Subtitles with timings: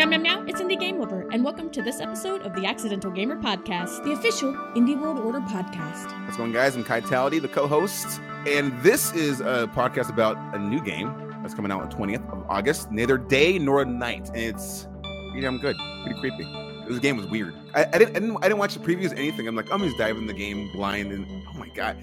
[0.00, 3.10] Meow meow meow, it's Indie Game Lover, and welcome to this episode of the Accidental
[3.10, 6.24] Gamer Podcast, the official Indie World Order podcast.
[6.24, 6.74] What's going, on, guys?
[6.74, 11.12] I'm Kitality, the co-host, and this is a podcast about a new game
[11.42, 12.90] that's coming out on 20th of August.
[12.90, 16.44] Neither day nor night, and it's pretty damn good, pretty creepy.
[16.88, 17.54] This game was weird.
[17.74, 19.46] I, I, didn't, I didn't, I didn't watch the previews, anything.
[19.46, 21.98] I'm like, I'm just diving the game blind, and oh my god,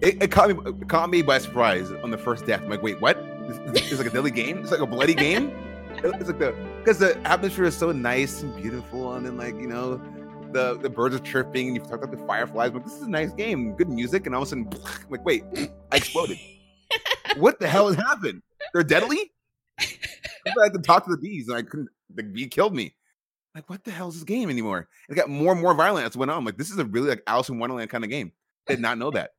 [0.00, 2.62] it, it caught me, it caught me by surprise on the first death.
[2.62, 3.18] I'm like, wait, what?
[3.42, 4.60] It's, it's like a deadly game.
[4.60, 5.52] It's like a bloody game.
[5.98, 6.54] It's like the
[6.86, 9.96] because the atmosphere is so nice and beautiful, and then like you know,
[10.52, 12.68] the the birds are chirping, and you've talked about the fireflies.
[12.68, 15.04] I'm like, this is a nice game, good music, and all of a sudden, I'm
[15.10, 15.42] like, wait,
[15.92, 16.38] I exploded.
[17.38, 18.40] what the hell has happened?
[18.72, 19.32] They're deadly.
[19.80, 21.88] I had to talk to the bees, and I couldn't.
[22.14, 22.94] The bee killed me.
[23.52, 24.86] Like, what the hell is this game anymore?
[25.08, 26.38] It got more and more violent as it went on.
[26.38, 28.30] I'm like, this is a really like Alice in Wonderland kind of game.
[28.68, 29.30] I did not know that.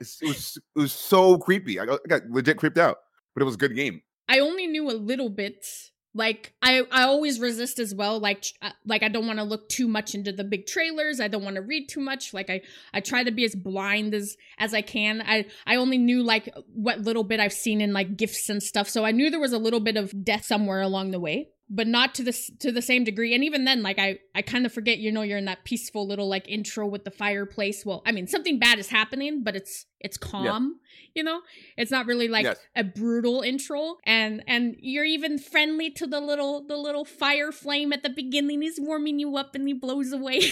[0.00, 1.78] It was it was so creepy.
[1.78, 2.96] I got, I got legit creeped out,
[3.34, 4.00] but it was a good game.
[4.26, 5.66] I only knew a little bit.
[6.14, 8.18] Like I, I always resist as well.
[8.18, 11.20] Like, uh, like I don't want to look too much into the big trailers.
[11.20, 12.34] I don't want to read too much.
[12.34, 12.60] Like I,
[12.92, 15.22] I try to be as blind as as I can.
[15.22, 18.88] I, I only knew like what little bit I've seen in like gifts and stuff.
[18.88, 21.86] So I knew there was a little bit of death somewhere along the way but
[21.86, 23.34] not to this to the same degree.
[23.34, 26.06] And even then like i i kind of forget you know you're in that peaceful
[26.06, 27.84] little like intro with the fireplace.
[27.84, 31.08] Well i mean something bad is happening but it's it's calm yeah.
[31.14, 31.40] you know?
[31.76, 32.58] It's not really like yes.
[32.76, 33.96] a brutal intro.
[34.04, 38.62] And and you're even friendly to the little the little fire flame at the beginning.
[38.62, 40.42] He's warming you up and he blows away.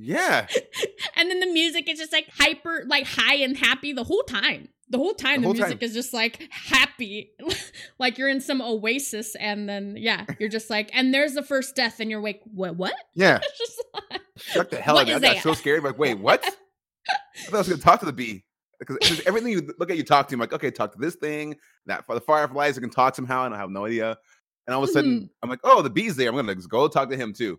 [0.00, 0.46] Yeah.
[1.16, 4.68] And then the music is just like hyper like high and happy the whole time
[4.90, 5.86] the whole time the, whole music time.
[5.86, 7.32] is just like happy.
[8.00, 11.74] Like you're in some oasis and then yeah you're just like and there's the first
[11.74, 12.94] death and you're like what what?
[13.14, 13.40] Yeah.
[14.10, 15.08] Like, shut the hell up.
[15.08, 15.82] I got so scared.
[15.82, 16.44] Like wait what?
[17.10, 18.44] I thought i was gonna talk to the bee.
[18.78, 21.56] Because everything you look at you talk to i'm like okay talk to this thing
[21.86, 24.16] that for the fireflies i can talk somehow and i have no idea.
[24.66, 25.26] And all of a sudden mm-hmm.
[25.42, 26.28] i'm like oh the bee's there.
[26.28, 27.58] I'm gonna just go talk to him too.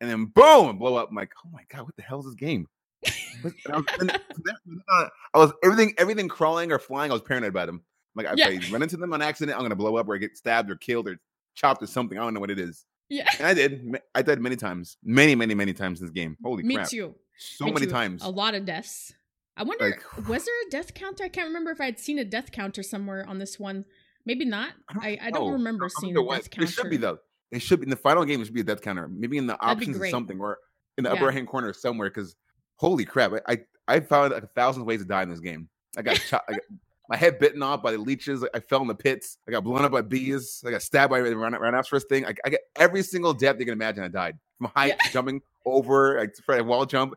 [0.00, 1.08] And then boom blow up.
[1.10, 2.68] I'm like oh my god what the hell is this game
[3.06, 7.10] I, was, I was everything, everything crawling or flying.
[7.10, 7.82] I was paranoid about them.
[8.14, 8.48] Like if yeah.
[8.48, 11.08] I run into them on accident, I'm gonna blow up or get stabbed or killed
[11.08, 11.18] or
[11.54, 12.18] chopped or something.
[12.18, 12.84] I don't know what it is.
[13.08, 13.98] Yeah, and I did.
[14.14, 16.36] I died many times, many, many, many times in this game.
[16.44, 16.86] Holy Me crap!
[16.86, 17.14] Me too.
[17.38, 17.92] So Me many too.
[17.92, 18.22] times.
[18.22, 19.12] A lot of deaths.
[19.56, 21.24] I wonder, like, was there a death counter?
[21.24, 23.84] I can't remember if I had seen a death counter somewhere on this one.
[24.24, 24.72] Maybe not.
[24.88, 26.64] I don't, I, I don't remember I don't seeing a death counter.
[26.64, 27.18] It should be though.
[27.50, 28.40] It should be in the final game.
[28.40, 29.08] It should be a death counter.
[29.08, 30.58] Maybe in the options or something, or
[30.96, 31.16] in the yeah.
[31.16, 32.10] upper right hand corner somewhere.
[32.10, 32.36] Because
[32.80, 35.68] holy crap, I, I found like a thousand ways to die in this game.
[35.98, 36.62] I got, cho- I got
[37.10, 38.42] my head bitten off by the leeches.
[38.54, 39.36] I fell in the pits.
[39.46, 40.64] I got blown up by bees.
[40.66, 42.24] I got stabbed by the rhinoceros thing.
[42.24, 44.02] I, I get every single death you can imagine.
[44.02, 45.10] I died from height, yeah.
[45.12, 47.14] jumping over, like a wall jump,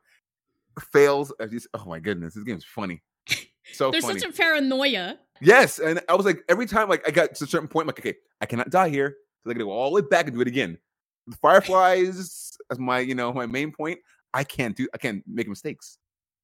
[0.92, 1.32] fails.
[1.40, 3.02] I just, oh my goodness, this game's funny.
[3.72, 4.20] So there's funny.
[4.20, 5.18] such a paranoia.
[5.40, 7.88] Yes, and I was like, every time, like I got to a certain point, I'm
[7.88, 10.36] like, okay, I cannot die here, so I gotta go all the way back and
[10.36, 10.78] do it again.
[11.28, 14.00] The fireflies as my, you know, my main point.
[14.34, 14.88] I can't do.
[14.94, 15.98] I can't make mistakes.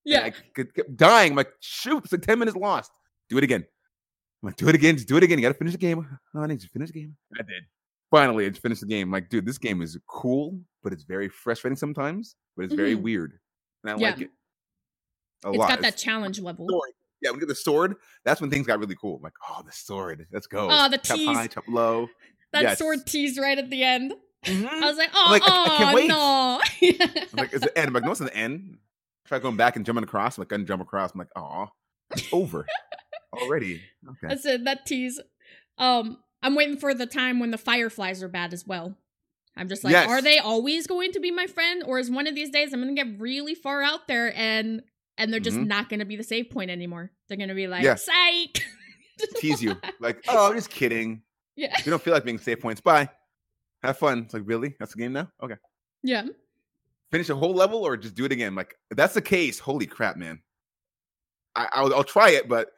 [0.05, 0.23] Yeah.
[0.23, 1.33] I could kept dying.
[1.33, 2.91] I'm like, shoot, it's like 10 minutes lost.
[3.29, 3.65] Do it again.
[4.41, 4.95] I'm like, do it again.
[4.95, 5.37] Just do it again.
[5.37, 6.07] You got to finish the game.
[6.33, 7.15] No, I need to finish the game.
[7.37, 7.63] I did.
[8.11, 9.09] Finally, I finished the game.
[9.09, 12.95] I'm like, dude, this game is cool, but it's very frustrating sometimes, but it's very
[12.95, 13.03] mm-hmm.
[13.03, 13.33] weird.
[13.83, 14.09] And I yeah.
[14.09, 14.29] like it.
[15.45, 15.69] A it's lot.
[15.69, 16.67] got that it's, challenge level.
[16.67, 16.91] Sword.
[17.21, 19.17] Yeah, when you get the sword, that's when things got really cool.
[19.17, 20.25] I'm like, oh, the sword.
[20.31, 20.69] Let's go.
[20.71, 21.27] Oh, the chop tease.
[21.27, 22.07] high, chop low.
[22.53, 22.79] That yes.
[22.79, 24.13] sword tease right at the end.
[24.45, 24.83] Mm-hmm.
[24.83, 26.07] I was like, oh, like, oh I, I can't wait.
[26.07, 26.61] no.
[26.81, 27.87] I'm like, is the end?
[27.89, 28.77] I'm like, no, it's the end
[29.29, 30.37] try going back and jumping across.
[30.37, 31.13] I'm like, gonna jump across.
[31.13, 31.67] I'm like, oh,
[32.11, 32.65] it's over
[33.33, 33.81] already.
[34.05, 34.27] Okay.
[34.27, 34.65] That's it.
[34.65, 35.21] That tease.
[35.77, 38.97] Um, I'm waiting for the time when the fireflies are bad as well.
[39.55, 40.09] I'm just like, yes.
[40.09, 42.81] are they always going to be my friend, or is one of these days I'm
[42.81, 44.81] gonna get really far out there and
[45.17, 45.67] and they're just mm-hmm.
[45.67, 47.11] not gonna be the save point anymore?
[47.27, 47.95] They're gonna be like, yeah.
[47.95, 48.65] psych.
[49.35, 51.21] Tease you like, oh, I'm just kidding.
[51.55, 51.75] Yeah.
[51.83, 52.81] You don't feel like being save points.
[52.81, 53.09] Bye.
[53.83, 54.23] Have fun.
[54.23, 54.75] It's like, really?
[54.79, 55.29] That's the game now?
[55.41, 55.55] Okay.
[56.03, 56.23] Yeah
[57.11, 58.55] finish a whole level or just do it again?
[58.55, 60.41] Like, if that's the case, holy crap, man.
[61.55, 62.69] I, will I'll try it, but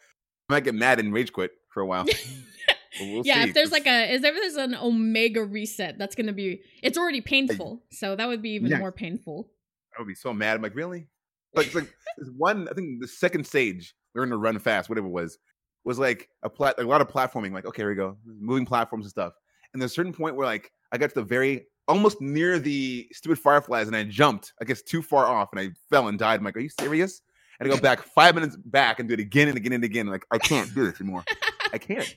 [0.50, 2.06] I might get mad and rage quit for a while.
[3.00, 3.50] we'll yeah, see.
[3.50, 6.62] if there's like a, is there there's an omega reset, that's gonna be.
[6.82, 8.80] It's already painful, so that would be even yeah.
[8.80, 9.52] more painful.
[9.96, 10.56] I would be so mad.
[10.56, 11.08] I'm like, really?
[11.54, 11.94] Like, it's like
[12.38, 12.68] one.
[12.70, 15.38] I think the second stage, learn to run fast, whatever it was,
[15.84, 17.52] was like a plat, a lot of platforming.
[17.52, 19.34] Like, okay, here we go, moving platforms and stuff.
[19.74, 23.08] And there's a certain point where like I got to the very almost near the
[23.12, 26.40] stupid fireflies and I jumped, I guess, too far off and I fell and died.
[26.40, 27.22] I'm like, are you serious?
[27.60, 30.08] And I go back five minutes back and do it again and again and again.
[30.08, 31.24] Like, I can't do this anymore.
[31.72, 32.16] I can't.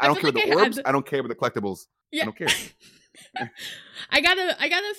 [0.00, 0.80] I don't care like about the orbs.
[0.84, 1.86] I don't care about the collectibles.
[2.12, 2.22] Yeah.
[2.22, 2.48] I don't care.
[4.10, 4.94] I got a, I got a,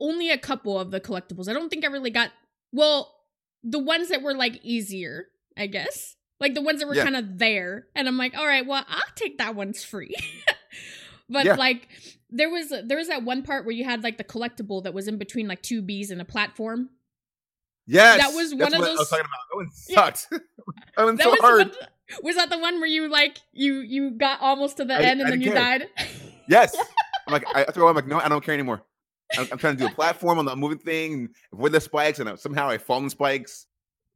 [0.00, 1.48] only a couple of the collectibles.
[1.48, 2.30] I don't think I really got,
[2.72, 3.14] well,
[3.62, 5.26] the ones that were like easier,
[5.56, 6.16] I guess.
[6.40, 7.04] Like the ones that were yeah.
[7.04, 7.86] kind of there.
[7.94, 10.14] And I'm like, all right, well, I'll take that one's free.
[11.28, 11.54] but yeah.
[11.54, 11.88] like
[12.30, 15.08] there was there was that one part where you had like the collectible that was
[15.08, 16.90] in between like two bees and a platform.
[17.86, 18.98] Yes, That was one of those.
[18.98, 19.30] I was talking about.
[19.50, 19.94] That one Yeah.
[19.94, 20.28] sucked.
[20.96, 21.58] that one's That so was hard.
[21.68, 21.74] one-
[22.22, 25.20] was that the one where you like you you got almost to the I- end
[25.20, 25.88] and I then you didn't died?
[26.50, 26.74] Yes.
[27.26, 27.88] I'm like, I throw.
[27.88, 28.82] I'm like, no, I don't care anymore.
[29.36, 32.20] I'm, I'm trying to do a platform on the moving thing and avoid the spikes,
[32.20, 33.66] and I, somehow I fall in the spikes,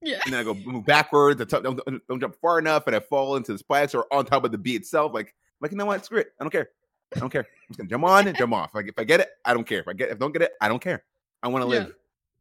[0.00, 0.18] yeah.
[0.24, 1.38] and then I go move backwards.
[1.42, 4.24] I don't, don't, don't jump far enough, and I fall into the spikes or on
[4.24, 5.12] top of the bee itself.
[5.12, 6.02] Like, I'm like you know what?
[6.06, 6.28] Screw it.
[6.40, 6.70] I don't care.
[7.16, 7.42] I don't care.
[7.42, 8.74] I'm just gonna jump on and jump off.
[8.74, 9.80] Like, if I get it, I don't care.
[9.80, 11.04] If I get, if I don't get it, I don't care.
[11.42, 11.80] I want to Yeah.
[11.84, 11.94] live.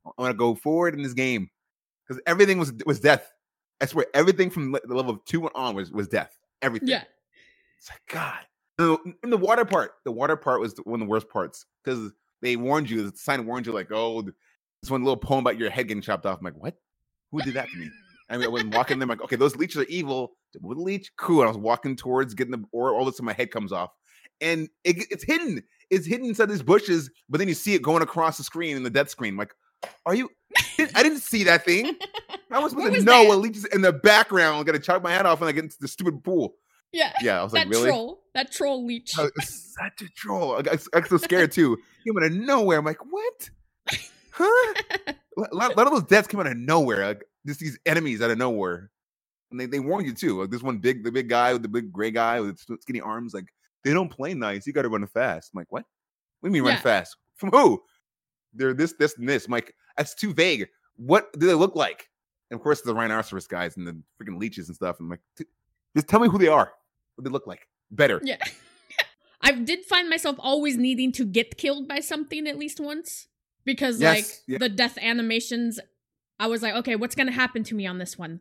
[0.05, 1.49] I want to go forward in this game
[2.07, 3.31] because everything was was death.
[3.81, 6.37] I swear, everything from the level of two and on was was death.
[6.61, 6.89] Everything.
[6.89, 7.03] Yeah.
[7.77, 8.39] It's like God.
[8.79, 12.11] No, in the water part, the water part was one of the worst parts because
[12.41, 13.09] they warned you.
[13.09, 16.25] The sign warned you, like, oh, this one little poem about your head getting chopped
[16.25, 16.39] off.
[16.39, 16.75] I'm like, what?
[17.31, 17.89] Who did that to me?
[18.29, 20.33] I mean, I was walking them like, okay, those leeches are evil.
[20.59, 21.41] With a leech, cool.
[21.41, 23.71] And I was walking towards getting the or all of a sudden my head comes
[23.71, 23.91] off,
[24.41, 25.63] and it, it's hidden.
[25.89, 28.83] It's hidden inside these bushes, but then you see it going across the screen in
[28.83, 29.33] the death screen.
[29.33, 29.53] I'm like,
[30.05, 30.29] are you?
[30.79, 31.95] I didn't see that thing.
[32.51, 34.57] I was supposed What to know what leeches in the background.
[34.57, 36.55] I'm gonna chop my head off when I get into the stupid pool.
[36.91, 37.13] Yeah.
[37.21, 37.87] Yeah, I was That like, really?
[37.87, 38.21] troll.
[38.33, 39.13] That troll leech.
[39.17, 40.57] Oh, I was such a troll.
[40.57, 41.77] I got, I got so scared too.
[42.05, 42.79] Came out of nowhere.
[42.79, 43.49] I'm like, what?
[44.31, 44.73] Huh?
[45.07, 47.05] A lot, a lot of those deaths came out of nowhere.
[47.07, 48.91] Like just these enemies out of nowhere,
[49.51, 50.41] and they, they warn you too.
[50.41, 53.33] Like this one big, the big guy with the big gray guy with skinny arms.
[53.33, 53.45] Like
[53.83, 54.65] they don't play nice.
[54.67, 55.51] You got to run fast.
[55.53, 55.83] I'm like, what?
[56.39, 56.81] What do you mean run Yeah.
[56.81, 57.15] fast?
[57.35, 57.81] From who?
[58.53, 59.45] They're this, this, and this.
[59.45, 60.67] I'm like, that's too vague.
[60.97, 62.07] What do they look like?
[62.49, 64.97] And of course, the rhinoceros guys and the freaking leeches and stuff.
[64.99, 65.21] I'm like,
[65.95, 66.71] just tell me who they are.
[67.15, 67.67] What they look like.
[67.89, 68.21] Better.
[68.23, 68.37] Yeah.
[69.41, 73.27] I did find myself always needing to get killed by something at least once
[73.65, 74.57] because Yes, like yeah.
[74.59, 75.79] the death animations
[76.39, 78.39] I was like, okay, what's going to happen to me on this one?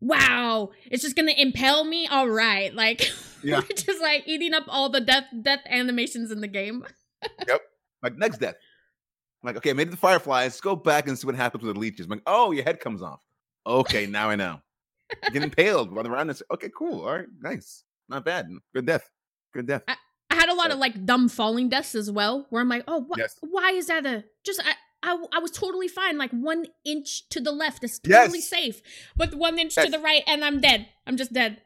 [0.00, 2.06] Wow, it's just going to impale me.
[2.06, 2.74] All right.
[2.74, 3.00] Like
[3.42, 3.60] Yeah.
[3.60, 6.84] we're just like eating up all the death death animations in the game.
[7.46, 7.60] Yep.
[8.02, 8.54] Like next death.
[9.42, 10.52] I'm like, okay, I made the fireflies.
[10.52, 12.06] Let's go back and see what happens with the leeches.
[12.06, 13.20] I'm like, oh, your head comes off.
[13.66, 14.60] Okay, now I know.
[15.32, 17.02] Get impaled, run around and say, okay, cool.
[17.06, 17.84] All right, nice.
[18.08, 18.48] Not bad.
[18.74, 19.10] Good death.
[19.52, 19.82] Good death.
[19.86, 19.96] I
[20.34, 20.74] had a lot Yeah.
[20.74, 23.36] of like dumb falling deaths as well, where I'm like, oh, wh- Yes.
[23.42, 24.62] why is that a just?
[24.64, 24.72] I,
[25.02, 28.48] I I was totally fine, like one inch to the left is totally Yes.
[28.48, 28.80] safe,
[29.16, 30.88] but one inch to the right and I'm dead.
[31.06, 31.60] I'm just dead.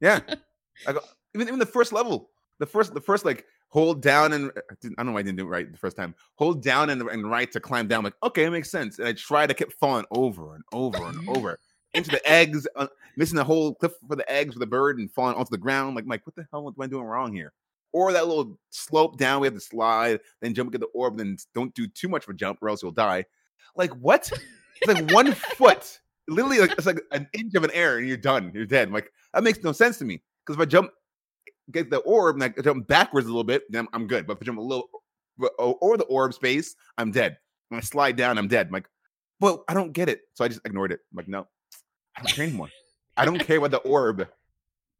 [0.00, 0.20] Yeah.
[0.86, 1.00] I go,
[1.34, 4.94] even even the first level, the first the first like hold down and I didn't-
[4.98, 6.14] I don't know why I didn't do it right the first time.
[6.36, 8.04] Hold down and, and right to climb down.
[8.04, 8.98] like okay, it makes sense.
[8.98, 9.50] And I tried.
[9.50, 11.58] I kept falling over and over and over
[11.94, 15.10] into the eggs, uh, missing the whole cliff for the eggs for the bird and
[15.10, 15.94] falling onto the ground.
[15.94, 17.52] Like, Mike, what the hell am I doing wrong here?
[17.92, 21.36] Or that little slope down, we have to slide, then jump, get the orb, then
[21.54, 23.24] don't do too much of a jump or else you'll die.
[23.76, 24.30] Like what?
[24.82, 28.16] It's like one foot, literally, like it's like an inch of an air, and you're
[28.16, 28.50] done.
[28.54, 28.88] You're dead.
[28.88, 30.20] I'm like that makes no sense to me.
[30.44, 30.90] Because if I jump,
[31.70, 34.26] get the orb, and I jump backwards a little bit, then I'm good.
[34.26, 34.88] But if I jump a little
[35.58, 37.38] over the orb space, I'm dead.
[37.68, 38.66] When I slide down, I'm dead.
[38.66, 38.88] I'm like,
[39.40, 41.00] well, I don't get it, so I just ignored it.
[41.12, 41.46] I'm like, no,
[42.16, 42.68] I don't care anymore.
[43.16, 44.26] I don't care about the orb.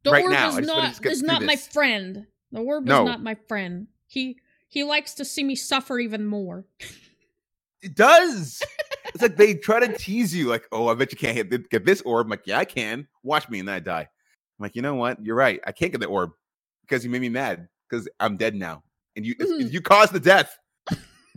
[0.03, 2.27] The Right orb now, is not is not my friend.
[2.51, 3.01] The orb No.
[3.01, 3.87] is not my friend.
[4.05, 4.37] He
[4.67, 6.63] he likes to see me suffer even more.
[7.81, 8.61] It does.
[9.13, 11.85] it's like they try to tease you, like, oh, I bet you can't hit get
[11.85, 12.27] this orb.
[12.27, 13.07] I'm like, yeah, I can.
[13.23, 14.07] Watch me, and then I die.
[14.57, 15.23] I'm like, you know what?
[15.23, 15.59] You're right.
[15.65, 16.31] I can't get the orb
[16.81, 18.83] because you made me mad because I'm dead now,
[19.15, 19.71] and you Mhm.
[19.71, 20.57] you caused the death.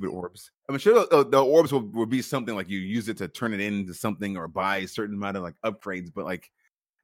[0.00, 3.16] With orbs, I'm sure the, the orbs will, will be something like you use it
[3.16, 6.10] to turn it into something or buy a certain amount of like upgrades.
[6.14, 6.52] But like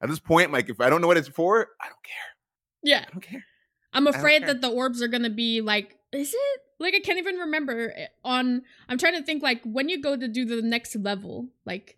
[0.01, 2.15] at this point, like if I don't know what it's for, I don't care.
[2.83, 3.03] Yeah.
[3.05, 3.43] I don't care.
[3.91, 6.61] I'm afraid that the orbs are gonna be like, is it?
[6.79, 10.15] Like I can't even remember eh, on I'm trying to think like when you go
[10.15, 11.97] to do the next level, like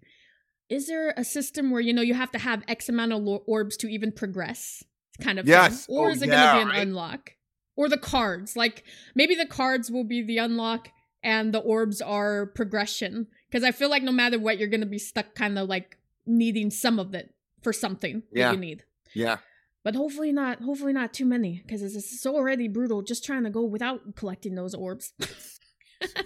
[0.70, 3.78] is there a system where you know you have to have X amount of orbs
[3.78, 4.84] to even progress?
[5.22, 5.52] Kind of thing?
[5.54, 5.86] Yes.
[5.90, 6.88] Or Oh, is it yeah, gonna be an right.
[6.88, 7.34] unlock?
[7.76, 8.56] Or the cards.
[8.56, 8.84] Like
[9.16, 10.90] maybe the cards will be the unlock
[11.24, 13.28] and the orbs are progression.
[13.50, 16.70] Because I feel like no matter what, you're gonna be stuck kind of like needing
[16.70, 18.48] some of it for something Yeah.
[18.50, 18.84] that you need.
[19.14, 19.38] Yeah.
[19.84, 20.62] But hopefully not.
[20.62, 24.56] Hopefully not too many, because it's, it's already brutal just trying to go without collecting
[24.56, 25.14] those orbs.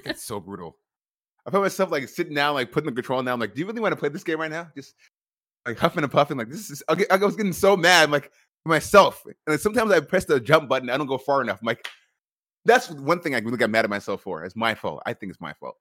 [0.03, 0.75] It's so brutal.
[1.45, 3.33] I found myself like sitting down, like putting the control down.
[3.33, 4.69] I'm Like, do you really want to play this game right now?
[4.75, 4.95] Just
[5.65, 6.38] like huffing and puffing.
[6.38, 6.83] Like, this is.
[6.88, 8.31] I, I was getting so mad, like
[8.65, 9.24] myself.
[9.25, 10.89] And then sometimes I press the jump button.
[10.89, 11.60] I don't go far enough.
[11.62, 11.88] I'm like,
[12.65, 14.43] that's one thing I really got mad at myself for.
[14.43, 15.01] It's my fault.
[15.05, 15.77] I think it's my fault.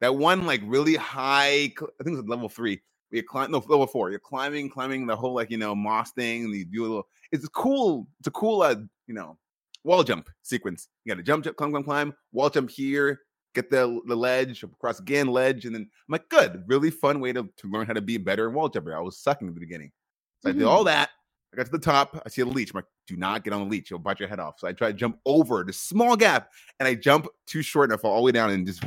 [0.00, 1.72] That one like really high.
[1.78, 2.80] I think it's level three.
[3.10, 4.10] where You climb no level four.
[4.10, 7.06] You're climbing, climbing the whole like you know moss thing, and you do a little.
[7.30, 8.06] It's a cool.
[8.18, 8.62] It's a cool.
[8.62, 8.76] Uh,
[9.06, 9.36] you know,
[9.84, 10.88] wall jump sequence.
[11.04, 12.14] You got to jump, jump, climb, climb, climb.
[12.32, 13.20] Wall jump here.
[13.54, 17.32] Get the the ledge across again, ledge, and then I'm like, good, really fun way
[17.32, 18.96] to, to learn how to be better in wall jumper.
[18.96, 19.92] I was sucking at the beginning,
[20.40, 20.86] so I did all mm-hmm.
[20.86, 21.10] that,
[21.52, 22.22] I got to the top.
[22.24, 22.70] I see a leech.
[22.70, 23.90] I'm like, do not get on the leech.
[23.90, 24.58] You'll bite your head off.
[24.58, 27.98] So I try to jump over the small gap, and I jump too short, and
[27.98, 28.82] I fall all the way down and just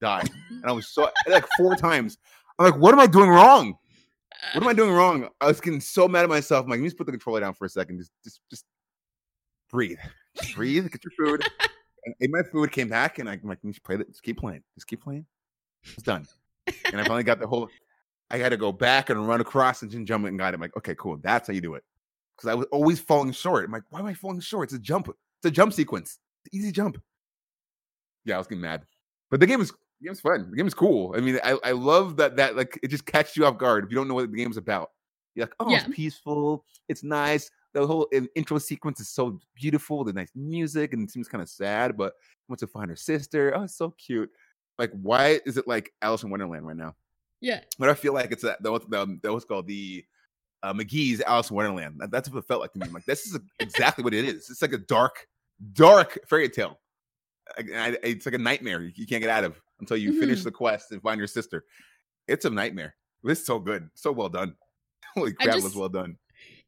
[0.00, 0.24] die.
[0.50, 2.18] And I was so like four times.
[2.58, 3.78] I'm like, what am I doing wrong?
[4.52, 5.28] What am I doing wrong?
[5.40, 6.64] I was getting so mad at myself.
[6.64, 7.98] I'm like, let me just put the controller down for a second.
[7.98, 8.64] Just, just, just
[9.70, 9.98] breathe.
[10.36, 10.90] Just breathe.
[10.90, 11.48] Get your food.
[12.04, 12.72] And ate my food.
[12.72, 13.96] Came back, and I'm like, just play.
[13.96, 14.08] It.
[14.08, 14.62] Just keep playing.
[14.74, 15.26] Just keep playing.
[15.84, 16.26] It's done.
[16.86, 17.68] And I finally got the whole.
[18.30, 20.54] I had to go back and run across and jump it and got it.
[20.54, 21.18] I'm like, okay, cool.
[21.18, 21.84] That's how you do it.
[22.36, 23.64] Because I was always falling short.
[23.66, 24.68] I'm like, why am I falling short?
[24.68, 25.08] It's a jump.
[25.08, 26.18] It's a jump sequence.
[26.44, 27.00] It's easy jump.
[28.24, 28.86] Yeah, I was getting mad.
[29.30, 30.42] But the game is the game's fun.
[30.50, 31.14] The game game's cool.
[31.16, 33.90] I mean, I, I love that that like it just catches you off guard if
[33.90, 34.90] you don't know what the game's about.
[35.34, 35.84] You're like, oh, Yeah.
[35.84, 36.64] it's peaceful.
[36.88, 37.50] It's nice.
[37.74, 40.04] The whole intro sequence is so beautiful.
[40.04, 42.14] The nice music and it seems kind of sad, but
[42.48, 43.52] wants to find her sister.
[43.56, 44.30] Oh, it's so cute.
[44.78, 46.94] Like, why is it like Alice in Wonderland right now?
[47.40, 47.60] Yeah.
[47.78, 48.82] But I feel like it's that that was,
[49.22, 50.04] that was called the
[50.62, 51.96] uh, McGee's Alice in Wonderland.
[51.98, 52.86] That- That's what it felt like to me.
[52.86, 54.48] I'm like, this is exactly what it is.
[54.50, 55.26] It's like a dark,
[55.72, 56.78] dark fairy tale.
[57.58, 60.44] I- I- It's like a nightmare you can't get out of until you finish Mhm.
[60.44, 61.64] the quest and find your sister.
[62.28, 62.94] It's a nightmare.
[63.24, 64.54] It's so good, so well done.
[65.14, 66.16] Holy crap, it was well done.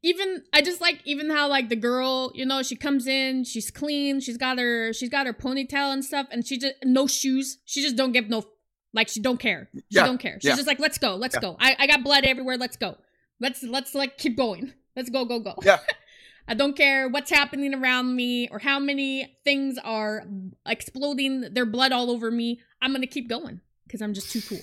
[0.05, 3.71] Even I just like even how like the girl, you know, she comes in, she's
[3.71, 7.59] clean, she's got her she's got her ponytail and stuff, and she just no shoes.
[7.65, 8.45] She just don't give no
[8.93, 9.69] like she don't care.
[9.75, 10.35] She Yeah, don't care.
[10.41, 10.57] She's yeah.
[10.57, 11.41] just like, let's go, let's Yeah.
[11.41, 11.57] go.
[11.59, 12.97] I, I got blood everywhere, let's go.
[13.41, 14.73] Let's let's like keep going.
[14.95, 15.55] Let's go, go, go.
[15.63, 15.81] Yeah.
[16.47, 20.25] I don't care what's happening around me or how many things are
[20.67, 22.61] exploding their blood all over me.
[22.83, 24.61] I'm gonna keep going because I'm just too cool.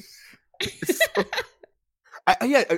[2.27, 2.63] I, I- yeah.
[2.69, 2.77] Uh,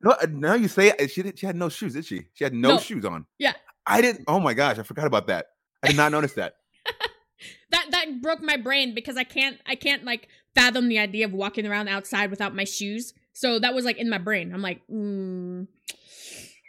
[0.00, 1.38] No, uh, now you say it, she did.
[1.38, 2.26] She had no shoes, did she?
[2.34, 2.78] She had no, No.
[2.78, 3.26] shoes on.
[3.38, 3.54] Yeah.
[3.86, 4.24] I didn't.
[4.28, 5.46] Oh my gosh, I forgot about that.
[5.82, 6.54] I did not notice that.
[7.70, 11.32] that that broke my brain because I can't I can't like fathom the idea of
[11.32, 13.14] walking around outside without my shoes.
[13.32, 14.52] So that was like in my brain.
[14.52, 15.66] I'm like, mm,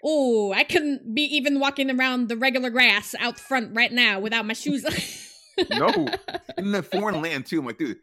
[0.03, 4.45] oh, I couldn't be even walking around the regular grass out front right now without
[4.45, 4.83] my shoes.
[5.71, 5.87] No,
[6.57, 7.59] in the foreign land too.
[7.59, 7.97] I'm like, dude,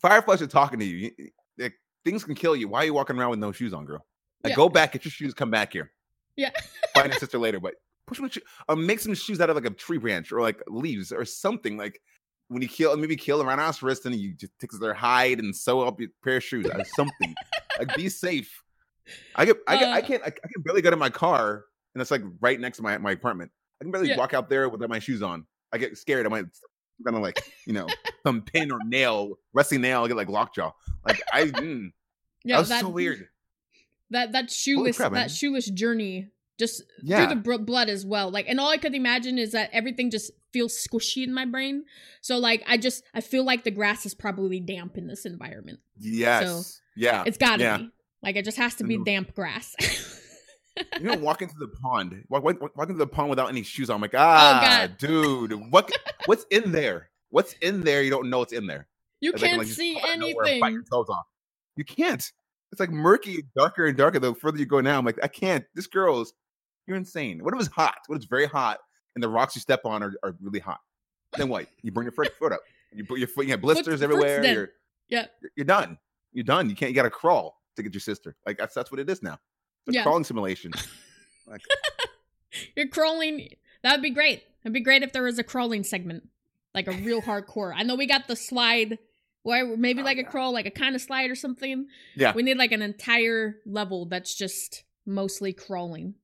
[0.00, 1.10] fireflies are talking to you.
[1.18, 1.74] You- Like,
[2.04, 2.68] things can kill you.
[2.68, 4.06] Why are you walking around with no shoes on, girl?
[4.44, 4.56] Like, Yeah.
[4.56, 5.90] go back, get your shoes, come back here.
[6.36, 6.50] Yeah.
[6.94, 7.74] Find your sister later, but
[8.06, 10.62] push some shoe, or make some shoes out of like a tree branch or like
[10.68, 11.76] leaves or something.
[11.76, 12.00] Like
[12.48, 15.80] when you kill, maybe kill a rhinoceros, and you just take their hide and sew
[15.82, 17.34] up your pair of shoes or something.
[17.78, 18.62] like, be safe.
[19.36, 20.02] I get, I get, I Uh.
[20.02, 21.64] can't, I, I can barely go to my car,
[21.94, 23.50] and it's like right next to my my apartment.
[23.80, 24.16] I can barely Yeah.
[24.18, 25.46] walk out there without my shoes on.
[25.72, 26.26] I get scared.
[26.26, 26.46] I might
[27.04, 27.86] gonna like you know
[28.26, 30.04] some pin or nail, rusty nail.
[30.04, 30.72] I get like lockjaw.
[31.06, 31.90] Like I, mm,
[32.44, 33.28] yeah, that was that so weird.
[34.10, 38.30] That that shoeless crap, that shoeless journey just Yeah, through the blood as well.
[38.30, 41.84] Like, and all I could imagine is that everything just feels squishy in my brain.
[42.20, 45.80] So like, I just I feel like the grass is probably damp in this environment.
[45.98, 47.22] yes, yeah.
[47.26, 47.76] It's gotta yeah.
[47.78, 47.90] be.
[48.22, 49.04] Like it just has to be Mhm.
[49.04, 49.76] damp grass.
[51.00, 53.90] You know, walk into the pond, walk, walk, walk into the pond without any shoes
[53.90, 53.96] on.
[53.96, 55.90] I'm like, ah, Oh, dude, what
[56.26, 57.10] what's in there?
[57.30, 58.00] What's in there?
[58.02, 58.86] You don't know what's in there.
[59.20, 60.72] you Like, can, can't like, just see come out of nowhere and bite anything.
[60.74, 61.26] your toes off.
[61.76, 62.32] You can't.
[62.72, 64.98] It's like murky, darker and darker the further you go now.
[64.98, 65.64] I'm like, I can't.
[65.74, 66.34] This girl's,
[66.86, 67.42] you're insane.
[67.42, 67.96] What if it's hot?
[68.06, 68.78] What if it's very hot
[69.14, 70.80] and the rocks you step on are, are really hot?
[71.36, 71.66] Then what?
[71.82, 72.60] You bring your foot, up.
[72.92, 73.46] You put your foot.
[73.46, 74.42] You have blisters foot's everywhere.
[74.42, 74.54] dead.
[74.54, 74.68] You're,
[75.08, 75.26] Yeah.
[75.56, 75.98] you're done.
[76.32, 76.68] You're done.
[76.70, 76.90] You can't.
[76.90, 78.36] You got to crawl to get your sister.
[78.46, 79.38] Like that's that's what it is now.
[79.86, 80.02] It's a Yeah.
[80.04, 80.72] crawling simulation.
[81.46, 81.62] Like
[82.76, 83.48] You're crawling.
[83.82, 84.42] That'd be great.
[84.64, 86.28] It'd be great if there was a crawling segment,
[86.74, 87.72] like a real hardcore.
[87.74, 88.98] I know we got the slide,
[89.44, 91.86] or maybe Oh, like a crawl, like a kind of slide or something.
[92.16, 92.32] Yeah.
[92.34, 96.14] We need like an entire level that's just mostly crawling.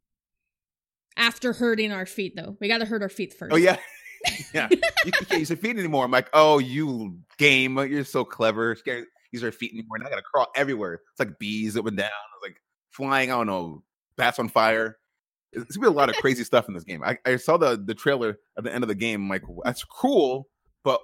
[1.17, 3.53] After hurting our feet, though, we got to hurt our feet first.
[3.53, 3.77] Oh yeah,
[4.55, 4.69] yeah.
[5.05, 6.05] You, can't use your feet anymore.
[6.05, 8.75] I'm like, oh, you game, you're so clever.
[8.75, 9.99] Scared use your feet anymore.
[9.99, 10.95] Now I gotta crawl everywhere.
[10.95, 12.07] It's like bees up and down.
[12.07, 12.57] It's like
[12.91, 13.31] flying.
[13.31, 13.83] I don't know,
[14.17, 14.99] bats on fire.
[15.53, 17.03] There's gonna be a lot of crazy stuff in this game.
[17.05, 19.23] I, I saw the the trailer at the end of the game.
[19.23, 20.49] I'm like, that's cool,
[20.83, 21.01] but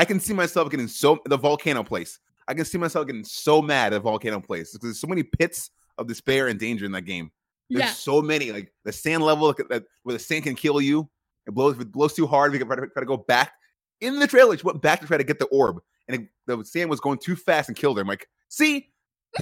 [0.00, 2.20] I can see myself getting so the volcano place.
[2.48, 5.70] I can see myself getting so mad at volcano place because there's so many pits
[5.98, 7.30] of despair and danger in that game.
[7.68, 10.80] There's yeah, so many like the sand level like, that, where the sand can kill
[10.80, 11.06] you.
[11.46, 12.50] It blows if it blows too hard.
[12.50, 13.52] We can try to, try to go back.
[14.00, 16.64] In the trailer, she went back to try to get the orb, and it, the
[16.64, 18.00] sand was going too fast and killed her.
[18.00, 18.88] I'm like, see,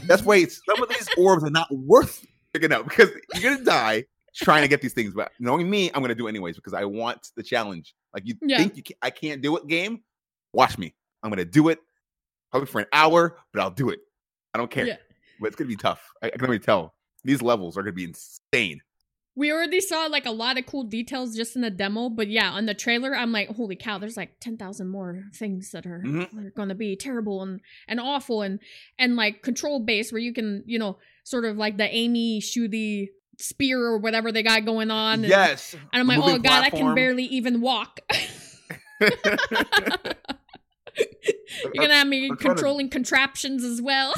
[0.08, 4.04] that's why some of these orbs are not worth picking up because you're gonna die
[4.34, 5.14] trying to get these things.
[5.14, 7.94] But knowing me, I'm gonna do it anyways because I want the challenge.
[8.12, 8.58] Like you Yeah.
[8.58, 10.02] think you can, I can't do it, game?
[10.52, 10.94] Watch me.
[11.22, 11.78] I'm gonna do it
[12.50, 14.00] probably for an hour, but I'll do it.
[14.54, 14.86] I don't care.
[14.86, 14.96] Yeah.
[15.40, 16.10] But it's gonna be tough.
[16.22, 16.94] I, I can already tell.
[17.24, 18.80] These levels are gonna be insane.
[19.36, 22.50] we already saw like a lot of cool details just in the demo, but yeah,
[22.50, 26.02] on the trailer, I'm like, holy cow, there's like ten thousand more things that are,
[26.04, 26.46] Mhm.
[26.46, 28.58] are going to be terrible and and awful and
[28.98, 33.08] and like control base where you can you know sort of like the Amy shooty
[33.38, 35.20] spear or whatever they got going on.
[35.20, 35.74] And, yes.
[35.92, 38.00] And I'm like, Moving oh god, I can barely even walk.
[41.62, 44.14] You're gonna have me trying to- controlling contraptions as well.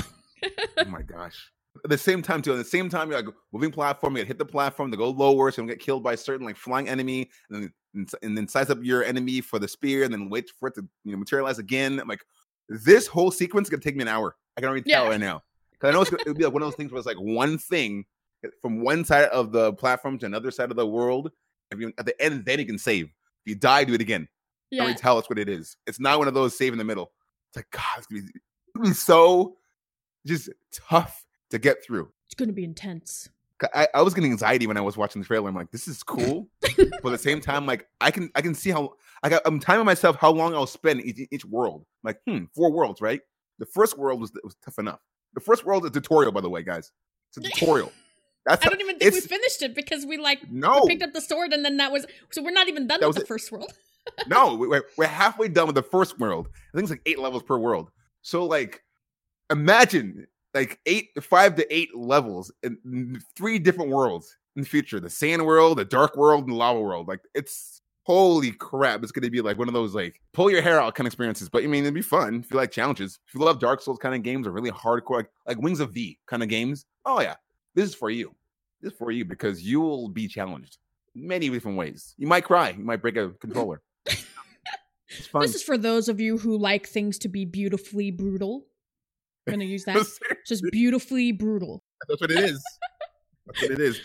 [0.78, 1.50] oh my gosh.
[1.84, 2.52] At the same time, too.
[2.52, 4.16] At the same time, you're like moving platform.
[4.16, 6.44] You hit the platform to go lower, so you don't get killed by a certain
[6.44, 7.62] like flying enemy, and
[7.94, 10.74] then and, then size up your enemy for the spear, and then wait for it
[10.74, 12.00] to you know materialize again.
[12.00, 12.24] I'm like,
[12.68, 14.36] this whole sequence is gonna take me an hour.
[14.56, 15.10] I can already tell Yeah.
[15.10, 16.98] right now because I know it's gonna, it'll be like one of those things where
[16.98, 18.04] it's like one thing
[18.44, 21.30] eh, from one side of the platform to another side of the world.
[21.70, 23.06] If you, at the end, then you can save.
[23.06, 23.12] If
[23.46, 24.28] you die, do it again.
[24.70, 24.82] Yeah.
[24.82, 25.76] already tell us what it is.
[25.86, 27.12] It's not one of those save in the middle.
[27.48, 29.56] It's like God, it's gonna be, it's gonna be so
[30.26, 32.10] just tough to get through.
[32.26, 33.28] It's gonna be intense.
[33.74, 35.48] I, I was getting anxiety when I was watching the trailer.
[35.48, 38.54] I'm like, this is cool, but at the same time, like I can I can
[38.54, 41.84] see how I got I'm timing myself how long I'll spend each, each world.
[42.02, 43.20] I'm like, hmm, four worlds, right?
[43.58, 45.00] The first world was was tough enough.
[45.34, 46.90] The first world is a tutorial, by the way, guys.
[47.28, 47.92] It's a tutorial.
[48.46, 51.12] That's I don't even think we finished it because we like no, we picked up
[51.12, 53.28] the sword and then that was so we're not even done That with the it.
[53.28, 53.70] first world.
[54.26, 56.48] No, we- we're, we're halfway done with the first world.
[56.52, 57.90] I think it's like eight levels per world.
[58.22, 58.82] So like,
[59.50, 65.10] imagine like eight, five to eight levels in three different worlds in the future: the
[65.10, 67.08] sand world, the dark world, and the lava world.
[67.08, 69.02] Like it's holy crap!
[69.02, 71.48] It's gonna be like one of those like pull your hair out kind of experiences.
[71.48, 73.18] But I mean, it'd be fun if you like challenges.
[73.28, 75.92] If you love Dark Souls kind of games or really hardcore, like, like Wings of
[75.92, 76.84] V kind of games.
[77.04, 77.36] Oh yeah,
[77.74, 78.34] this is for you.
[78.80, 80.78] This is for you because you will be challenged
[81.14, 82.14] many different ways.
[82.18, 82.70] You might cry.
[82.70, 83.82] You might break a controller.
[85.40, 88.66] This is for those of you who like things to be beautifully brutal.
[89.46, 90.06] I'm gonna use that.
[90.46, 91.82] Just beautifully brutal.
[92.08, 92.62] That's what it is.
[93.46, 94.00] That's what it is.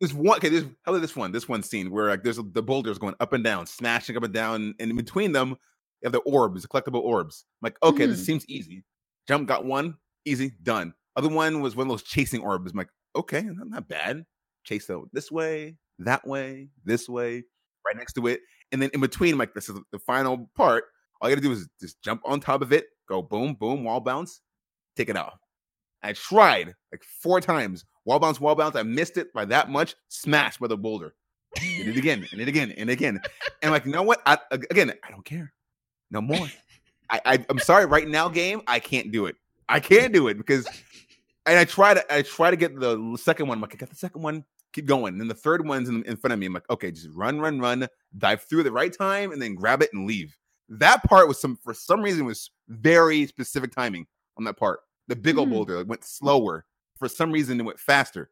[0.00, 0.36] This one.
[0.38, 1.32] Okay, there's how about this one?
[1.32, 4.32] This one scene where like there's the boulders going up and down, smashing up and
[4.32, 5.56] down, and in between them, you
[6.04, 7.44] have the orbs, the collectible orbs.
[7.60, 8.24] I'm like, okay, this Mhm.
[8.26, 8.84] seems easy.
[9.26, 10.94] Jump, got one, easy, done.
[11.16, 12.70] Other one was one of those chasing orbs.
[12.70, 14.24] I'm like, okay, not, not bad.
[14.64, 17.42] Chase though this way, that way, this way,
[17.84, 18.40] right next to it,
[18.72, 20.84] and then in between, I'm like, this is the final part.
[21.20, 24.00] All you gotta do is just jump on top of it, go boom, boom, wall
[24.00, 24.40] bounce,
[24.96, 25.38] take it off.
[26.02, 27.84] I tried like four times.
[28.04, 28.76] Wall bounce, wall bounce.
[28.76, 29.96] I missed it by that much.
[30.08, 31.14] Smashed by the boulder.
[31.56, 33.20] Did it again, and it again, and again.
[33.62, 34.22] And I'm like, you know what?
[34.26, 35.52] I, again, I don't care.
[36.10, 36.46] No more.
[37.10, 37.86] I, I I'm sorry.
[37.86, 39.36] Right now, game, I can't do it.
[39.68, 40.66] I can't do it because.
[41.46, 43.56] And I try to I try to get the second one.
[43.56, 44.44] I'm like, I got the second one.
[44.72, 45.14] Keep going.
[45.14, 46.46] And then the third one's in, in front of me.
[46.46, 49.54] I'm like, okay, just run, run, run, dive through at the right time, and then
[49.54, 50.36] grab it and leave.
[50.68, 54.80] That part was some for some reason was very specific timing on that part.
[55.08, 55.52] The big old Mm.
[55.52, 56.66] boulder like, went slower.
[56.98, 58.30] For some reason, it went faster.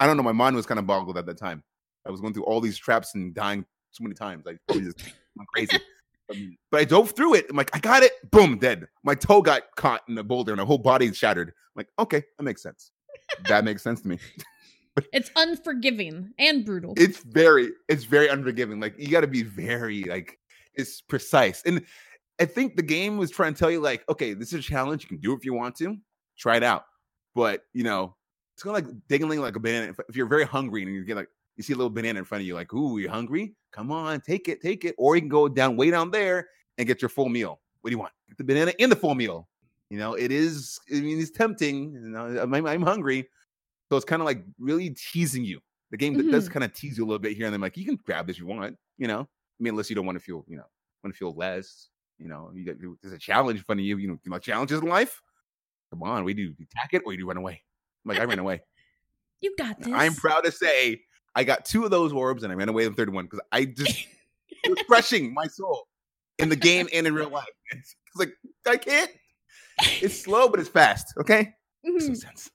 [0.00, 0.22] I don't know.
[0.22, 1.62] My mind was kind of boggled at that time.
[2.06, 4.46] I was going through all these traps and dying so many times.
[4.46, 5.00] Like probably just
[5.36, 5.78] went crazy.
[6.30, 7.46] Um, but I dove through it.
[7.48, 8.12] I'm like, I got it.
[8.30, 8.86] Boom, dead.
[9.02, 11.48] My toe got caught in the boulder and the whole body shattered.
[11.48, 12.90] I'm like, okay, that makes sense.
[13.48, 14.18] That makes sense to me.
[15.12, 16.94] It's unforgiving and brutal.
[16.96, 18.80] It's very, it's very unforgiving.
[18.80, 20.38] Like you got to be very like
[20.74, 21.62] it's precise.
[21.66, 21.84] And
[22.40, 25.02] I think the game was trying to tell you like, okay, this is a challenge.
[25.02, 25.96] You can do it if you want to.
[26.36, 26.84] Try it out.
[27.34, 28.14] But you know,
[28.54, 29.94] it's kind of like dangling like a banana.
[30.08, 32.42] If- you're very hungry and you get like you see a little banana in front
[32.42, 33.54] of you, like, ooh, you're hungry?
[33.72, 34.94] Come on, take it, take it.
[34.96, 37.60] Or you can go down way down there and get your full meal.
[37.80, 38.12] What do you want?
[38.28, 39.48] Get the banana and the full meal.
[39.90, 40.78] You know, it is.
[40.90, 41.94] I mean, it's tempting.
[41.94, 43.28] You know, I'm, I'm hungry,
[43.88, 45.60] so it's kind of like really teasing you.
[45.90, 47.76] The game that does kind of tease you a little bit here, and then like
[47.76, 48.76] you can grab this if you want.
[48.98, 49.26] You know, I
[49.62, 50.64] mean, unless you don't want to feel, you know,
[51.02, 51.88] want to feel less.
[52.18, 53.96] You know, you got there's a challenge in front of you.
[53.96, 55.20] You know, you know, challenges in life.
[55.90, 57.62] Come on, we do attack it or you do run away.
[58.04, 58.60] I'm like I ran away.
[59.40, 59.92] You got this.
[59.94, 61.00] I'm proud to say
[61.36, 63.66] I got two of those orbs and I ran away the third one because I
[63.66, 64.04] just
[64.64, 65.86] it was crushing my soul
[66.40, 67.46] in the game and in real life.
[67.70, 68.32] It's, it's like
[68.66, 69.10] I can't.
[70.02, 71.06] It's slow, but it's fast.
[71.20, 72.16] Okay, Makes no Mhm.
[72.16, 72.50] sense.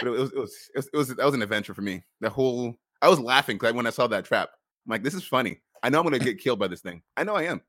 [0.00, 2.04] But it was, it was it was it was that was an adventure for me.
[2.20, 4.50] The whole I was laughing because when I saw that trap,
[4.86, 5.60] I'm like, this is funny.
[5.82, 7.02] I know I'm gonna get killed by this thing.
[7.16, 7.60] I know I am.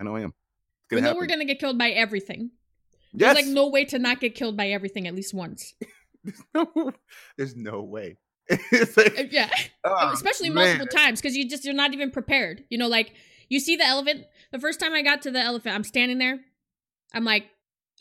[0.00, 0.34] I know I am.
[0.90, 1.20] It's we know happen.
[1.20, 2.50] we're gonna get killed by everything.
[3.12, 3.34] yes.
[3.34, 5.74] There's like no way to not get killed by everything at least once.
[6.24, 6.92] there's no,
[7.38, 8.18] there's no way.
[8.50, 9.48] like, Uh, Yeah.
[9.84, 10.64] oh, especially man.
[10.78, 13.14] multiple times because you just you're not even prepared you know like
[13.48, 16.40] you see the elephant the first time i got to the elephant i'm standing there
[17.14, 17.44] i'm like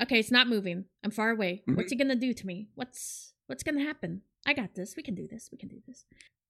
[0.02, 1.76] okay it's not moving i'm far away Mm-hmm.
[1.76, 5.16] what's he gonna do to me what's what's gonna happen i got this we can
[5.16, 6.06] do this we can do this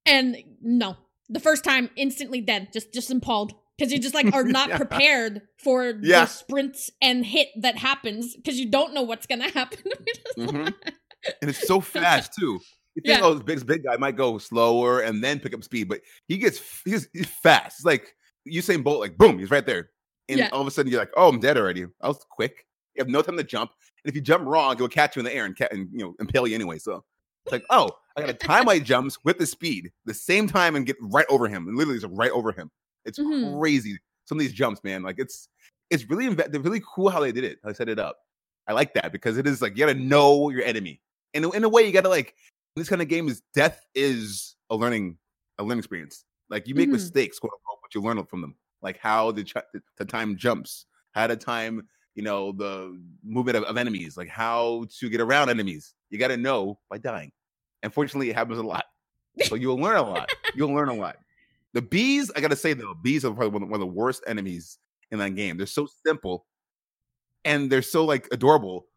[0.06, 0.96] and no
[1.28, 4.76] the first time instantly dead just just impaled because you just like are not Yeah.
[4.76, 6.20] prepared for Yeah.
[6.20, 9.78] the sprints and hit that happens because you don't know what's gonna happen
[10.38, 10.74] Mhm.
[11.40, 12.60] and it's so fast too.
[12.96, 13.24] You think, Yeah.
[13.24, 16.38] oh, this big, big guy might go slower and then pick up speed, but he
[16.38, 17.78] gets he's, he's fast.
[17.78, 18.14] It's like
[18.48, 19.90] Usain Bolt, like boom, he's right there,
[20.28, 21.86] and all of a sudden you're like, oh, I'm dead already.
[22.02, 22.66] I was quick.
[22.94, 23.70] You have no time to jump,
[24.04, 25.88] and if you jump wrong, it will catch you in the air and, ca- and
[25.92, 26.78] you know impale you anyway.
[26.78, 27.04] So
[27.46, 30.84] it's like, oh, I gotta time my jumps with the speed, the same time, and
[30.84, 32.70] get right over him, and literally just right over him.
[33.04, 33.58] It's Mhm.
[33.58, 33.98] crazy.
[34.26, 35.48] Some of these jumps, man, like it's
[35.90, 37.58] it's really inve- they're really cool how they did it.
[37.62, 38.16] How they set it up.
[38.68, 41.00] I like that because it is like you gotta know your enemy,
[41.34, 42.34] and in a way, you gotta like
[42.76, 45.16] this kind of game is death is a learning
[45.58, 46.24] a learning experience.
[46.48, 46.92] Like you make Mhm.
[46.92, 48.54] mistakes, quote unquote, but you learn from them.
[48.82, 49.54] Like how the, ch-
[49.98, 51.86] the time jumps, how to time,
[52.20, 55.94] you know, the movement of, of enemies, like how to get around enemies.
[56.10, 57.32] You got to know by dying.
[57.82, 58.84] Unfortunately, it happens a lot.
[59.44, 60.28] So you'll learn a lot.
[60.54, 61.16] You'll learn a lot.
[61.72, 64.76] The bees, I got to say though, bees are probably one of, the worst enemies
[65.10, 65.56] in that game.
[65.56, 66.44] They're so simple
[67.46, 68.88] and they're so like adorable,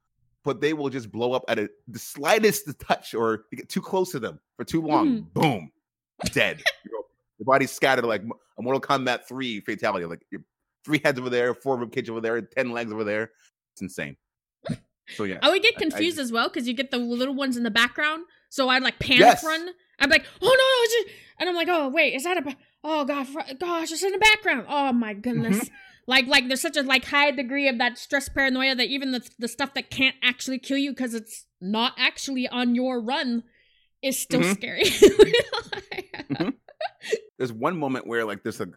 [0.44, 3.82] but they will just blow up at a, the slightest touch or you get too
[3.82, 5.08] close to them for too long.
[5.08, 5.40] Mm-hmm.
[5.40, 5.72] Boom,
[6.34, 6.62] dead.
[6.84, 7.04] Your-
[7.40, 8.24] Your body's scattered like
[8.58, 10.06] a Mortal Kombat 3 fatality.
[10.06, 10.42] Like your
[10.86, 13.32] three heads over there, four rib cage over there, 10 legs over there.
[13.74, 14.18] It's insane.
[15.16, 15.40] So yeah.
[15.42, 17.64] I would get I- I confused as well because you get the little ones in
[17.64, 18.24] the background.
[18.50, 19.44] So I'd like panic Yes.
[19.44, 19.70] run.
[20.00, 21.08] I'd be like, oh no, no, it's just...
[21.40, 22.56] and I'm like, oh wait, is that a?
[22.84, 23.28] Oh god,
[23.60, 24.66] gosh, it's in the background.
[24.70, 25.58] Oh my goodness.
[25.58, 25.74] Mm-hmm.
[26.06, 29.26] Like, like there's such a like high degree of that stress paranoia that even the
[29.40, 33.44] the stuff that can't actually kill you because it's not actually on your run
[34.02, 34.54] is still Mhm.
[34.54, 34.84] scary.
[37.38, 38.68] there's one moment where like there's a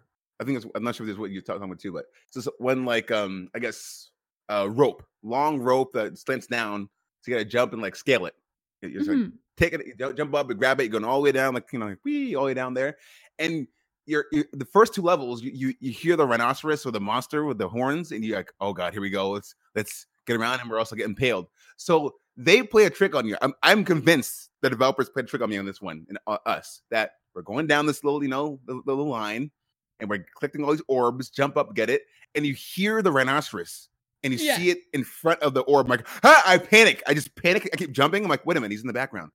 [0.40, 2.07] I think it's I'm not sure if this is what you're talking about too, but
[2.27, 4.11] it's just when like um I guess
[4.49, 6.88] uh rope, long rope that slants down,
[7.20, 8.35] so you gotta jump and like scale it.
[8.83, 11.33] You just like take it, jump- up and grab it, you're going all the way
[11.33, 12.96] down, like you know, like wee, all the way down there.
[13.38, 13.66] And
[14.05, 17.44] you're, you the first two levels, you, you you hear the rhinoceros or the monster
[17.44, 19.31] with the horns, and you're like, oh god, here we go.
[19.31, 21.49] Let's let's get around him, or else I'll get impaled.
[21.77, 23.37] So they play a trick on you.
[23.42, 26.38] I'm I'm convinced the developers played a trick on me on this one and uh,
[26.46, 29.51] us that we're going down this little, you know, the, the little line,
[30.00, 32.02] and we're collecting all these orbs, jump up, get it,
[32.35, 33.88] and you hear the rhinoceros.
[34.24, 34.56] And you Yeah.
[34.56, 35.87] see it in front of the orb.
[35.87, 37.02] I'm like, ah, I panic.
[37.06, 37.68] I just panic.
[37.72, 38.24] I keep jumping.
[38.24, 39.30] I'm like, wait a minute, he's in the background.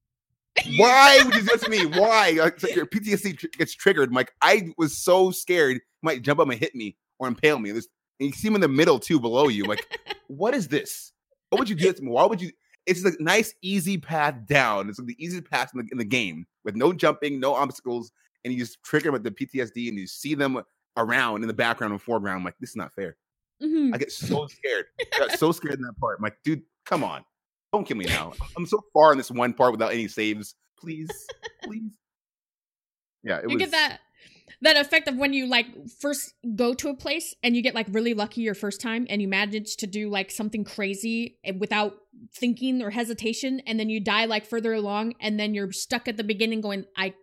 [0.77, 1.85] Why would you do this to me?
[1.85, 2.31] Why?
[2.31, 4.09] Like, your PTSD tr- gets triggered.
[4.09, 5.75] I'm like, I was so scared.
[5.75, 7.71] He might jump up and hit me or impale me.
[7.71, 7.87] There's,
[8.19, 9.63] and you see him in the middle too, below you.
[9.63, 9.85] Like,
[10.27, 11.13] what is this?
[11.49, 12.11] What would you do this to me?
[12.11, 12.51] Why would you?
[12.85, 14.89] It's a nice, easy path down.
[14.89, 18.11] It's like the easiest path in the, in the game with no jumping, no obstacles,
[18.43, 20.61] and you just trigger them with the PTSD and you see them
[20.97, 22.39] around in the background and foreground.
[22.39, 23.15] I'm like, this is not fair.
[23.61, 23.93] Mhm.
[23.93, 24.85] I get so scared.
[25.15, 26.17] I got so scared in that part.
[26.19, 27.23] I'm like, dude, come on.
[27.71, 28.33] Don't kill me now.
[28.57, 30.55] I'm so far in this one part without any saves.
[30.79, 31.09] Please,
[31.63, 31.91] please.
[33.23, 33.57] Yeah, it you was.
[33.57, 33.99] get that
[34.63, 35.67] that effect of when you like
[35.99, 39.21] first go to a place and you get like really lucky your first time and
[39.21, 41.93] you manage to do like something crazy without
[42.35, 46.17] thinking or hesitation and then you die like further along and then you're stuck at
[46.17, 47.13] the beginning going i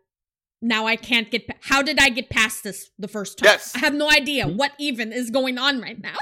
[0.60, 3.74] now i can't get pa- how did i get past this the first time Yes.
[3.76, 4.56] i have no idea Mhm.
[4.56, 6.16] what even is going on right now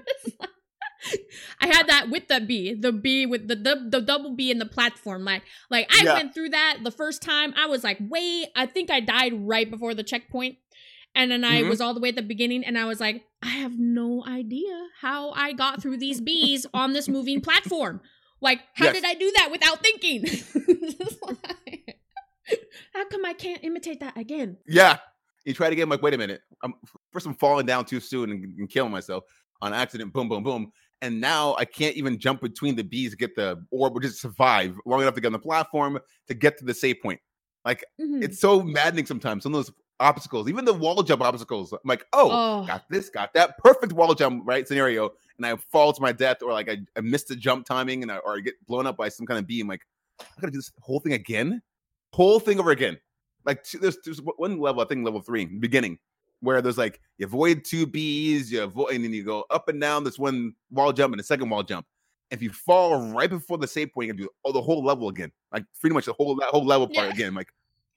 [1.62, 4.60] I had that with the B, the B with the the, the double B in
[4.60, 5.24] the platform.
[5.24, 6.14] Like, like I Yeah.
[6.14, 7.54] went through that the first time.
[7.58, 10.58] I was like, wait, I think I died right before the checkpoint,
[11.16, 11.70] and then I Mhm.
[11.70, 14.88] was all the way at the beginning, and I was like, I have no idea
[15.00, 18.02] how I got through these bees on this moving platform.
[18.42, 18.96] Like, how Yes.
[18.96, 20.26] did I do that without thinking?
[21.22, 21.79] Like,
[22.94, 24.58] how come I can't imitate that again?
[24.68, 24.98] Yeah.
[25.46, 26.42] You try to get him like, wait a minute.
[26.64, 26.74] I'm
[27.12, 29.24] first I'm falling down too soon and, and killing myself
[29.62, 30.14] on accident.
[30.14, 30.72] Boom, boom, boom.
[31.02, 34.22] And now I can't even jump between the bees to get the orb or just
[34.22, 37.20] survive long enough to get on the platform to get to the save point.
[37.66, 38.24] Like Mhm.
[38.24, 39.44] it's so maddening sometimes.
[39.44, 41.72] Some of those obstacles, even the wall jump obstacles.
[41.74, 45.56] I'm like, oh, oh, got this, got that perfect wall jump right scenario, and I
[45.72, 48.38] fall to my death, or like I, I missed the jump timing, and I, or
[48.38, 49.68] I get blown up by some kind of beam.
[49.68, 49.82] Like
[50.22, 51.62] I gotta do this whole thing again,
[52.14, 52.98] whole thing over again.
[53.46, 55.98] Like there's, there's one level, I think level three, beginning,
[56.42, 59.80] where there's like you avoid two bees, you avoid, and then you go up and
[59.80, 61.86] down this one wall jump and a second wall jump.
[62.32, 65.10] If you fall right before the save point, you can do oh, the whole level
[65.10, 67.14] again, like pretty much the whole that whole level part Yeah.
[67.14, 67.34] again.
[67.34, 67.48] Like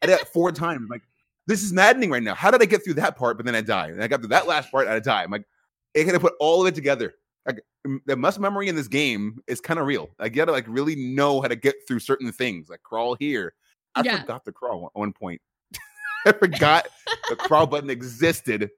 [0.01, 0.89] I did that four times.
[0.89, 1.03] Like
[1.47, 2.35] this is maddening right now.
[2.35, 3.89] How did I get through that part, but then I die?
[3.89, 5.25] And I got to that last part and I die.
[5.25, 5.45] I'm like,
[5.97, 7.15] I gotta put all of it together.
[7.45, 7.63] Like
[8.07, 10.09] the muscle memory in this game is kind of real.
[10.19, 13.55] I gotta like really know how to get through certain things, like crawl here.
[13.95, 14.21] I Yeah.
[14.21, 15.41] forgot the crawl at one point.
[16.27, 16.89] I forgot
[17.29, 18.63] the crawl button existed.
[18.65, 18.71] It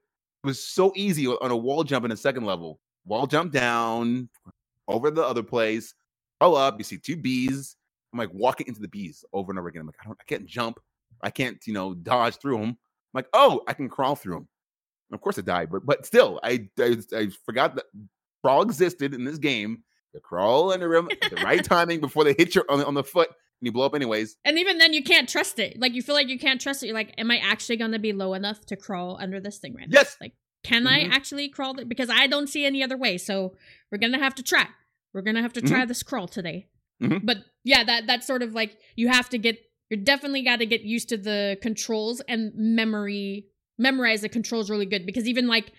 [0.43, 2.79] was so easy on a wall jump in a second level.
[3.05, 4.29] Wall jump down
[4.87, 5.93] over the other place,
[6.39, 6.75] crawl up.
[6.77, 7.75] You see two bees.
[8.13, 9.81] I'm like walking into the bees over and over again.
[9.81, 10.79] I'm like, I don't, I can't jump.
[11.21, 12.69] I can't, you know, dodge through them.
[12.69, 12.77] I'm
[13.13, 14.47] like, oh, I can crawl through them.
[15.11, 17.85] Of course, I died, but but still, I I, I forgot that
[18.43, 19.83] crawl existed in this game.
[20.13, 22.93] You crawl under them at the right timing before they hit your on, the- on
[22.95, 23.29] the foot
[23.61, 24.37] and you blow up anyways.
[24.45, 25.79] And even then, you can't trust it.
[25.79, 26.87] Like you feel like you can't trust it.
[26.87, 29.89] You're like, am I actually gonna be low enough to crawl under this thing right
[29.89, 29.99] now?
[29.99, 30.17] Yes.
[30.21, 30.87] Like, can Mhm.
[30.89, 31.75] I actually crawl?
[31.75, 33.17] Th- because I don't see any other way.
[33.17, 33.55] So
[33.91, 34.67] we're gonna have to try.
[35.13, 36.67] We're gonna have to try this crawl today.
[37.01, 37.25] Mhm.
[37.25, 39.59] But yeah, that that's sort of like you have to get
[39.91, 43.45] You're definitely got to get used to the controls and memory.
[43.77, 45.71] Memorize the controls really good because even like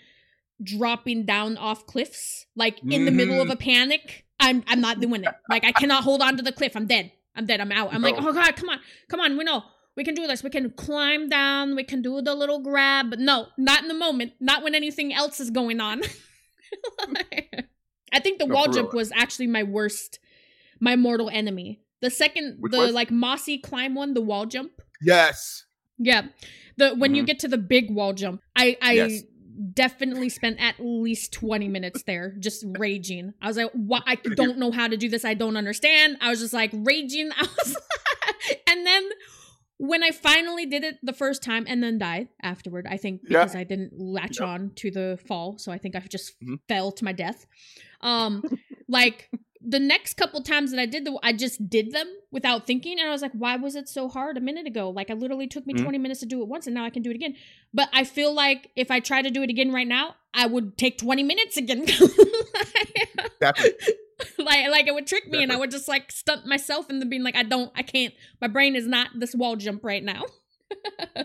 [0.62, 3.52] dropping down off cliffs, like in the middle of Mhm.
[3.52, 5.34] a panic, I'm I'm not doing it.
[5.50, 6.76] Like I cannot hold on to the cliff.
[6.76, 7.10] I'm dead.
[7.36, 7.60] I'm dead.
[7.60, 7.92] I'm out.
[7.94, 9.36] I'm like, oh god, come on, come on.
[9.36, 9.62] We know
[9.96, 10.42] we can do this.
[10.42, 11.76] We can climb down.
[11.76, 13.10] We can do the little grab.
[13.10, 14.32] But no, not in the moment.
[14.40, 16.02] Not when anything else is going on.
[18.12, 20.18] I think the No, wall jump was actually my worst,
[20.80, 21.80] my mortal enemy.
[22.00, 22.92] The second, Which the was?
[22.92, 24.72] like mossy climb one, the wall jump.
[25.00, 25.64] Yes.
[25.98, 26.26] Yeah.
[26.76, 27.26] The when you Mhm.
[27.26, 29.22] get to the big wall jump, I I Yes.
[29.74, 33.32] Definitely spent at least 20 minutes there just raging.
[33.40, 35.24] I was like, "What I don't know how to do this.
[35.24, 37.30] I don't understand." I was just like raging.
[37.36, 37.76] I was
[38.66, 39.08] And then
[39.78, 43.40] when I finally did it the first time and then died afterward, I think Yeah.
[43.44, 46.60] because I didn't latch on to the fall, so I think I just Mhm.
[46.68, 47.46] fell to my death.
[48.00, 48.42] Um
[48.88, 49.30] like
[49.68, 53.08] the next couple times that I did the I just did them without thinking and
[53.08, 55.66] I was like why was it so hard a minute ago like it literally took
[55.66, 55.82] me Mhm.
[55.82, 57.34] 20 minutes to do it once and now I can do it again
[57.74, 60.78] but I feel like if I try to do it again right now I would
[60.78, 61.84] take 20 minutes again
[63.40, 63.94] Definitely.
[64.38, 67.22] like like it would trick me and I would just like stunt myself into being
[67.22, 70.22] like I don't I can't my brain is not this wall jump right now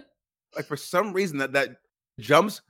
[0.56, 1.78] Like for some reason that that
[2.20, 2.62] jumps,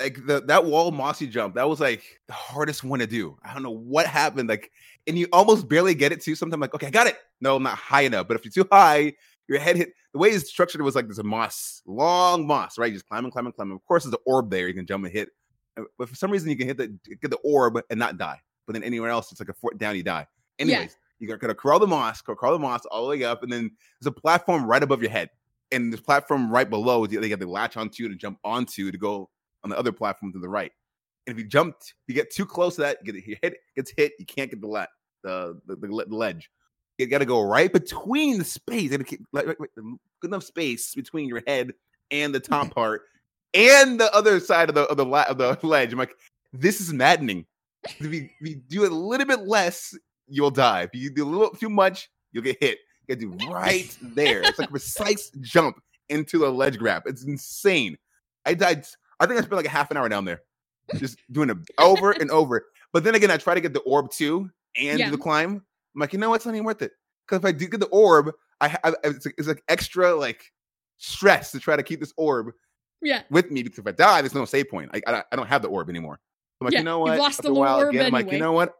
[0.00, 3.38] like the that wall mossy jump, that was like the hardest one to do.
[3.44, 4.48] I don't know what happened.
[4.48, 4.72] Like,
[5.06, 6.34] and you almost barely get it too.
[6.34, 7.18] Sometimes like, okay, I got it.
[7.40, 8.28] No, I'm not high enough.
[8.28, 9.14] But if you're too high,
[9.48, 9.92] your head hit.
[10.12, 12.86] The way it's structured, it was like there's a moss, long moss, right?
[12.86, 13.76] You just climbing, climbing, climbing.
[13.76, 14.66] Of course, there's an orb there.
[14.68, 15.30] You can jump and hit.
[15.78, 16.88] Uh, But for some reason, you can hit the
[17.20, 18.40] get the orb and not die.
[18.66, 20.26] But then anywhere else, it's like a foot down, you die.
[20.58, 23.70] Anyways, you gotta, crawl the moss, crawl the moss all the way up, and then
[24.00, 25.30] there's a platform right above your head,
[25.72, 29.28] and this platform right below, they have to latch onto to jump onto to go
[29.64, 30.72] on the other platform to the right.
[31.30, 31.76] And if you jump,
[32.08, 34.60] you get too close to that, you get your head gets hit, you can't get
[34.60, 34.88] the le-
[35.22, 36.50] the, the, the ledge.
[36.98, 40.42] You got to go right between the space, and keep like, like, like, good enough
[40.42, 41.72] space between your head
[42.10, 43.02] and the top part,
[43.54, 45.92] and the other side of the of the, la- of the ledge.
[45.92, 46.16] I'm like,
[46.52, 47.46] this is maddening.
[47.84, 50.82] If you, if you do a little bit less, you'll die.
[50.82, 52.78] If you do a little too much, you'll get hit.
[53.06, 54.42] You got to do right there.
[54.42, 57.04] It's like a precise jump into the ledge grab.
[57.06, 57.96] It's insane.
[58.44, 58.84] I died.
[59.20, 60.42] I think I spent like a half an hour down there,
[60.96, 62.66] just doing it over and over.
[62.92, 65.06] But then again, I try to get the orb too and Yeah.
[65.06, 65.52] do the climb.
[65.94, 66.36] I'm like, you know what?
[66.36, 66.92] It's not even worth it.
[67.26, 70.44] Because if I do get the orb, I, I it's, like, it's like extra like
[70.98, 72.52] stress to try to keep this orb
[73.02, 74.90] yeah with me because if I die, there's no save point.
[74.92, 76.20] I, I, I don't have the orb anymore.
[76.60, 77.18] I'm like, Yeah, you know you've what?
[77.18, 78.74] lost After the while orb again, I'm like, you know what?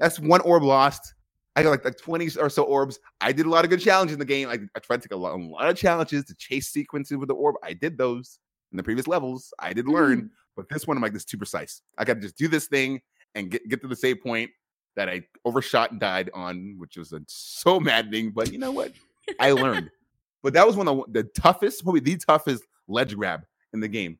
[0.00, 1.14] That's one orb lost.
[1.56, 2.98] I got like, like 20 or so orbs.
[3.20, 4.48] I did a lot of good challenges in the game.
[4.48, 7.28] I, I tried to take a lot, a lot of challenges to chase sequences with
[7.28, 7.56] the orb.
[7.62, 8.38] I did those
[8.72, 9.52] in the previous levels.
[9.58, 10.30] I did learn, Mm.
[10.56, 11.82] But this one I'm like, this is too precise.
[11.98, 13.00] I got to just do this thing
[13.34, 14.50] and get, get to the save point
[14.96, 18.30] that I overshot and died on, which was uh, so maddening.
[18.30, 18.92] But you know what?
[19.38, 19.90] I learned.
[20.42, 23.42] But that was one of the, the toughest, probably the toughest ledge grab
[23.74, 24.18] in the game.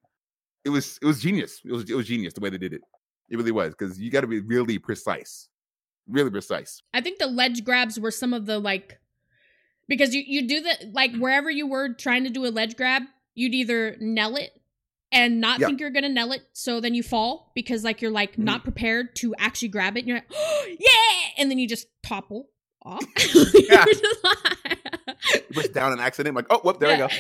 [0.67, 1.63] It was it was genius.
[1.65, 2.83] It was it was genius the way they did it.
[3.31, 5.49] It really was because you got to be really precise,
[6.07, 6.83] really precise.
[6.93, 9.01] I think the ledge grabs were some of the like
[9.89, 13.05] because you you do the like wherever you were trying to do a ledge grab,
[13.35, 14.60] you'd either nail it
[15.13, 15.67] and not Yeah.
[15.69, 18.65] think you're gonna nail it, so then you fall because like you're like not mm.
[18.65, 22.51] prepared to actually grab it, and you're like, oh, yeah, and then you just topple
[22.85, 23.05] off.
[23.55, 23.85] Yeah.
[23.85, 24.79] You're just like-
[25.35, 26.35] It was down an accident.
[26.37, 27.05] like, oh, whoop, there Yeah.
[27.05, 27.15] I go.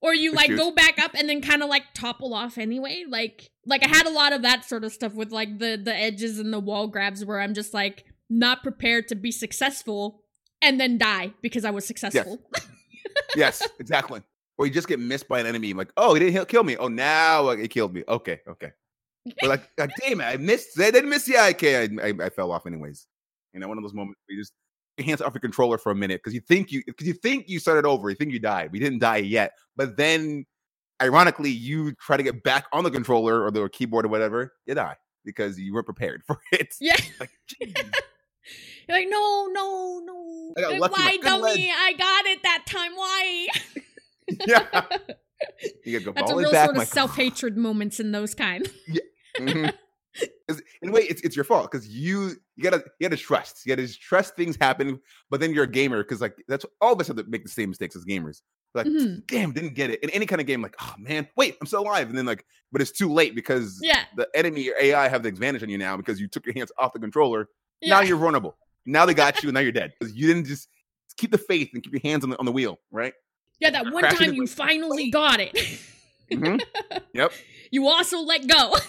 [0.00, 3.04] or you Good like go back up and then kind of like topple off anyway
[3.08, 5.94] like like i had a lot of that sort of stuff with like the the
[5.94, 10.24] edges and the wall grabs where i'm just like not prepared to be successful
[10.60, 12.40] and then die because i was successful
[13.36, 14.22] Yes, exactly.
[14.58, 15.72] Or you just get missed by an enemy.
[15.72, 16.76] Like, oh, he didn't kill me.
[16.76, 18.04] Oh, now he killed me.
[18.06, 18.72] Okay, okay.
[19.40, 20.76] But like, like damn it, I missed.
[20.76, 21.24] They didn't miss.
[21.24, 23.06] the okay, I, I, I fell off anyways.
[23.54, 24.52] You know, one of those moments where you just
[24.98, 27.48] your hands off your controller for a minute because you think you because you think
[27.48, 28.10] you started over.
[28.10, 28.70] You think you died.
[28.72, 29.52] We didn't die yet.
[29.76, 30.44] But then,
[31.00, 34.52] ironically, you try to get back on the controller or the keyboard or whatever.
[34.66, 36.74] You die because you weren't prepared for it.
[36.80, 37.30] yeah Like,
[38.88, 42.64] you're like no no no I got Like, lucky why dummy i got it that
[42.66, 43.46] time why
[44.28, 44.84] yeah.
[45.84, 46.66] You gotta go that's all a real back.
[46.66, 48.70] sort of self-hatred moments in those kind
[49.40, 49.72] Mhm.
[50.48, 53.64] 'Cause in a way, it's it's your fault because you you gotta you gotta trust.
[53.66, 55.00] You gotta just trust things happen.
[55.30, 57.48] But then you're a gamer because like that's all of us have to make the
[57.50, 58.42] same mistakes as gamers.
[58.74, 59.26] Like, Mhm.
[59.26, 60.62] damn, didn't get it in any kind of game.
[60.62, 62.08] Like, oh man, wait, I'm still alive.
[62.08, 65.28] And then like, but it's too late because yeah the enemy or AI have the
[65.28, 67.48] advantage on you now because you took your hands off the controller.
[67.80, 68.56] yeah Now you're vulnerable.
[68.86, 70.68] Now they got you, and now you're dead because you didn't just
[71.16, 73.14] keep the faith and keep your hands on the on the wheel, right?
[73.62, 75.52] Yeah that one time you finally got it
[76.30, 76.60] Mhm.
[77.14, 77.32] Yep.
[77.70, 78.74] you also let go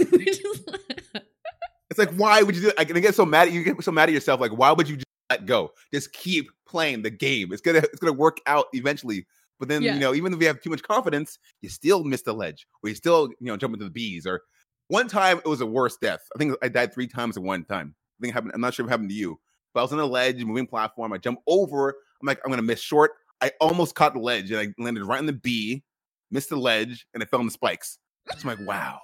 [1.89, 2.75] It's like, why would you do it?
[2.79, 3.59] I get so mad at you.
[3.59, 4.41] You get so mad at yourself.
[4.41, 5.73] Like, why would you just let go?
[5.93, 7.53] Just keep playing the game.
[7.53, 9.27] It's gonna it's gonna work out eventually.
[9.59, 9.93] But then Yeah.
[9.93, 12.89] you know, even if you have too much confidence, you still miss the ledge, or
[12.89, 14.25] you still you know jump into the bees.
[14.25, 14.41] Or
[14.87, 16.21] one time it was a worse death.
[16.35, 17.93] I think I died three times at one time.
[18.19, 18.53] I think it happened.
[18.55, 19.39] I'm not sure if it happened to you,
[19.75, 21.13] but I was on a ledge, moving platform.
[21.13, 21.89] I jump over.
[21.89, 23.11] I'm like, I'm gonna miss short.
[23.43, 25.83] I almost caught the ledge, and I landed right on the B,
[26.31, 27.99] missed the ledge, and I fell on the spikes.
[28.37, 29.01] So I'm like, wow,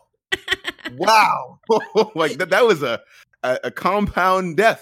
[0.93, 1.60] wow,
[2.15, 3.02] like that, that was a,
[3.43, 4.82] a a compound death.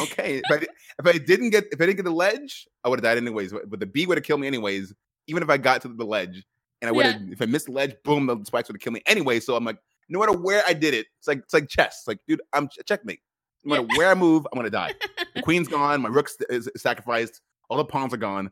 [0.00, 0.54] Okay, if I
[0.98, 3.52] if I didn't get if I didn't get the ledge, I would have died anyways.
[3.52, 4.94] But the B would have killed me anyways,
[5.26, 6.42] even if I got to the ledge.
[6.80, 8.94] And I would have if I missed the ledge, boom, the spikes would have killed
[8.94, 9.38] me anyway.
[9.38, 11.98] So I'm like, no matter where I did it, it's like it's like chess.
[12.00, 13.20] It's like, dude, I'm checkmate.
[13.64, 14.94] No matter where I move, I'm gonna die.
[15.34, 18.50] The queen's gone, my rook's is sacrificed, all the pawns are gone.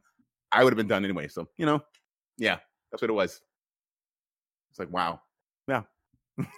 [0.53, 1.29] I would have been done anyway.
[1.29, 1.81] So you know,
[2.39, 2.59] yeah,
[2.91, 3.41] that's what it was.
[4.71, 5.21] It's like wow,
[5.69, 5.83] Yeah.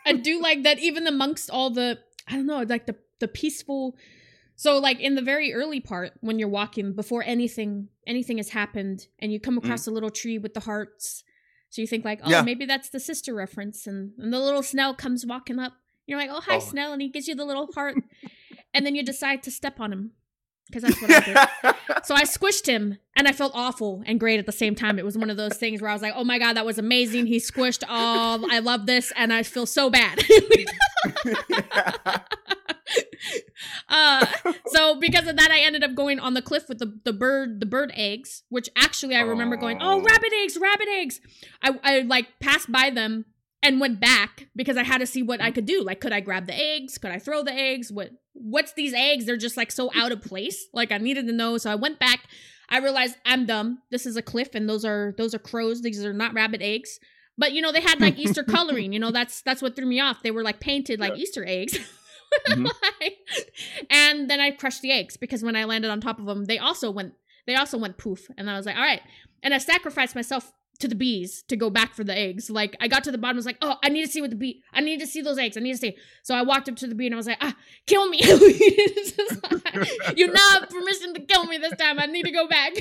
[0.07, 3.97] I do like that even amongst all the I don't know, like the the peaceful
[4.57, 9.09] so like in the very early part when you're walking before anything anything has happened
[9.19, 9.67] and you come mm-hmm.
[9.67, 11.25] across a little tree with the hearts.
[11.71, 12.43] So you think like, oh, Yeah.
[12.43, 15.73] maybe that's the sister reference and, and the little Snell comes walking up.
[16.07, 16.61] You're like, oh hi Oh.
[16.61, 17.97] Snell and he gives you the little heart
[18.73, 20.13] and then you decide to step on him.
[20.71, 21.75] Because that's what I did.
[22.05, 24.99] So I squished him and I felt awful and great at the same time.
[24.99, 26.79] It was one of those things where I was like, oh my God, that was
[26.79, 27.25] amazing.
[27.27, 27.83] He squished.
[27.89, 28.53] all.
[28.53, 29.11] I love this.
[29.17, 30.23] And I feel so bad.
[33.89, 34.27] uh,
[34.67, 37.61] so because of that, I ended up going on the cliff with the, the bird,
[37.61, 40.01] the bird eggs, which actually I remember going, oh, Oh.
[40.03, 41.21] rabbit eggs, rabbit eggs.
[41.63, 43.25] I, I like passed by them
[43.63, 45.83] and went back because I had to see what I could do.
[45.83, 46.99] Like, could I grab the eggs?
[46.99, 47.91] Could I throw the eggs?
[47.91, 49.25] What, what's these eggs?
[49.25, 50.67] They're just like so out of place.
[50.73, 51.57] Like I needed to know.
[51.59, 52.21] So I went back.
[52.69, 53.79] I realized I'm dumb.
[53.91, 55.83] This is a cliff and those are, those are crows.
[55.83, 56.99] These are not rabbit eggs.
[57.39, 59.99] But you know, they had like Easter coloring, you know, that's, that's what threw me
[60.01, 60.23] off.
[60.23, 61.79] They were like painted like Easter eggs.
[62.49, 62.69] Mhm.
[63.91, 66.59] and then I crushed the eggs because when I landed on top of them, they
[66.59, 67.15] also went
[67.47, 68.27] they also went poof.
[68.37, 69.03] And I was like, all right.
[69.43, 72.51] And I sacrificed myself to the bees to go back for the eggs.
[72.51, 74.31] Like I got to the bottom, I was like, oh, I need to see what
[74.31, 74.63] the bee.
[74.73, 75.57] I need to see those eggs.
[75.57, 75.97] I need to see.
[76.23, 77.55] So I walked up to the bee and I was like, ah,
[77.87, 78.21] kill me.
[78.23, 81.99] It's just like, you now have permission to kill me this time.
[81.99, 82.75] I need to go back.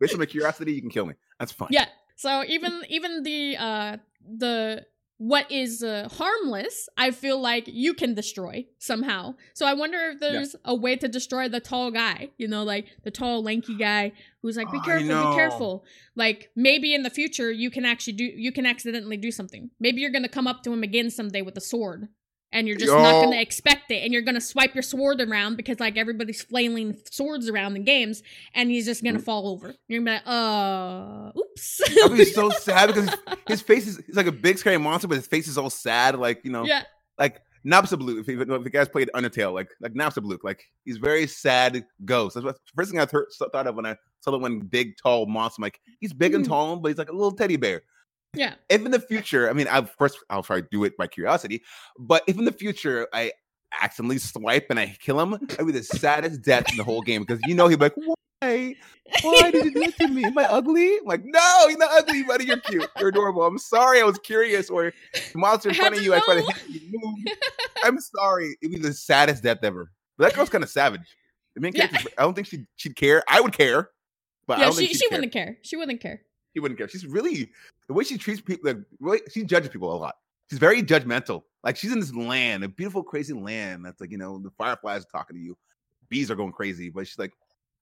[0.00, 1.14] Based on my curiosity, you can kill me.
[1.38, 1.68] That's fine.
[1.70, 1.86] Yeah.
[2.16, 4.86] So even even the uh the
[5.18, 9.34] what is uh, harmless, I feel like you can destroy somehow.
[9.54, 12.86] So I wonder if there's a way to destroy the tall guy, you know, like
[13.02, 15.84] the tall lanky guy who's like be careful, be careful.
[16.14, 19.70] Like maybe in the future you can actually do you can accidentally do something.
[19.80, 22.08] Maybe you're going to come up to him again someday with a sword.
[22.56, 24.02] And you're just not going to expect it.
[24.02, 27.84] And you're going to swipe your sword around because, like, everybody's flailing swords around in
[27.84, 28.22] games.
[28.54, 29.24] And he's just going to Mm.
[29.24, 29.74] fall over.
[29.88, 30.36] You're going to be like,
[31.36, 31.80] uh, oops.
[32.02, 35.06] I'll be so sad because his, his face is he's like a big scary monster,
[35.08, 36.82] but his face is all sad, like you know, yeah.
[37.18, 38.20] like Napstablook.
[38.20, 42.34] If, you- if the guys played Undertale, like like Napstablook, like he's very sad ghost.
[42.34, 45.26] That's what first thing I heard, thought of when I saw the one big tall
[45.26, 45.60] monster.
[45.60, 46.48] I'm like he's big and Mhm.
[46.48, 47.82] tall, but he's like a little teddy bear.
[48.34, 48.54] Yeah.
[48.68, 51.06] If in the future, I mean, I, of course, I'll try to do it by
[51.06, 51.62] curiosity,
[51.98, 53.32] but if in the future I
[53.80, 57.22] accidentally swipe and I kill him, I'd be the saddest death in the whole game
[57.22, 58.74] because you know he'd be like, why?
[59.22, 60.24] Why did you do it to me?
[60.24, 60.98] Am I ugly?
[60.98, 62.44] I'm like, no, you're not ugly, buddy.
[62.44, 62.88] You're cute.
[62.98, 63.42] You're adorable.
[63.44, 64.00] I'm sorry.
[64.00, 64.68] I was curious.
[64.68, 64.92] Or
[65.32, 66.12] the monster in front of you.
[66.14, 66.80] I tried to hit you.
[66.92, 67.30] moved.
[67.84, 68.56] I'm sorry.
[68.60, 69.90] It'd be the saddest death ever.
[70.18, 71.16] But that girl's kind of savage.
[71.54, 71.88] The main Yeah.
[72.18, 73.22] I don't think she'd, she'd care.
[73.28, 73.90] I would care,
[74.46, 75.16] but I yeah, don't she, she care.
[75.16, 75.58] wouldn't care.
[75.62, 76.22] She wouldn't care.
[76.56, 76.88] She wouldn't care.
[76.88, 77.50] She's really
[77.86, 78.72] the way she treats people.
[78.72, 80.14] Like, really, she judges people a lot.
[80.48, 81.42] She's very judgmental.
[81.62, 83.84] Like she's in this land, a beautiful, crazy land.
[83.84, 85.54] That's like you know the fireflies are talking to you,
[86.08, 87.34] bees are going crazy, but she's like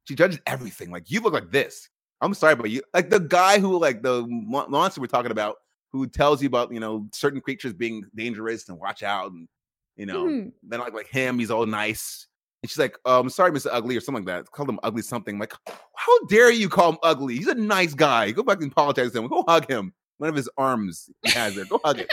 [0.08, 0.90] she judges everything.
[0.90, 1.88] Like you look like this.
[2.20, 5.54] I'm sorry, but you like the guy who like the mo- monster we're talking about,
[5.92, 9.46] who tells you about you know certain creatures being dangerous and watch out, and
[9.94, 10.52] you know Mhm.
[10.64, 12.26] then like like him, he's all nice.
[12.64, 13.66] And she's like, um, sorry, Mr.
[13.70, 14.50] Ugly, or something like that.
[14.50, 15.34] Called him ugly something.
[15.34, 15.52] I'm like,
[15.96, 17.36] how dare you call him ugly?
[17.36, 18.30] He's a nice guy.
[18.30, 19.28] Go back and apologize to him.
[19.28, 19.92] Go hug him.
[20.16, 21.66] One of his arms he has there.
[21.66, 22.08] Go hug it.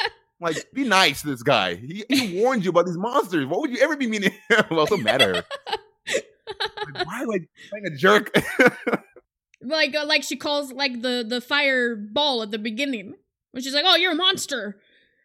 [0.00, 1.74] I'm like, be nice to this guy.
[1.74, 3.44] He, he warned you about these monsters.
[3.46, 4.64] What would you ever be mean to him?
[4.70, 5.44] well, so mad at her.
[6.06, 6.24] Like,
[7.08, 8.30] why am I playing a jerk?
[9.60, 13.14] like uh, like she calls like the the fireball at the beginning
[13.50, 14.78] when she's like, "Oh, you're a monster,"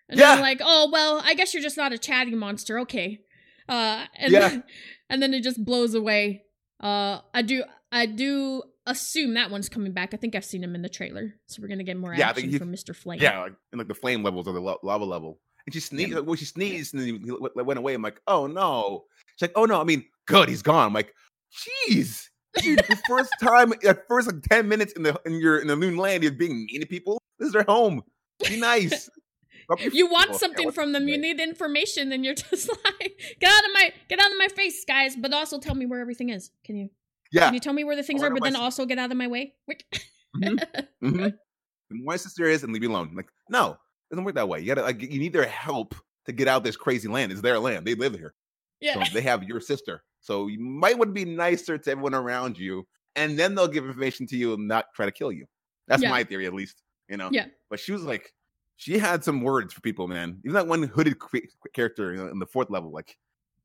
[0.09, 0.33] and Yeah.
[0.33, 3.19] then like, "Oh, well, I guess you're just not a chatty monster." Okay,
[3.69, 4.39] uh, and Yeah.
[4.49, 4.63] then,
[5.09, 6.43] and then it just blows away.
[6.81, 10.13] Uh, I do I do assume that one's coming back.
[10.13, 12.49] I think I've seen him in the trailer, so we're gonna get more Yeah, action
[12.49, 13.19] he- from Mister Flame.
[13.21, 15.39] yeah, like, and like the flame levels or the lava level.
[15.65, 16.11] And she sneezed.
[16.13, 17.93] Like, well, she sneezed and then he went away.
[17.93, 19.05] I'm like, oh no.
[19.37, 19.79] She's like, oh no.
[19.79, 20.49] I mean, good.
[20.49, 20.87] He's gone.
[20.87, 21.13] I'm like,
[21.87, 22.25] jeez.
[22.57, 25.77] Dude, the first time, at first like ten minutes in the in your in the
[25.77, 27.21] moon land, you're being mean to people.
[27.39, 28.01] This is their home.
[28.47, 29.09] Be nice.
[29.91, 33.71] You want something from them, you need information, and you're just like, get out of
[33.73, 35.15] my get out of my face, guys.
[35.15, 36.51] But also tell me where everything is.
[36.63, 36.89] Can you?
[37.31, 37.45] Yeah.
[37.45, 39.27] Can you tell me where the things are, but then also get out of my
[39.27, 39.53] way?
[39.67, 39.83] Wait.
[41.01, 41.27] hmm
[41.89, 43.11] My sister is, and leave me alone.
[43.15, 43.77] Like, no, it
[44.11, 44.59] doesn't work that way.
[44.61, 45.95] You gotta like, you need their help
[46.25, 47.31] to get out this crazy land.
[47.31, 47.85] It's their land.
[47.85, 48.33] They live here.
[48.79, 49.03] yeah.
[49.03, 50.03] So they have your sister.
[50.21, 53.85] So you might want to be nicer to everyone around you, and then they'll give
[53.85, 55.45] information to you and not try to kill you.
[55.87, 56.09] That's Yeah.
[56.09, 56.81] my theory, at least.
[57.09, 57.29] You know.
[57.31, 57.45] Yeah.
[57.69, 58.31] But she was like,
[58.77, 60.39] she had some words for people, man.
[60.43, 61.15] Even that one hooded
[61.73, 63.17] character you know, in the fourth level, like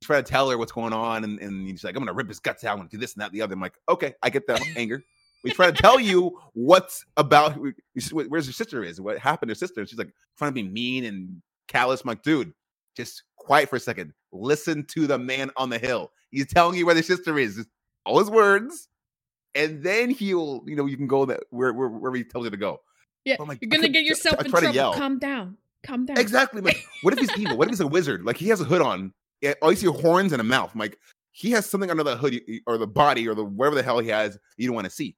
[0.02, 2.40] try to tell her what's going on, and, and she's like, I'm gonna rip his
[2.40, 3.54] guts out, I'm gonna do this and that, and the other.
[3.54, 5.02] I'm like, okay, I get that anger.
[5.44, 7.56] We try to tell you what's about
[8.12, 9.86] where's your sister is, what happened to her sister.
[9.86, 12.00] She's like trying to be mean and callous.
[12.02, 12.52] I'm like, dude,
[12.96, 14.12] just quiet for a second.
[14.32, 16.10] Listen to the man on the hill.
[16.30, 17.56] He's telling you where the sister is.
[17.56, 17.68] Just
[18.04, 18.88] all his words,
[19.54, 22.50] and then he'll, you know, you can go that where where wherever he tells you
[22.50, 22.80] to go.
[23.28, 23.36] Yeah.
[23.40, 24.92] Like, You're gonna get yourself I in trouble.
[24.94, 25.56] Calm down.
[25.82, 26.18] Calm down.
[26.18, 26.62] Exactly.
[26.62, 27.56] Like, what if he's evil?
[27.58, 28.24] What if he's a wizard?
[28.24, 29.12] Like, he has a hood on.
[29.42, 30.70] Yeah, all you see horns and a mouth.
[30.72, 30.98] I'm like,
[31.30, 34.08] he has something under the hood or the body or the whatever the hell he
[34.08, 35.14] has you don't want to see.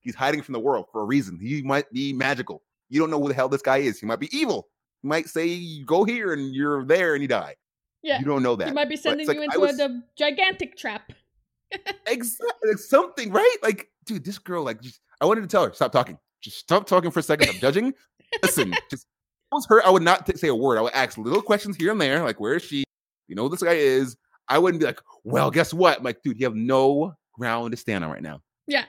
[0.00, 1.38] He's hiding from the world for a reason.
[1.40, 2.62] He might be magical.
[2.90, 3.98] You don't know who the hell this guy is.
[3.98, 4.68] He might be evil.
[5.02, 7.56] He might say, "You go here and you're there and you die.
[8.02, 8.18] Yeah.
[8.18, 8.68] You don't know that.
[8.68, 11.10] He might be sending you I into was- a, a gigantic trap.
[12.06, 12.74] Exactly.
[12.76, 13.56] Something, right?
[13.62, 16.18] Like, dude, this girl, like, just, I wanted to tell her, stop talking.
[16.44, 17.48] Just stop talking for a second.
[17.48, 17.94] I'm judging.
[18.42, 19.06] Listen, just,
[19.50, 20.76] was her, I would not t- say a word.
[20.76, 22.84] I would ask little questions here and there, like, where is she?
[23.28, 24.16] You know who this guy is?
[24.46, 25.98] I wouldn't be like, well, guess what?
[25.98, 28.42] I'm like, dude, you have no ground to stand on right now.
[28.66, 28.84] Yeah.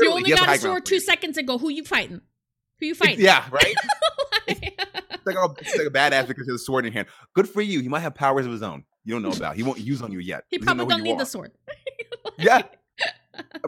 [0.00, 1.58] You only got a sword two seconds ago.
[1.58, 2.22] Who you fighting?
[2.80, 3.24] Who you fighting?
[3.24, 3.74] Yeah, right?
[5.26, 7.08] It's like, oh, it's like a badass because he has a sword in your hand.
[7.34, 7.80] Good for you.
[7.80, 8.84] He might have powers of his own.
[9.04, 9.56] You don't know about.
[9.56, 10.44] He won't use on you yet.
[10.50, 11.50] he probably don't need the sword.
[12.38, 12.62] Yeah.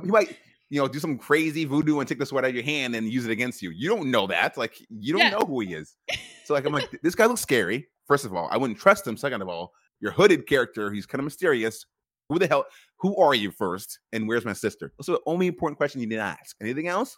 [0.01, 0.37] he might,
[0.71, 3.11] you know, do some crazy voodoo and take the sword out of your hand and
[3.11, 3.71] use it against you.
[3.71, 4.57] You don't know that.
[4.57, 5.31] Like, you don't Yeah.
[5.31, 5.97] know who he is.
[6.45, 7.89] So, like, I'm like, this guy looks scary.
[8.07, 9.17] First of all, I wouldn't trust him.
[9.17, 11.85] Second of all, your hooded character, he's kind of mysterious.
[12.29, 12.67] Who the hell?
[12.99, 13.99] Who are you first?
[14.13, 14.93] And where's my sister?
[14.99, 16.57] That's the only important question you need to ask.
[16.61, 17.17] Anything else?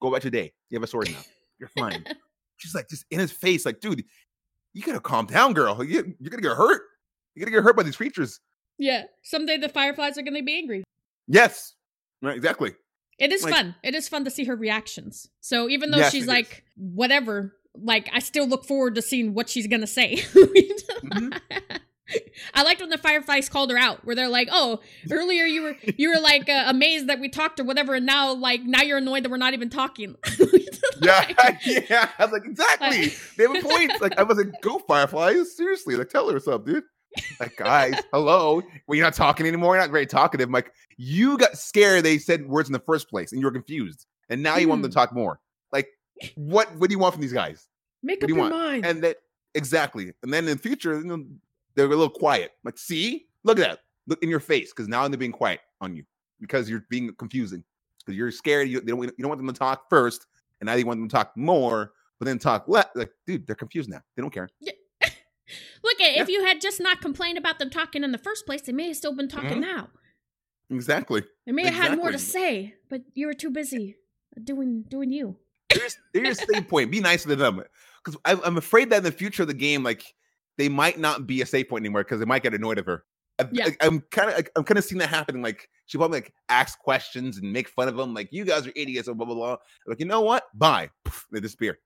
[0.00, 0.52] Go about your day.
[0.70, 1.18] You have a sword now.
[1.58, 2.04] You're fine.
[2.56, 4.02] She's like, just in his face, like, dude,
[4.72, 5.84] you gotta calm down, girl.
[5.84, 6.82] You, you're gonna get hurt.
[7.34, 8.40] You're gonna get hurt by these creatures.
[8.78, 9.04] Yeah.
[9.22, 10.84] Someday the fireflies are gonna be angry.
[11.28, 11.74] Yes.
[12.22, 12.74] Right, exactly.
[13.18, 13.74] It is Like- fun.
[13.82, 15.28] It is fun to see her reactions.
[15.40, 16.28] So even though Yes, she's it is.
[16.28, 20.16] like whatever, like I still look forward to seeing what she's gonna say.
[21.04, 21.40] Mhm.
[22.54, 24.78] I liked when the fireflies called her out, where they're like, "Oh,
[25.10, 28.32] earlier you were you were like uh, amazed that we talked or whatever, and now
[28.32, 30.14] like now you're annoyed that we're not even talking."
[31.02, 31.30] Yeah,
[31.90, 32.08] yeah.
[32.18, 33.12] I was like, exactly.
[33.36, 34.00] They have a point.
[34.00, 35.54] Like, I was like, go Fireflies.
[35.54, 36.84] Seriously, like, tell her something, dude.
[37.40, 38.62] Like, guys, hello.
[38.86, 39.74] Well, you're not talking anymore.
[39.74, 40.48] You're not very talkative.
[40.48, 42.04] I'm like, you got scared.
[42.04, 44.82] They said words in the first place, and you were confused, and now you want
[44.82, 45.00] them to hmm.
[45.00, 45.40] talk more.
[45.72, 45.88] Like,
[46.34, 46.74] what?
[46.76, 47.68] What do you want from these guys?
[48.02, 48.54] Make What up do you your want?
[48.54, 48.86] mind.
[48.86, 49.16] And that
[49.54, 50.12] exactly.
[50.22, 51.24] And then in the future, you know,
[51.74, 52.52] they're a little quiet.
[52.64, 53.80] Like, see, look at that.
[54.06, 56.04] Look in your face, because now they're being quiet on you
[56.40, 57.64] because you're being confusing.
[58.04, 58.68] Because you're scared.
[58.68, 60.26] You, they don't, you don't want them to talk first,
[60.60, 62.86] and now you want them to talk more, but then talk less.
[62.94, 64.00] Like, dude, they're confused now.
[64.14, 64.48] They don't care.
[65.82, 66.22] Look at Yeah.
[66.22, 68.88] if you had just not complained about them talking in the first place, they may
[68.88, 69.60] have still been talking Mhm.
[69.60, 69.90] now.
[70.70, 71.22] Exactly.
[71.46, 73.96] They may have had more to say, but you were too busy
[74.42, 75.36] doing doing you.
[75.70, 76.90] There's there's a save point.
[76.90, 77.62] Be nice to them.
[78.04, 80.02] Because I'm afraid that in the future of the game, like
[80.58, 83.04] they might not be a safe point anymore because they might get annoyed of her.
[83.38, 83.68] I, Yeah.
[83.80, 85.42] I, am kind of I'm kind of seeing that happening.
[85.42, 88.14] Like she probably like ask questions and make fun of them.
[88.14, 89.56] Like you guys are idiots or blah blah blah.
[89.86, 90.44] Like you know what?
[90.54, 90.90] Bye.
[91.30, 91.78] They disappear.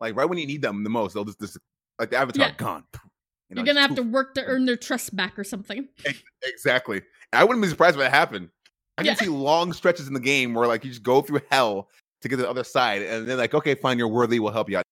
[0.00, 1.58] Like right when you need them the most, they'll just, just
[1.98, 2.54] like the avatar Yeah.
[2.56, 2.84] gone.
[2.92, 3.02] Poof,
[3.48, 5.88] you know, You're gonna have to work to earn their trust back or something.
[6.42, 7.02] exactly.
[7.32, 8.50] I wouldn't be surprised if that happened.
[8.98, 9.14] I can Yeah.
[9.14, 11.88] see long stretches in the game where like you just go through hell
[12.22, 14.40] to get to the other side, and then like okay, fine, you're worthy.
[14.40, 14.84] We'll help you out.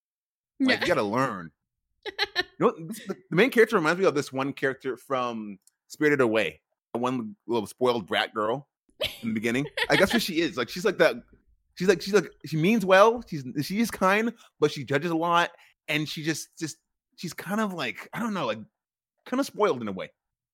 [0.60, 0.80] Like yeah.
[0.82, 1.50] you gotta learn.
[2.06, 6.20] you know, this, the, the main character reminds me of this one character from Spirited
[6.20, 6.60] Away,
[6.92, 8.68] the one little spoiled brat girl
[9.22, 9.66] in the beginning.
[9.88, 10.56] I guess what she is.
[10.56, 11.16] Like she's like that.
[11.76, 13.24] She's like she's like she means well.
[13.26, 15.50] She's she is kind, but she judges a lot,
[15.88, 16.76] and she just just
[17.16, 18.58] she's kind of like I don't know, like
[19.26, 20.10] kind of spoiled in a way.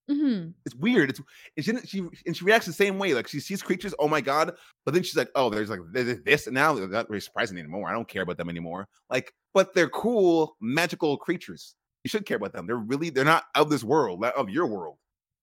[0.09, 1.11] hmm It's weird.
[1.11, 1.21] It's
[1.57, 3.15] and she, she and she reacts the same way.
[3.15, 4.55] Like she sees creatures, oh my god,
[4.85, 7.59] but then she's like, oh, there's like there's this, and now they're not very surprising
[7.59, 7.89] anymore.
[7.89, 8.89] I don't care about them anymore.
[9.11, 11.75] Like, but they're cool, magical creatures.
[12.05, 12.67] You should care about them.
[12.67, 14.97] They're really they're not of this world, not of your world.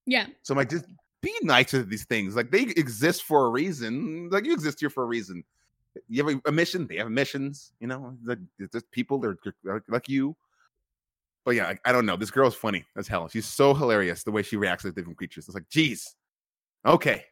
[0.05, 0.28] Yeah.
[0.43, 0.86] So I'm like, just
[1.22, 2.36] be nice to these things.
[2.36, 4.30] Like they exist for a reason.
[4.32, 5.43] Like you exist here for a reason.
[6.07, 6.88] You have a, a mission.
[6.88, 7.72] They have missions.
[7.80, 8.39] You know, like
[8.72, 9.20] just people.
[9.20, 10.36] They're, they're like you.
[11.48, 12.18] But yeah, I, I don't know.
[12.18, 13.30] This girl's funny as hell.
[13.30, 15.45] She's so hilarious the way she reacts to different creatures.
[15.48, 16.14] It's like, geez,
[16.86, 17.24] okay.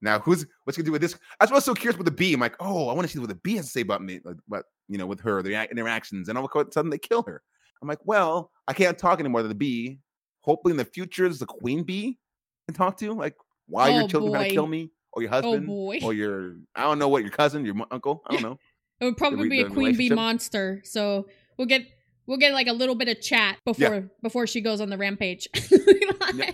[0.00, 1.16] Now who's what's gonna do with this?
[1.38, 2.32] I was so curious with the bee.
[2.32, 4.20] I'm like, oh, I want to see what the bee has to say about me,
[4.24, 7.24] like, what you know, with her, the interactions, and all of a sudden they kill
[7.24, 7.42] her.
[7.82, 9.98] I'm like, well, I can't talk anymore to the bee.
[10.40, 12.18] Hopefully in the future, there's a queen bee
[12.66, 13.12] can talk to.
[13.12, 13.34] Like,
[13.66, 14.90] why Oh, your children trying to kill me?
[15.12, 15.98] or your Oh husband boy.
[16.02, 18.22] or your I don't know what your cousin, your uncle.
[18.26, 18.58] I don't know.
[18.98, 20.80] It would probably be a queen bee monster.
[20.86, 21.28] So
[21.58, 21.82] we'll get
[22.26, 25.48] we'll get like a little bit of chat before before she goes on the rampage.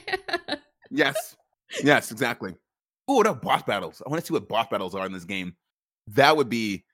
[0.91, 1.37] Yes,
[1.85, 2.55] yes, exactly.
[3.07, 4.03] Oh, what about boss battles?
[4.05, 5.55] I want to see what boss battles are in this game.
[6.09, 6.85] That would be.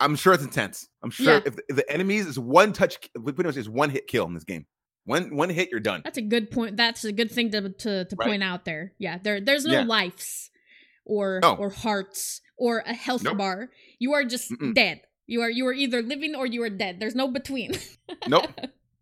[0.00, 0.88] I'm sure it's intense.
[1.04, 1.40] I'm sure Yeah.
[1.46, 4.42] if, if the enemies is one touch, pretty much is one hit kill in this
[4.42, 4.66] game.
[5.04, 6.00] One one hit, you're done.
[6.02, 6.76] That's a good point.
[6.76, 8.28] That's a good thing to to, to Right.
[8.28, 8.92] point out there.
[8.98, 9.84] Yeah, there there's no Yeah.
[9.84, 10.50] lives
[11.04, 11.54] or No.
[11.54, 13.38] or hearts or a health Nope.
[13.38, 13.70] bar.
[14.00, 14.74] You are just Mm-mm.
[14.74, 15.02] dead.
[15.26, 16.98] You are you are either living or you are dead.
[17.00, 17.72] There's no between.
[18.28, 18.50] Nope,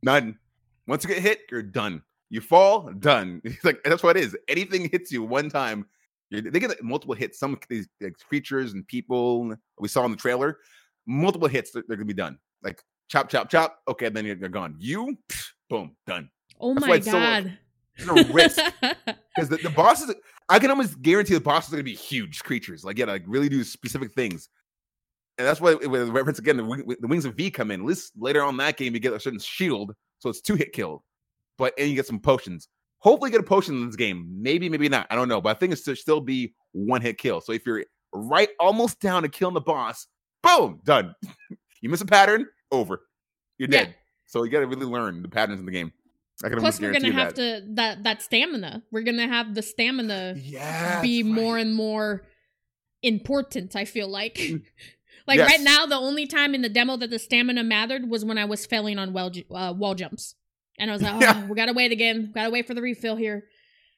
[0.03, 0.39] none.
[0.87, 2.03] Once you get hit, you're done.
[2.31, 3.43] You fall, done.
[3.45, 4.37] It's like that's what it is.
[4.49, 5.87] Anything hits you one time,
[6.31, 7.39] you're, they get like, multiple hits.
[7.39, 10.59] Some of these like, creatures and people we saw in the trailer,
[11.07, 12.39] multiple hits, they're, they're gonna be done.
[12.63, 13.81] Like chop, chop, chop.
[13.89, 14.77] Okay, then you're, gone.
[14.79, 16.31] You, psh, boom, done.
[16.61, 17.59] oh That's my it's so- god.
[17.99, 20.15] There's no risk because the, the bosses.
[20.49, 22.85] I can almost guarantee the bosses are gonna be huge creatures.
[22.85, 24.49] Like yeah, like really do specific things.
[25.41, 27.81] And that's why with reference again, the, the wings of V come in.
[27.81, 30.75] At least later on that game, you get a certain shield, so it's two hit
[30.75, 31.03] kill.
[31.57, 32.69] But and you get some potions.
[32.99, 34.29] Hopefully, get a potion in this game.
[34.39, 35.07] Maybe, maybe not.
[35.09, 35.41] I don't know.
[35.41, 37.41] But I think it should still be one hit kill.
[37.41, 40.07] So if you're right almost down to killing the boss,
[40.43, 41.15] boom, done.
[41.81, 43.01] you miss a pattern, over.
[43.57, 43.85] You're Yeah.
[43.85, 43.95] dead.
[44.27, 45.91] So you got to really learn the patterns in the game.
[46.45, 47.61] I can Plus, we're gonna have that.
[47.61, 48.83] to that that stamina.
[48.91, 52.27] We're gonna have the stamina Yeah, be that's more and more
[53.03, 53.77] important.
[53.77, 54.63] I feel like, Mm.
[55.27, 55.49] like Yes.
[55.51, 58.45] right now, the only time in the demo that the stamina mattered was when I
[58.45, 60.35] was failing on well, uh, wall jumps,
[60.79, 61.47] and I was like, oh, Yeah.
[61.47, 62.31] we gotta wait again.
[62.35, 63.45] Gotta wait for the refill here.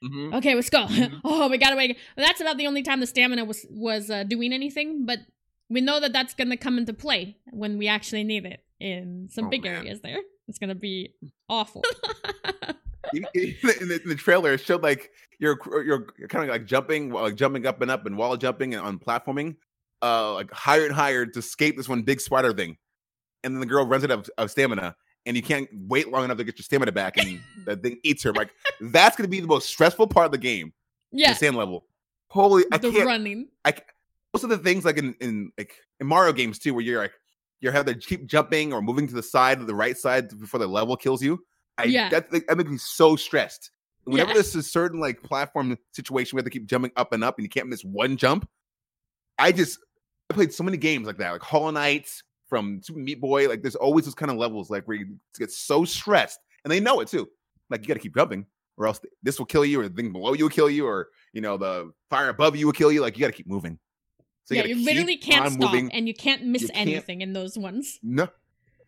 [0.04, 0.34] Mhm.
[0.38, 0.86] Okay, let's go.
[0.88, 1.20] Mhm.
[1.24, 1.96] oh, we gotta wait.
[2.16, 5.06] That's about the only time the stamina was was uh, doing anything.
[5.06, 5.20] But
[5.68, 9.46] we know that that's gonna come into play when we actually need it in some
[9.46, 9.76] Oh, big man.
[9.76, 10.00] areas.
[10.00, 10.18] There,
[10.48, 11.14] it's gonna be
[11.48, 11.82] awful.
[13.14, 16.50] in, in the, in the- in the trailer, it showed like you're you're kind of
[16.50, 19.56] like jumping, like jumping up and up and wall jumping and on platforming,
[20.02, 22.76] uh, like higher and higher to escape this one big spider thing,
[23.44, 24.94] and then the girl runs out of, of stamina,
[25.26, 28.22] and you can't wait long enough to get your stamina back, and the thing eats
[28.24, 28.32] her.
[28.32, 28.50] Like
[28.80, 30.72] that's gonna be the most stressful part of the game,
[31.12, 31.86] yeah, the sand level.
[32.28, 33.06] Holy, I the can't.
[33.06, 33.48] running.
[34.34, 37.12] Most of the things like in in like in Mario games too, where you're like
[37.60, 40.58] you have to keep jumping or moving to the side of the right side before
[40.58, 41.44] the level kills you.
[41.78, 42.08] I, Yeah.
[42.08, 43.70] that that makes me so stressed.
[44.04, 44.34] Whenever Yeah.
[44.34, 47.48] there's a certain like platform situation, where they keep jumping up and up, and you
[47.50, 48.48] can't miss one jump.
[49.38, 49.78] I just
[50.32, 52.10] I played so many games like that, like Hollow Knight
[52.48, 53.48] from Super Meat Boy.
[53.48, 56.80] Like there's always those kind of levels like where you get so stressed, and they
[56.80, 57.28] know it too.
[57.70, 60.12] Like you got to keep jumping, or else this will kill you, or the thing
[60.12, 63.00] below you will kill you, or you know the fire above you will kill you.
[63.02, 63.78] Like you got to keep moving.
[64.44, 65.92] So yeah, gotta you literally can't stop, moving.
[65.92, 67.98] and you can't miss You can't- anything in those ones.
[68.02, 68.28] No.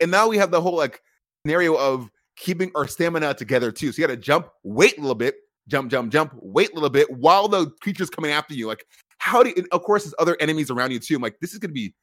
[0.01, 1.01] And now we have the whole like
[1.45, 3.93] scenario of keeping our stamina together too.
[3.93, 5.37] So you got to jump, wait a little bit,
[5.69, 8.67] jump, jump, jump, wait a little bit while the creature's coming after you.
[8.67, 8.85] Like,
[9.19, 11.17] how do you, and of course, there's other enemies around you too.
[11.17, 11.95] I'm like, this is going to be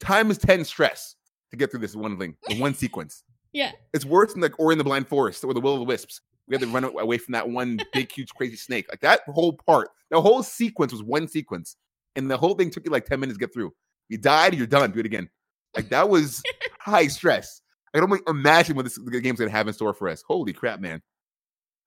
[0.00, 1.16] times 10 stress
[1.50, 3.22] to get through this one thing, the one sequence.
[3.52, 5.86] Yeah, It's worse than like Ori in the Blind Forest or the Will of the
[5.86, 6.20] Wisps.
[6.46, 8.86] We had to run away from that one big, huge, crazy snake.
[8.90, 11.76] Like that whole part, the whole sequence was one sequence.
[12.16, 13.72] And the whole thing took you like 10 minutes to get through.
[14.08, 14.92] You died, you're done.
[14.92, 15.28] Do it again.
[15.74, 16.42] Like that was
[16.80, 17.60] high stress.
[17.94, 20.22] I can only imagine what this the game's gonna have in store for us.
[20.26, 21.00] Holy crap, man!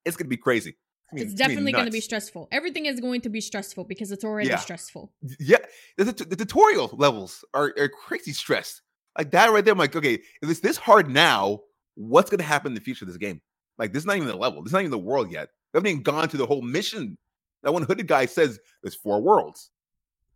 [0.06, 0.76] It's gonna be crazy.
[1.12, 2.48] Gonna be- it's definitely going to be stressful.
[2.52, 4.58] Everything is going to be stressful because it's already Yeah.
[4.58, 5.12] stressful.
[5.40, 5.58] Yeah,
[5.98, 8.82] the, the, the tutorial levels are, are crazy stress.
[9.18, 9.72] Like that right there.
[9.74, 11.62] I'm like, okay, if it's this hard now,
[11.96, 13.42] what's gonna happen in the future of this game?
[13.78, 14.62] Like, this is not even the level.
[14.62, 15.50] This is not even the world yet.
[15.74, 17.18] We haven't even gone to the whole mission.
[17.64, 19.72] That one hooded guy says there's four worlds.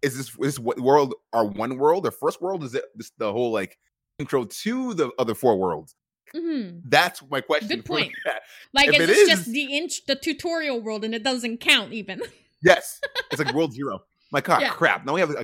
[0.02, 2.04] Is this this what world our one world?
[2.04, 3.78] The first world is it this the whole like
[4.20, 5.96] intro to the other four worlds?
[6.36, 7.68] Hmm That's my question.
[7.70, 8.12] Good point.
[8.74, 12.22] Like If it's it just the inch, the tutorial world, and it doesn't count even.
[12.66, 13.96] Yes, it's like world zero.
[13.96, 14.00] I'm
[14.32, 14.70] like, oh Yeah.
[14.70, 15.06] crap!
[15.06, 15.36] Now we have.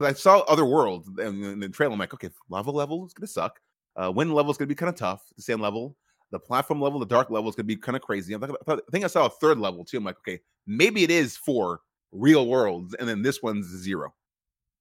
[0.00, 1.92] I saw other worlds in, in the trailer.
[1.92, 3.60] I'm like, okay, lava level is gonna suck.
[3.94, 5.22] Uh, wind level is gonna be kind of tough.
[5.36, 5.96] The sand level,
[6.32, 8.34] the platform level, the dark level is gonna be kind of crazy.
[8.34, 9.96] I'm like, I thought- I think I saw a third level too.
[9.98, 14.12] I'm like, okay, maybe it is four real worlds, and then this one's zero.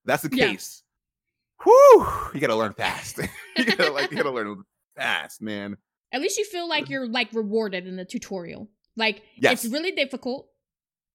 [0.06, 0.48] That's the Yeah.
[0.54, 0.82] case.
[1.64, 2.08] Whew!
[2.34, 3.20] You gotta learn fast.
[3.58, 4.64] you gotta like, you gotta learn
[4.96, 5.78] fast, man.
[6.12, 8.70] At least you feel like you're like rewarded in the tutorial.
[8.96, 9.66] Like Yes.
[9.66, 10.48] it's really difficult,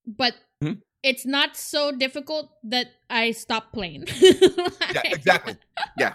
[0.06, 0.82] but Mhm.
[1.02, 4.04] it's not so difficult that I stop playing.
[4.92, 5.56] Yeah, exactly.
[5.96, 6.14] Yeah,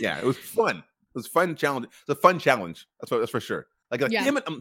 [0.00, 0.18] yeah.
[0.18, 0.78] It was fun.
[0.78, 0.84] It
[1.14, 1.86] was fun challenge.
[1.86, 2.86] It's a fun challenge.
[3.00, 3.68] That's what, that's for sure.
[3.90, 4.24] Like, like Yeah.
[4.24, 4.60] damn it, I'm,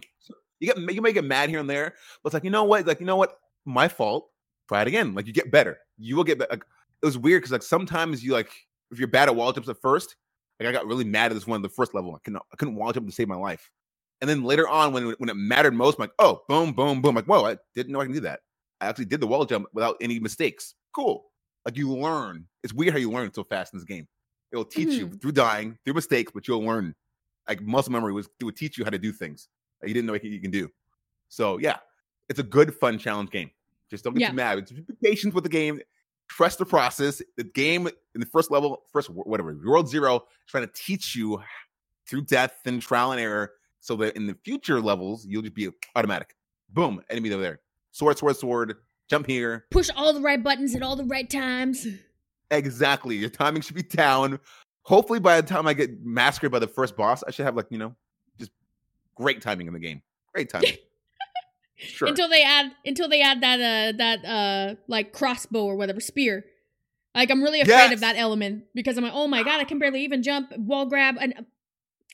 [0.59, 2.85] you get you may get mad here and there, but it's like you know what?
[2.85, 3.39] Like you know what?
[3.65, 4.29] My fault.
[4.67, 5.15] Try it again.
[5.15, 5.79] Like you get better.
[5.97, 6.51] You will get better.
[6.51, 6.65] Like,
[7.01, 8.51] it was weird because like sometimes you like
[8.91, 10.15] if you're bad at wall jumps at first,
[10.59, 12.13] like I got really mad at this one the first level.
[12.15, 13.69] I couldn't I couldn't wall jump to save my life.
[14.21, 17.15] And then later on, when when it mattered most, I'm like, oh, boom, boom, boom.
[17.15, 18.41] Like, whoa, I didn't know I can do that.
[18.81, 20.75] I actually did the wall jump without any mistakes.
[20.93, 21.25] Cool.
[21.65, 22.45] Like you learn.
[22.63, 24.07] It's weird how you learn so fast in this game.
[24.51, 25.21] It'll teach you Mhm.
[25.21, 26.95] through dying, through mistakes, but you'll learn.
[27.47, 29.47] Like muscle memory was it would teach you how to do things
[29.81, 30.69] that you didn't know you can do.
[31.29, 31.77] So yeah,
[32.29, 33.51] it's a good, fun challenge game.
[33.89, 34.29] Just don't get Yeah.
[34.29, 34.67] too mad.
[34.67, 35.79] Just be patient with the game.
[36.29, 37.21] Trust the process.
[37.37, 41.41] The game in the first level, first whatever, World Zero, trying to teach you
[42.07, 45.69] through death and trial and error, so that in the future levels you'll just be
[45.95, 46.35] automatic.
[46.69, 47.59] Boom, enemy over there.
[47.91, 48.75] Sword, sword, sword.
[49.09, 49.65] Jump here.
[49.71, 51.87] Push all the right buttons at all the right times.
[52.51, 53.15] Exactly.
[53.15, 54.39] Your timing should be down.
[54.83, 57.67] Hopefully, by the time I get massacred by the first boss, I should have like
[57.69, 57.95] you know,
[58.37, 58.51] just
[59.15, 60.01] great timing in the game.
[60.33, 60.73] Great timing.
[61.79, 62.07] sure.
[62.07, 66.45] Until they add until they add that uh that uh like crossbow or whatever spear.
[67.15, 67.93] Like I'm really afraid Yes!
[67.93, 70.85] of that element because I'm like, oh my god, I can barely even jump, wall
[70.85, 71.33] grab, and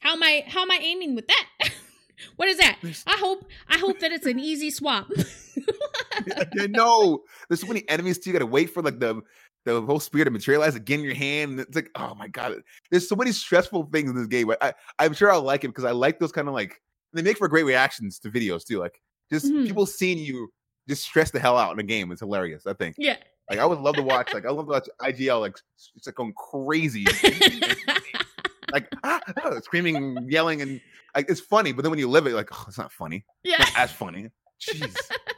[0.01, 1.47] how am I how am I aiming with that?
[2.37, 2.79] what is that?
[3.05, 5.07] I hope I hope that it's an easy swap.
[6.59, 7.23] I know.
[7.49, 8.29] There's so many enemies too.
[8.29, 9.21] You gotta wait for like the
[9.65, 11.59] the whole spear to materialize again in your hand.
[11.59, 12.53] It's like, oh my god,
[12.91, 14.47] there's so many stressful things in this game.
[14.47, 16.81] But I, I'm sure I'll like it because I like those kind of like
[17.13, 18.79] they make for great reactions to videos too.
[18.79, 19.01] Like
[19.31, 19.67] just Mhm.
[19.67, 20.49] people seeing you
[20.87, 22.11] just stress the hell out in a game.
[22.11, 22.65] It's hilarious.
[22.67, 22.95] I think.
[22.97, 23.17] yeah.
[23.49, 24.33] Like I would love to watch.
[24.33, 25.39] Like I love to watch IGL.
[25.39, 25.57] Like
[25.95, 27.05] it's like going crazy.
[28.71, 30.81] like ah, ah, screaming, yelling, and
[31.15, 31.71] like it's funny.
[31.71, 33.23] But then when you live it, like oh, it's not funny.
[33.43, 33.57] yeah.
[33.59, 34.29] Not as funny.
[34.61, 34.95] Jeez,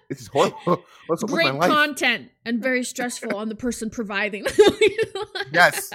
[0.10, 0.84] this is horrible.
[1.08, 1.70] What's, Great life?
[1.72, 4.46] content and very stressful on the person providing.
[5.52, 5.92] Yes.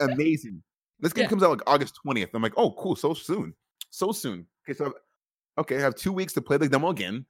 [0.00, 0.62] amazing.
[1.00, 1.28] This game Yeah.
[1.28, 2.30] comes out like August 20th.
[2.34, 3.54] I'm like, oh, cool, so soon.
[3.90, 4.46] So soon.
[4.68, 4.92] Okay, so
[5.58, 7.26] okay, I have two weeks to play the demo again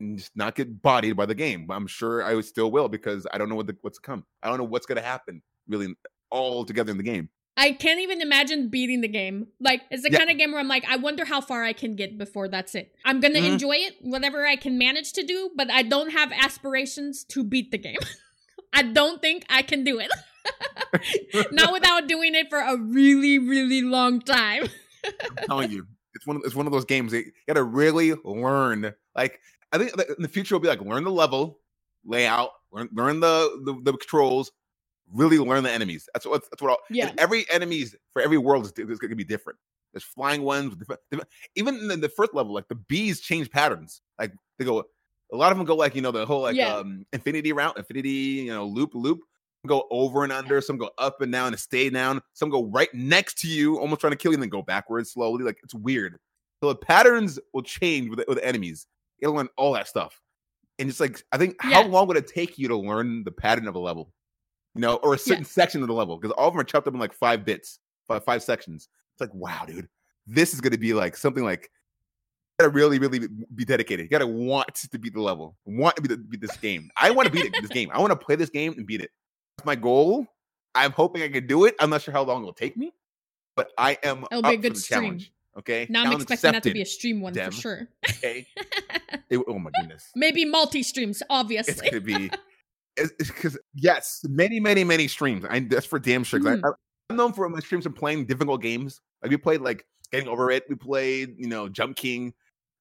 [0.00, 1.66] and just not get bodied by the game.
[1.66, 4.24] But I'm sure I still will because I don't know what the, what's to come.
[4.42, 5.94] I don't know what's gonna happen really
[6.30, 7.28] all together in the game.
[7.56, 9.48] I can't even imagine beating the game.
[9.58, 10.18] Like, it's the Yeah.
[10.18, 12.76] kind of game where I'm like, I wonder how far I can get before that's
[12.76, 12.94] it.
[13.04, 13.54] I'm gonna Mhm.
[13.54, 17.72] enjoy it, whatever I can manage to do, but I don't have aspirations to beat
[17.72, 17.98] the game.
[18.72, 20.10] I don't think I can do it.
[21.52, 24.68] Not without doing it for a really, really long time.
[25.04, 28.14] I'm telling you, it's one of it's one of those games that you gotta really
[28.24, 28.94] learn.
[29.16, 29.40] Like
[29.72, 31.60] I think in the future will be like learn the level
[32.04, 34.52] layout, learn learn the the, the controls,
[35.12, 36.08] really learn the enemies.
[36.14, 37.12] That's what that's what all, Yeah.
[37.18, 39.58] every enemies for every world is, is going to be different.
[39.92, 43.50] There's flying ones, different, different, even in the, the first level, like the bees change
[43.50, 44.02] patterns.
[44.18, 44.84] Like they go,
[45.32, 46.76] a lot of them go like you know the whole like Yeah.
[46.76, 49.20] um infinity route, infinity you know loop loop.
[49.66, 52.22] Go over and under, some go up and down and stay down.
[52.32, 55.12] Some go right next to you, almost trying to kill you, and then go backwards
[55.12, 55.44] slowly.
[55.44, 56.16] Like it's weird.
[56.62, 58.86] So the patterns will change with with enemies.
[59.22, 60.20] Gotta learn all that stuff.
[60.78, 63.66] And it's like I think how long would it take you to learn the pattern
[63.66, 64.12] of a level?
[64.74, 66.86] You know, or a certain section of the level because all of them are chopped
[66.86, 68.88] up in like five bits, five, five sections.
[69.14, 69.88] It's like, wow, dude,
[70.26, 71.62] this is going to be like something like
[72.58, 74.04] you gotta really, really be dedicated.
[74.04, 76.90] You gotta want to beat the level, want to beat, the, beat this game.
[76.96, 77.90] I want to beat it, this game.
[77.92, 79.10] I want to play this game and beat it.
[79.64, 80.26] My goal.
[80.74, 81.74] I'm hoping I can do it.
[81.80, 82.92] I'm not sure how long it'll take me,
[83.56, 85.02] but I am It'll up be a good the stream.
[85.02, 85.32] challenge.
[85.58, 87.50] Okay, Now I'm expecting that to be a stream one Dem.
[87.50, 87.88] for sure.
[88.08, 88.46] Okay,
[89.30, 91.90] It- oh my goodness, Maybe multi streams, it's obviously.
[91.90, 92.30] gonna be
[93.18, 95.44] because yes, many, many, many streams.
[95.50, 96.38] I that's for damn sure.
[96.38, 96.60] Mhm.
[96.64, 96.70] I,
[97.10, 99.00] I'm known for my streams from playing difficult games.
[99.22, 100.64] Like we played like Getting Over It.
[100.68, 102.34] We played you know Jump King.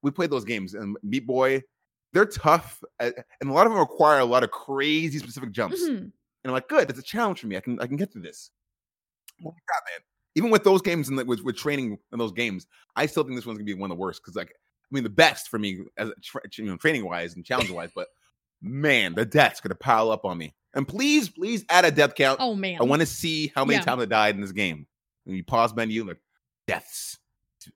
[0.03, 1.63] We played those games and Meat Boy.
[2.13, 5.81] They're tough, and a lot of them require a lot of crazy specific jumps.
[5.83, 6.11] Mhm.
[6.43, 7.57] And I'm like, good, it's a challenge for me.
[7.57, 8.51] I can I can get through this.
[9.39, 9.99] My god, man!
[10.35, 13.45] Even with those games and with, with training in those games, I still think this
[13.45, 15.81] one's gonna be one of the worst because like I mean the best for me
[15.97, 18.07] as a tra- you know training wise and challenge wise, but
[18.61, 20.55] man, the death's gonna pile up on me.
[20.73, 22.39] And please, please add a death count.
[22.39, 22.77] Oh man.
[22.79, 23.83] I want to see how many Yeah.
[23.83, 24.85] times I died in this game.
[25.25, 26.19] And you pause menu like
[26.67, 27.17] deaths,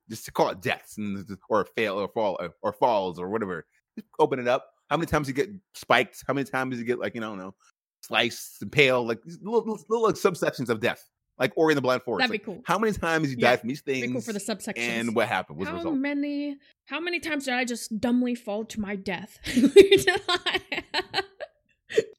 [0.10, 3.66] just to call it deaths and or fail or fall or, or falls or whatever.
[3.98, 4.68] Just open it up.
[4.90, 6.24] How many times you get spiked?
[6.28, 7.56] How many times you get like you know, I don't know
[8.02, 9.06] sliced and pale?
[9.06, 11.08] Like little, little, like subsections of death,
[11.40, 12.20] like Ori in the Blind Forest.
[12.28, 12.62] That'd Like, be cool.
[12.66, 14.12] How many times you Yeah, died from these Be things?
[14.14, 14.78] cool for the subsections.
[14.78, 15.58] and what happened?
[15.60, 19.40] What's the how many how many times did I just dumbly fall to my death?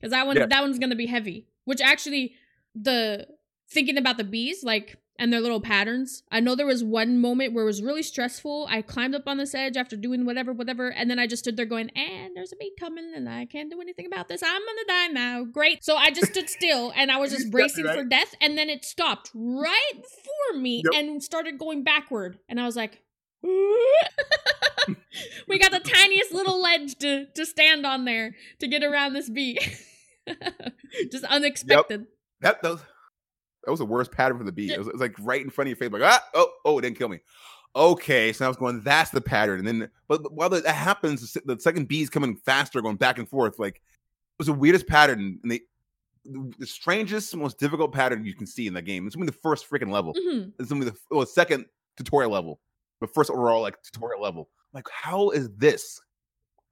[0.00, 0.46] Because that one Yeah.
[0.46, 1.46] that one's gonna be heavy.
[1.64, 2.34] Which actually
[2.74, 3.26] the
[3.70, 6.22] thinking about the bees, like and their little patterns.
[6.30, 8.66] I know there was one moment where it was really stressful.
[8.70, 11.56] I climbed up on this edge after doing whatever, whatever, and then I just stood
[11.56, 14.42] there going, and there's a bee coming, and I can't do anything about this.
[14.42, 15.44] I'm gonna die now.
[15.44, 15.84] Great.
[15.84, 17.96] So I just stood still and I was just bracing right?
[17.96, 19.92] for death, and then it stopped right
[20.50, 21.00] for me Yep.
[21.02, 22.38] and started going backward.
[22.48, 23.00] And I was like,
[25.48, 29.28] we got the tiniest little ledge to, to stand on there to get around this
[29.28, 29.58] bee.
[31.10, 32.06] Just unexpected.
[32.40, 32.80] That, that, was,
[33.64, 34.62] that was the worst pattern for the.
[34.62, 34.74] Yeah.
[34.74, 36.78] It, was, it was like right in front of your face, like ah, oh, oh,
[36.78, 37.20] it didn't kill me.
[37.74, 38.82] Okay, so I was going.
[38.82, 42.82] That's the pattern, and then but while that happens, the second the is coming faster,
[42.82, 43.58] going back and forth.
[43.58, 43.82] Like it
[44.38, 45.60] was the weirdest pattern, and they
[46.24, 49.06] the, strangest, most difficult pattern you can see in the game.
[49.06, 50.14] It's only the first freaking level.
[50.16, 52.60] hmm It's only the well, second tutorial level,
[53.00, 54.48] but first overall like tutorial level.
[54.72, 56.00] Like, how is this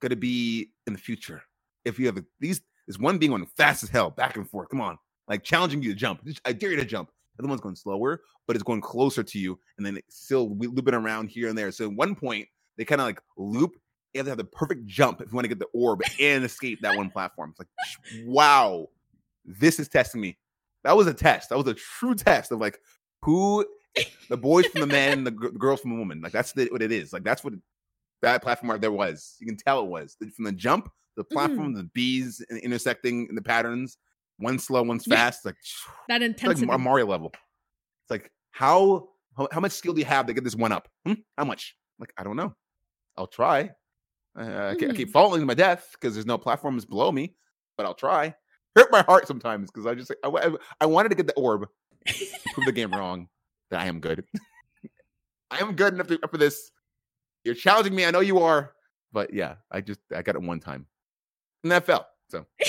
[0.01, 1.43] gonna be in the future?
[1.85, 4.69] If you have a, these, there's one being going fast as hell, back and forth.
[4.69, 4.99] Come on,
[5.31, 6.29] like challenging you to jump.
[6.45, 7.11] I dare you to jump.
[7.37, 10.55] The other one's going slower, but it's going closer to you, and then it's still
[10.59, 11.71] looping around here and there.
[11.71, 13.73] So at one point, they kind of like loop.
[14.13, 16.45] You have to have the perfect jump if you want to get the orb and
[16.45, 17.51] escape that one platform.
[17.53, 18.89] It's like, wow,
[19.45, 20.37] this is testing me.
[20.83, 21.51] That was a test.
[21.51, 22.81] That was a true test of like
[23.23, 23.65] who
[24.29, 26.21] the boys from the men, the, the girls from the woman.
[26.21, 27.13] Like that's the, what it is.
[27.13, 27.55] Like that's what
[28.23, 29.37] that platform art there was.
[29.39, 31.35] You can tell it was from the jump, the mm-hmm.
[31.35, 33.97] platform, the bees in- intersecting in the patterns.
[34.41, 35.17] One slow, one's Yeah.
[35.17, 35.45] fast.
[35.45, 35.57] Like
[36.09, 36.73] That it's like intensity.
[36.73, 37.31] a Mario level.
[37.35, 40.89] It's like how, how how much skill do you have to get this one up?
[41.07, 41.15] Hmm?
[41.39, 41.77] How much?
[41.99, 42.55] Like I don't know.
[43.17, 43.71] I'll try.
[44.39, 47.35] Uh, I, keep, I keep falling to my death because there's no platforms below me,
[47.77, 48.35] but I'll try.
[48.77, 51.67] Hurt my heart sometimes because I just I, I, I wanted to get the orb,
[52.07, 53.29] prove the game wrong.
[53.71, 54.25] That I am good.
[55.51, 56.71] I am good enough to, for this.
[57.45, 58.05] You're challenging me.
[58.05, 58.73] I know you are,
[59.13, 60.87] but yeah, I just I got it one time,
[61.65, 62.07] and that fell.
[62.31, 62.47] So,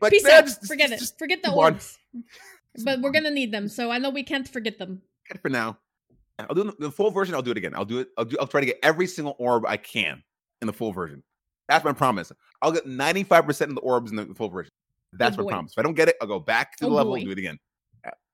[0.00, 0.44] but Peace out.
[0.44, 1.18] just- forget just- it.
[1.18, 1.56] Forget the on.
[1.58, 1.98] orbs.
[2.84, 5.02] But we're gonna need them, so I know we can't forget them.
[5.42, 5.78] for now.
[6.38, 7.34] I'll do the- full version.
[7.34, 7.74] I'll do it again.
[7.74, 8.08] I'll do it.
[8.16, 8.36] I'll do.
[8.40, 10.22] I'll try to get every single orb I can
[10.62, 11.22] in the full version.
[11.68, 12.32] That's my promise.
[12.62, 14.70] I'll get ninety five percent of the orbs in the full version.
[15.12, 15.72] That's my promise.
[15.72, 17.16] If I don't get it, I'll go back to the Oh, level boy.
[17.18, 17.58] and do it again.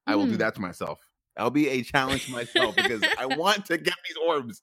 [0.06, 0.38] I- will do Hmm.
[0.38, 1.00] that to myself.
[1.36, 4.62] That'll be a challenge to myself because I want to get these orbs.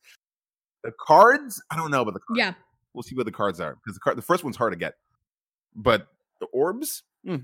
[0.83, 2.37] The cards, I don't know about the cards.
[2.39, 2.53] Yeah.
[2.93, 4.95] We'll see what the cards are because the card, the first one's hard to get,
[5.75, 6.07] but
[6.43, 7.03] the orbs.
[7.25, 7.37] hmm.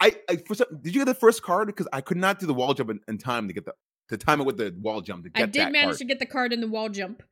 [0.00, 2.46] I, I for some, did you get the first card because I could not do
[2.46, 3.72] the wall jump in, in time to get the
[4.10, 5.98] to time it with the wall jump to get I did that manage card.
[5.98, 7.22] to get the card in the wall jump.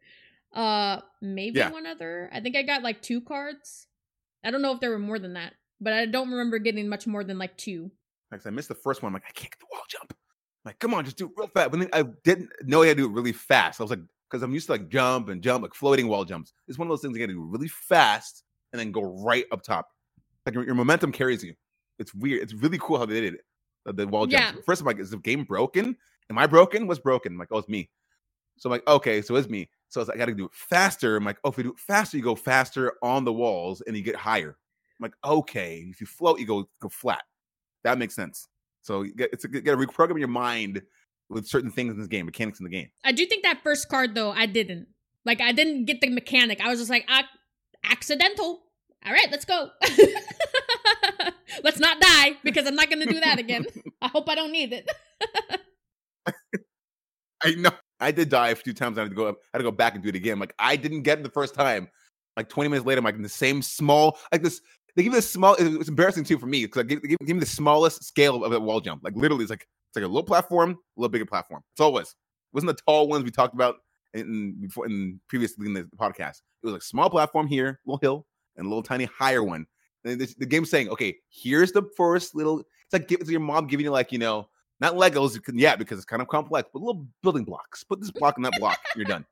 [0.53, 1.71] Uh maybe Yeah.
[1.71, 2.29] one other.
[2.33, 3.87] I think I got like two cards.
[4.45, 7.07] I don't know if there were more than that, but I don't remember getting much
[7.07, 7.91] more than like two.
[8.33, 9.11] Like, I missed the first one.
[9.11, 10.11] I'm like, I can't get the wall jump.
[10.13, 10.17] I'm
[10.71, 11.71] like, come on, just do it real fast.
[11.71, 13.81] But then I didn't know I had to do it really fast.
[13.81, 16.53] I was like, because I'm used to like jump and jump, like floating wall jumps.
[16.67, 18.43] It's one of those things I got to do really fast
[18.73, 19.89] and then go right up top.
[20.47, 21.55] Like your, your momentum carries you.
[21.99, 22.43] It's weird.
[22.43, 23.41] It's really cool how they did it.
[23.85, 24.55] The, the wall jumps.
[24.55, 24.63] Yeah.
[24.65, 25.97] First, I'm like, is the game broken?
[26.31, 26.87] Am I broken?
[26.87, 27.33] What's broken?
[27.33, 27.91] I'm like, oh, it's me.
[28.59, 29.69] So I'm like, okay, so it's me.
[29.89, 31.17] So it's, I got to do it faster.
[31.17, 33.97] I'm like, oh, if you do it faster, you go faster on the walls and
[33.97, 34.57] you get higher.
[34.99, 37.23] I'm like, okay, if you float, you go go flat.
[37.85, 38.49] That makes sense.
[38.83, 40.83] So you get, it's you got to reprogram your mind
[41.29, 42.89] with certain things in this game, mechanics in the game.
[43.05, 44.89] I do think that first card though, I didn't.
[45.25, 46.61] Like I didn't get the mechanic.
[46.61, 47.25] I was just like, ah,
[47.85, 48.63] accidental.
[49.07, 49.71] All right, let's go.
[51.63, 53.65] let's not die because I'm not gonna do that again.
[54.03, 54.91] I hope I don't need it.
[57.45, 58.99] I know I did die a few times.
[58.99, 59.29] I had to go.
[59.29, 60.41] I had to go back and do it again.
[60.41, 61.89] Like I didn't get it the first time.
[62.37, 64.61] Like 20 minutes later, I'm like in the same small, like this.
[64.97, 65.55] They give me this small.
[65.59, 68.53] It's embarrassing too for me because they give, they give me the smallest scale of
[68.53, 69.05] a wall jump.
[69.05, 71.63] Like literally, it's like it's like a little platform, a little bigger platform.
[71.75, 72.09] It's all it was.
[72.09, 73.77] It wasn't the tall ones we talked about
[74.15, 76.41] in before in previously in the podcast.
[76.63, 78.27] It was like small platform here, little hill,
[78.57, 79.67] and a little tiny higher one.
[80.05, 82.61] This, the game's saying, okay, here's the first little.
[82.61, 84.49] It's like give, it's your mom giving you like you know
[84.81, 87.83] not Legos, yeah, because it's kind of complex, but little building blocks.
[87.83, 89.25] Put this block in that block, you're done.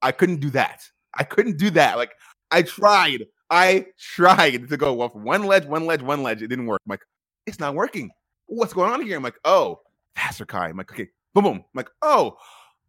[0.00, 0.88] I couldn't do that.
[1.14, 1.96] I couldn't do that.
[1.96, 2.12] Like
[2.50, 3.26] I tried.
[3.50, 6.40] I tried to go well from one ledge, one ledge, one ledge.
[6.40, 6.80] It didn't work.
[6.86, 7.02] I'm like,
[7.46, 8.10] it's not working.
[8.46, 9.16] What's going on here?
[9.16, 9.80] I'm like, oh,
[10.16, 10.68] faster Kai.
[10.68, 11.56] I'm like, okay, boom, boom.
[11.56, 12.36] I'm like, oh,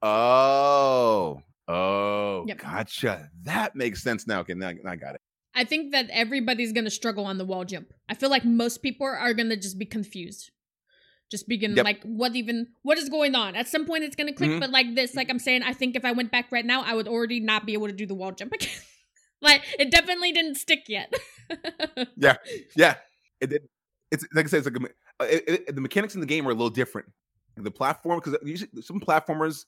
[0.02, 2.58] oh, oh, Yep.
[2.60, 3.30] gotcha.
[3.44, 4.40] That makes sense now.
[4.40, 5.22] Okay, now, now I got it.
[5.56, 7.94] I think that everybody's gonna struggle on the wall jump.
[8.10, 10.52] I feel like most people are gonna just be confused.
[11.32, 11.86] Just begin Yep.
[11.86, 13.56] like what even what is going on?
[13.56, 14.60] At some point it's gonna click, Mhm.
[14.60, 16.94] but like this, like I'm saying, I think if I went back right now, I
[16.94, 18.70] would already not be able to do the wall jump again.
[19.42, 21.14] like it definitely didn't stick yet.
[22.16, 22.38] Yeah,
[22.76, 22.96] yeah,
[23.42, 23.68] it did.
[24.12, 26.48] It's like I said, it's like a, uh, it, it- the mechanics in the game
[26.48, 27.08] are a little different.
[27.58, 29.66] The platform, because some platformers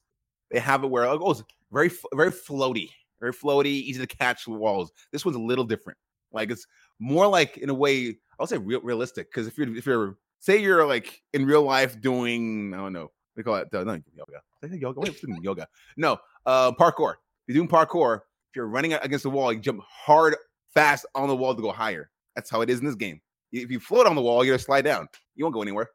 [0.52, 2.90] they have it where oh, it's very very floaty,
[3.26, 4.92] very floaty, easy to catch walls.
[5.12, 5.98] This one's a little different.
[6.32, 6.66] Like it's
[7.00, 9.32] more like in a way I'll say real realistic.
[9.32, 13.12] Because if you're if you're say you're like in real life doing I don't know
[13.36, 15.68] we call it uh, no yoga yoga wait, yoga
[15.98, 17.14] no uh parkour.
[17.48, 18.22] If you're doing parkour.
[18.52, 20.38] If you're running against the wall, you jump hard,
[20.74, 22.10] fast on the wall to go higher.
[22.36, 23.20] That's how it is in this game.
[23.52, 25.10] If you float on the wall, you're gonna slide down.
[25.36, 25.90] You won't go anywhere.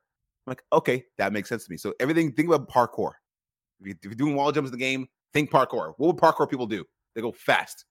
[0.46, 1.78] I'm like, okay, that makes sense to me.
[1.78, 3.12] So everything, think about parkour.
[3.82, 5.94] If you're doing wall jumps in the game, think parkour.
[5.96, 6.84] What would parkour people do?
[7.14, 7.84] They go fast,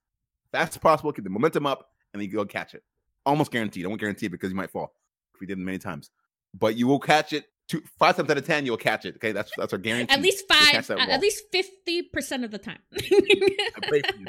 [0.52, 2.82] fast as possible, keep the momentum up, and then you go catch it.
[3.26, 3.84] Almost guaranteed.
[3.84, 4.94] I won't guarantee it because you might fall
[5.34, 6.10] if you did it many times.
[6.58, 8.64] But you will catch it two, five times out of ten.
[8.66, 9.16] You'll catch it.
[9.16, 10.12] Okay, that's that's our guarantee.
[10.14, 12.78] at least five, that at least fifty percent of the time.
[12.94, 14.26] I pray for you.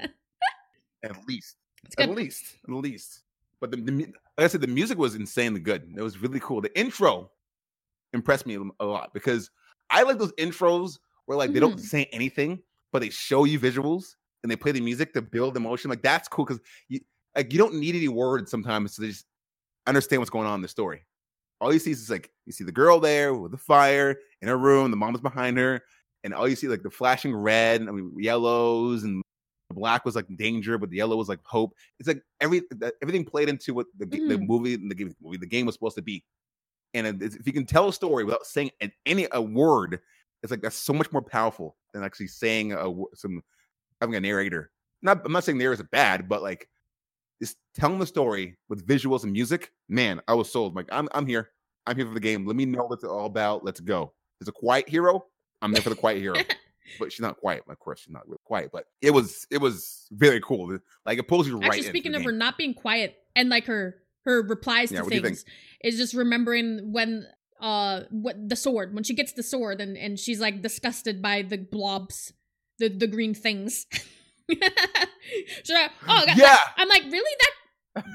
[1.04, 1.56] At least.
[1.98, 2.58] At least.
[2.68, 3.24] At least.
[3.60, 5.92] But the, the like I said, the music was insanely good.
[5.96, 6.62] It was really cool.
[6.62, 7.32] The intro
[8.14, 9.50] impressed me a lot because
[9.90, 11.80] I like those intros where like they don't Mhm.
[11.80, 12.62] say anything,
[12.92, 15.90] but they show you visuals and they play the music to build emotion.
[15.90, 17.00] Like that's cool because you
[17.36, 19.26] like you don't need any words sometimes to just
[19.88, 21.06] understand what's going on in the story.
[21.60, 24.58] All you see is like you see the girl there with the fire in her
[24.58, 25.82] room, the mom is behind her,
[26.24, 29.22] and all you see like the flashing red, I mean yellows, and
[29.70, 31.74] the black was like danger, but the yellow was like hope.
[32.00, 32.64] It's like every
[33.02, 34.48] everything played into what the, g the Mhm.
[34.48, 36.24] movie, the game, movie, the game was supposed to be.
[36.94, 38.72] And if you can tell a story without saying
[39.06, 40.00] any a word,
[40.44, 43.42] it's like that's so much more powerful than actually saying a some
[44.02, 44.72] having a narrator.
[45.02, 46.68] Not I'm not saying the narrators are bad, but like
[47.42, 49.72] just telling the story with visuals and music.
[49.88, 50.76] Man, I was sold.
[50.76, 51.50] Like I'm I'm here.
[51.88, 52.46] I'm here for the game.
[52.46, 53.64] Let me know what it's all about.
[53.64, 54.14] Let's go.
[54.40, 55.26] There's a quiet hero.
[55.62, 56.36] I'm there for the quiet hero.
[57.00, 57.64] But she's not quiet.
[57.70, 58.72] Of course, she's not really quiet.
[58.74, 60.78] But it was it was very cool.
[61.06, 61.68] Like it pulls you right.
[61.68, 63.96] Actually, speaking of her not being quiet and like her
[64.26, 65.38] her replies Yeah, to what do you think?
[65.38, 65.46] things
[65.84, 67.28] is just remembering when
[67.62, 71.44] uh what the sword when she gets the sword and and she's like disgusted by
[71.44, 72.34] the blobs
[72.82, 73.86] the the green things.
[75.64, 75.76] so,
[76.08, 76.58] oh God, Yeah.
[76.76, 77.52] I'm like really that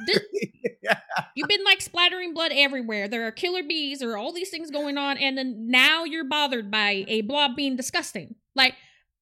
[0.07, 0.21] this,
[0.83, 0.99] yeah.
[1.35, 3.09] you've been like splattering blood everywhere.
[3.09, 3.99] There are killer bees.
[3.99, 7.57] There are all these things going on, and then now you're bothered by a blob
[7.57, 8.37] being disgusting.
[8.55, 8.75] Like,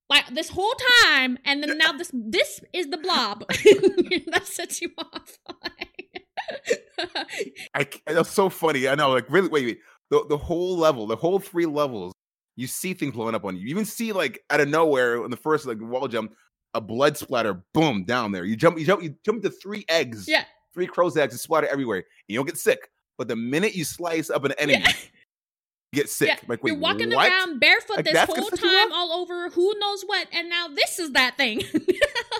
[0.08, 4.90] like this whole time, and then now this this is the blob that sets you
[4.98, 5.38] off.
[7.74, 8.88] I that's so funny.
[8.88, 9.48] I know, like really.
[9.48, 9.78] Wait, wait.
[10.10, 12.12] The the whole level, the whole three levels,
[12.56, 13.62] you see things blowing up on you.
[13.62, 16.34] You even see like out of nowhere in the first like wall jump,
[16.74, 18.44] a blood splatter, boom, down there.
[18.44, 21.66] You jump, you jump, you jump into three eggs, yeah, three crow's eggs, and splatter
[21.68, 22.04] everywhere.
[22.28, 22.90] You don't get sick.
[23.18, 24.92] But the minute you slice up an enemy, yeah.
[25.92, 26.28] you get sick.
[26.28, 27.28] Yeah, Like, wait, you're walking what?
[27.28, 31.12] around barefoot Like, this whole time, all over who knows what, and now this is
[31.12, 31.62] that thing.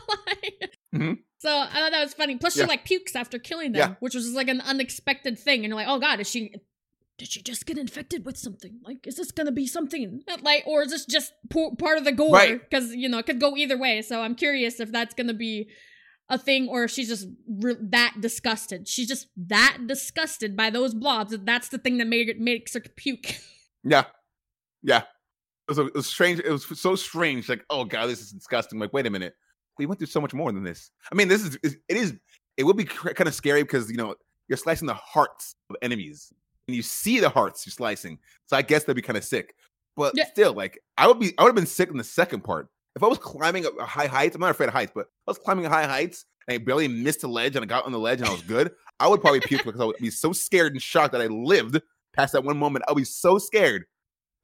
[0.09, 1.19] Like- Mhm.
[1.39, 2.37] So I thought that was funny.
[2.37, 2.65] Plus, Yeah.
[2.65, 3.95] she like pukes after killing them, Yeah.
[4.01, 5.61] which was just like an unexpected thing.
[5.65, 6.55] And you're like, oh god, is she?
[7.17, 8.81] Did she just get infected with something?
[8.85, 12.12] Like, is this gonna be something like, or is this just po- part of the
[12.12, 12.33] gore?
[12.33, 12.61] Right.
[12.61, 14.03] Because you know it could go either way.
[14.03, 15.69] So I'm curious if that's gonna be
[16.29, 18.89] a thing or if she's just re- that disgusted.
[18.89, 21.31] She's just that disgusted by those blobs.
[21.31, 23.37] that That's the thing that made it makes her puke.
[23.87, 24.05] Yeah,
[24.83, 25.01] yeah.
[25.69, 26.41] It was, it was strange.
[26.41, 27.51] It was so strange.
[27.51, 28.79] Like, oh god, this is disgusting.
[28.79, 29.35] Like, wait a minute,
[29.79, 30.91] we went through so much more than this.
[31.12, 32.15] I mean, this is is- it is
[32.57, 34.15] it will be kind of scary because you know
[34.49, 36.33] you're slicing the hearts of enemies,
[36.69, 38.19] and you see the hearts you're slicing.
[38.47, 39.55] So I guess they'd be kind of sick.
[39.97, 40.27] But Yeah.
[40.27, 43.03] still, like, I would be, I would have been sick in the second part if
[43.03, 44.35] I was climbing a high heights.
[44.35, 46.89] I'm not afraid of heights, but if I was climbing high heights and I barely
[46.89, 48.73] missed a ledge and I got on the ledge and I was good.
[49.01, 51.81] I would probably puke because I would be so scared and shocked that I lived
[52.12, 52.85] past that one moment.
[52.89, 53.85] I'll be so scared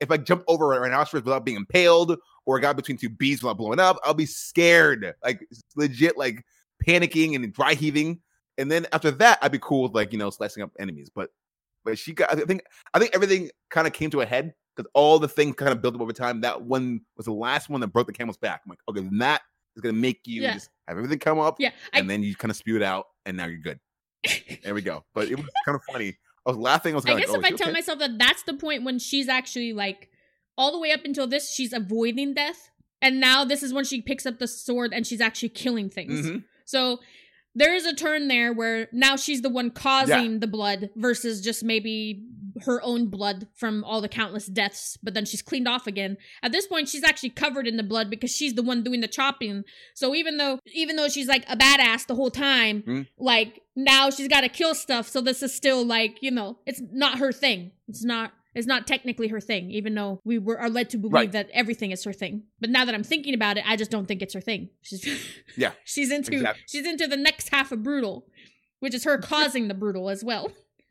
[0.01, 2.17] if I jump over a rhinoceros without being impaled
[2.47, 3.99] or I got between two bees without blowing up.
[4.05, 5.47] I'll be scared, like
[5.77, 6.45] legit, like
[6.87, 8.21] panicking and dry heaving.
[8.59, 11.11] And then after that, I'd be cool with like you know slicing up enemies.
[11.15, 11.31] But
[11.85, 12.31] but she got.
[12.33, 12.63] I think
[12.95, 15.83] I think everything kind of came to a head because all the things kind of
[15.83, 16.41] built up over time.
[16.43, 18.63] That one was the last one that broke the camel's back.
[18.65, 19.43] I'm like, okay, then that
[19.77, 20.55] is gonna make you Yeah.
[20.55, 23.07] just have everything come up, Yeah, I, and then you kind of spew it out,
[23.27, 23.79] and now you're good.
[24.63, 25.05] There we go.
[25.15, 26.17] But it was kind of funny.
[26.47, 26.95] I was laughing.
[26.95, 27.75] I was I guess of if like, I oh, tell okay?
[27.75, 30.09] myself that that's the point when she's actually like
[30.59, 32.71] all the way up until this, she's avoiding death,
[33.01, 36.27] and now this is when she picks up the sword and she's actually killing things.
[36.27, 36.45] Mhm.
[36.65, 37.01] So
[37.55, 41.65] there is a turn there where now she's the one causing the blood versus just
[41.65, 42.25] maybe
[42.65, 46.17] her own blood from all the countless deaths, but then she's cleaned off again.
[46.43, 49.09] At this point, she's actually covered in the blood because she's the one doing the
[49.09, 49.63] chopping.
[49.95, 53.07] So even though even though she's like a badass the whole time, Mhm.
[53.19, 55.09] like now she's got to kill stuff.
[55.09, 57.73] So this is still like you know it's not her thing.
[57.89, 58.33] It's not.
[58.55, 61.33] It's not technically her thing, even though we were are led to believe Right.
[61.33, 62.45] that everything is her thing.
[62.61, 64.71] But now that I'm thinking about it, I just don't think it's her thing.
[64.83, 65.05] She's
[65.57, 66.63] Yeah, she's into exactly.
[66.67, 68.27] she's into the next half of brutal,
[68.81, 70.51] which is her causing the brutal as well.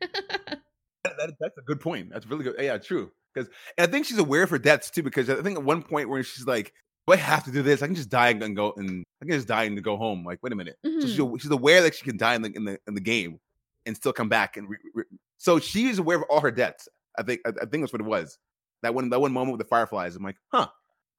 [1.02, 2.10] That- that- that's a good point.
[2.12, 2.56] That's really good.
[2.58, 3.10] Yeah, true.
[3.34, 3.48] Because
[3.78, 5.02] I think she's aware of her deaths too.
[5.02, 6.74] Because I think at one point where she's like,
[7.06, 7.80] "Do I have to do this?
[7.82, 10.40] I can just die and go and I can just die and go home." Like,
[10.42, 10.76] wait a minute.
[10.84, 11.00] So Mhm.
[11.36, 13.38] she's, she's aware that she can die in the in the in the game
[13.86, 15.04] and still come back and re, re-
[15.38, 16.86] so she's aware of all her deaths.
[17.18, 18.38] I think I, I think that's what it was.
[18.82, 20.16] That one that one moment with the fireflies.
[20.16, 20.68] I'm like, huh.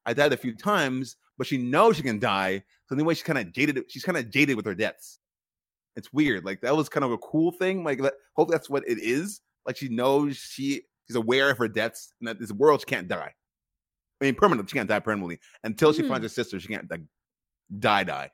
[0.06, 2.64] I died a few times, but she knows she can die.
[2.88, 3.84] So anyway, she's kind of jaded.
[3.90, 5.20] She's kind of jaded with her deaths.
[5.96, 6.44] It's weird.
[6.44, 7.84] Like that was kind of a cool thing.
[7.84, 9.42] Like that, hopefully that's what it is.
[9.66, 13.08] Like she knows she she's aware of her deaths and that this world she can't
[13.08, 13.32] die.
[14.22, 16.08] I mean, permanently she can't die permanently until she Mhm.
[16.08, 16.60] finds her sister.
[16.60, 17.02] She can't like
[17.78, 18.32] die die.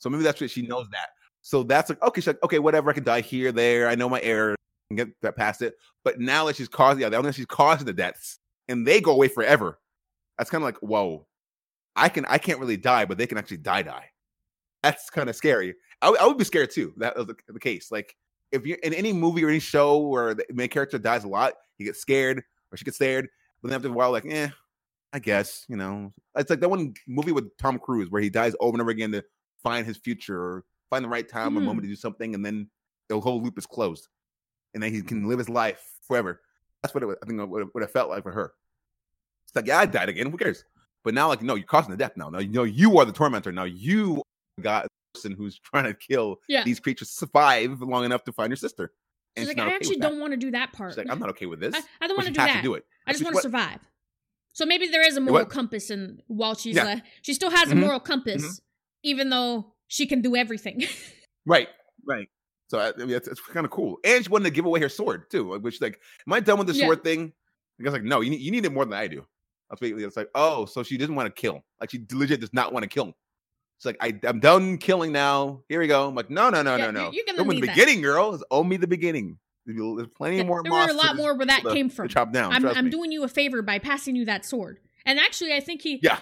[0.00, 1.10] So maybe that's what she knows that.
[1.40, 2.90] So that's like okay, she's like okay, whatever.
[2.90, 3.88] I can die here, there.
[3.88, 4.54] I know my error
[4.90, 5.76] and get that past it.
[6.04, 8.38] But now that she's causing, yeah, now that she's caused the deaths
[8.68, 9.78] and they go away forever.
[10.38, 11.26] That's kind of like whoa.
[11.96, 14.10] I can I can't really die, but they can actually die die.
[14.82, 15.74] That's kind of scary.
[16.02, 16.94] I, I would be scared too.
[16.98, 17.90] That was the, the case.
[17.92, 18.16] Like
[18.52, 21.54] if you're in any movie or any show where the main character dies a lot,
[21.78, 23.28] he gets scared or she gets scared,
[23.62, 24.48] but then after a while, like, eh,
[25.12, 28.54] I guess you know, it's like that one movie with Tom Cruise where he dies
[28.60, 29.24] over and over again to
[29.62, 31.64] find his future or find the right time or Mhm.
[31.64, 32.70] moment to do something, and then
[33.08, 34.08] the whole loop is closed,
[34.74, 36.40] and then he can live his life forever.
[36.82, 38.52] That's what it, was- I think what it, what it felt like for her.
[39.46, 40.30] It's like, yeah, I died again.
[40.30, 40.64] Who cares?
[41.02, 42.28] But now, like, no, you're causing the death now.
[42.30, 43.52] Now you know you are the tormentor.
[43.52, 44.22] Now you
[44.60, 46.62] got the person who's trying to kill Yeah.
[46.64, 48.92] these creatures survive long enough to find your sister.
[49.38, 50.90] She's like, I okay actually don't want to do that part.
[50.92, 51.74] She's like, I'm not okay with this.
[51.74, 52.56] I, I don't want to do have that.
[52.56, 52.84] to do it.
[53.06, 53.78] I just want to survive.
[54.52, 56.84] So maybe there is a what- moral compass, and while she's Yeah.
[56.84, 57.80] uh, she still has a Mhm.
[57.80, 58.60] moral compass,
[59.04, 60.82] even though she can do everything.
[61.46, 61.68] Right,
[62.06, 62.28] right.
[62.70, 63.98] So I, I mean, it's, it's kind of cool.
[64.04, 66.68] And she wanted to give away her sword too, which like, am I done with
[66.68, 66.86] the Yeah.
[66.86, 67.32] sword thing?
[67.80, 69.26] I guess like, no, you need, you need it more than I do.
[69.68, 71.64] That's basically it's like, oh, so she doesn't want to kill.
[71.80, 73.12] Like she legit does not want to kill.
[73.78, 75.62] It's like I, I'm done killing now.
[75.68, 76.06] Here we go.
[76.08, 77.10] I'm like, no, no, no, Yeah, no, no.
[77.10, 77.74] you- you're gonna the that.
[77.74, 78.34] beginning, girl.
[78.34, 79.38] It's only the beginning.
[79.66, 80.62] There's plenty Yeah, more.
[80.62, 82.06] there were a lot more where that to- came from.
[82.08, 82.52] chop down.
[82.52, 84.78] I'm I'm doing you a favor by passing you that sword.
[85.04, 86.18] And actually, I think he Yeah.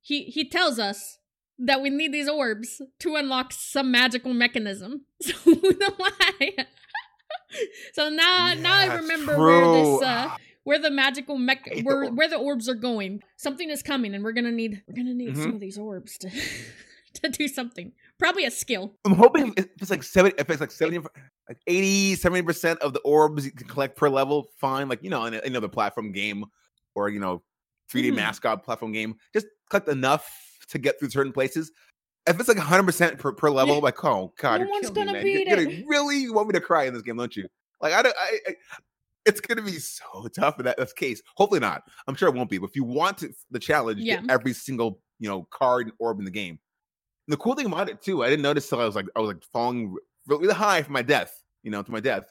[0.00, 1.18] he he tells us
[1.66, 5.02] that we need these orbs to unlock some magical mechanism.
[5.22, 6.54] So who know why?
[7.92, 10.28] so now now I Yeah, remember where this uh
[10.64, 13.22] where the magical mech hate the where where the orbs are going.
[13.36, 15.42] Something is coming, and we're gonna need we're gonna need Mm-hmm.
[15.42, 16.30] some of these orbs to
[17.14, 17.92] to do something.
[18.18, 18.94] Probably a skill.
[19.04, 20.98] I'm hoping if it's like 70, if it's like 70,
[21.48, 24.88] like 80, 70% of the orbs you can collect per level, fine.
[24.88, 26.44] Like, you know, in another platform game
[26.94, 27.42] or, you know,
[27.90, 28.16] 3D Mhm.
[28.16, 30.28] mascot platform game, just collect enough
[30.70, 31.70] to get through certain places.
[32.26, 33.80] If it's like 100% per, per level, Yeah.
[33.80, 35.22] like, oh, God, No you're killing me, gonna man.
[35.24, 37.48] beat You're gonna really want me to cry in this game, don't you?
[37.80, 38.54] Like, I don't, I, I
[39.26, 41.22] it's gonna be so tough in that case.
[41.36, 41.82] Hopefully not.
[42.06, 42.58] I'm sure it won't be.
[42.58, 44.20] But if you want to, the challenge, Yeah.
[44.22, 46.58] get every single you know card and orb in the game.
[47.26, 49.20] And the cool thing about it too, I didn't notice till I was like I
[49.20, 49.94] was like falling
[50.26, 51.42] really high from my death.
[51.62, 52.24] You know, to my death.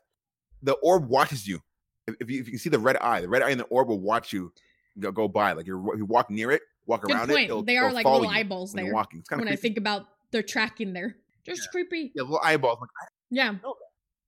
[0.64, 1.60] The orb watches you.
[2.08, 3.66] If, if you if you can see the red eye, the red eye in the
[3.66, 4.52] orb will watch you
[5.00, 5.52] go, go by.
[5.54, 7.46] Like you're you walk near it, walk Good around point.
[7.46, 8.92] it'll- they are like little eyeballs there.
[8.94, 9.20] walking.
[9.20, 11.16] It's kind of When I think about their tracking there,
[11.46, 12.12] just creepy.
[12.16, 12.80] yeah, little eyeballs.
[12.82, 12.90] Like,
[13.30, 13.56] Yeah.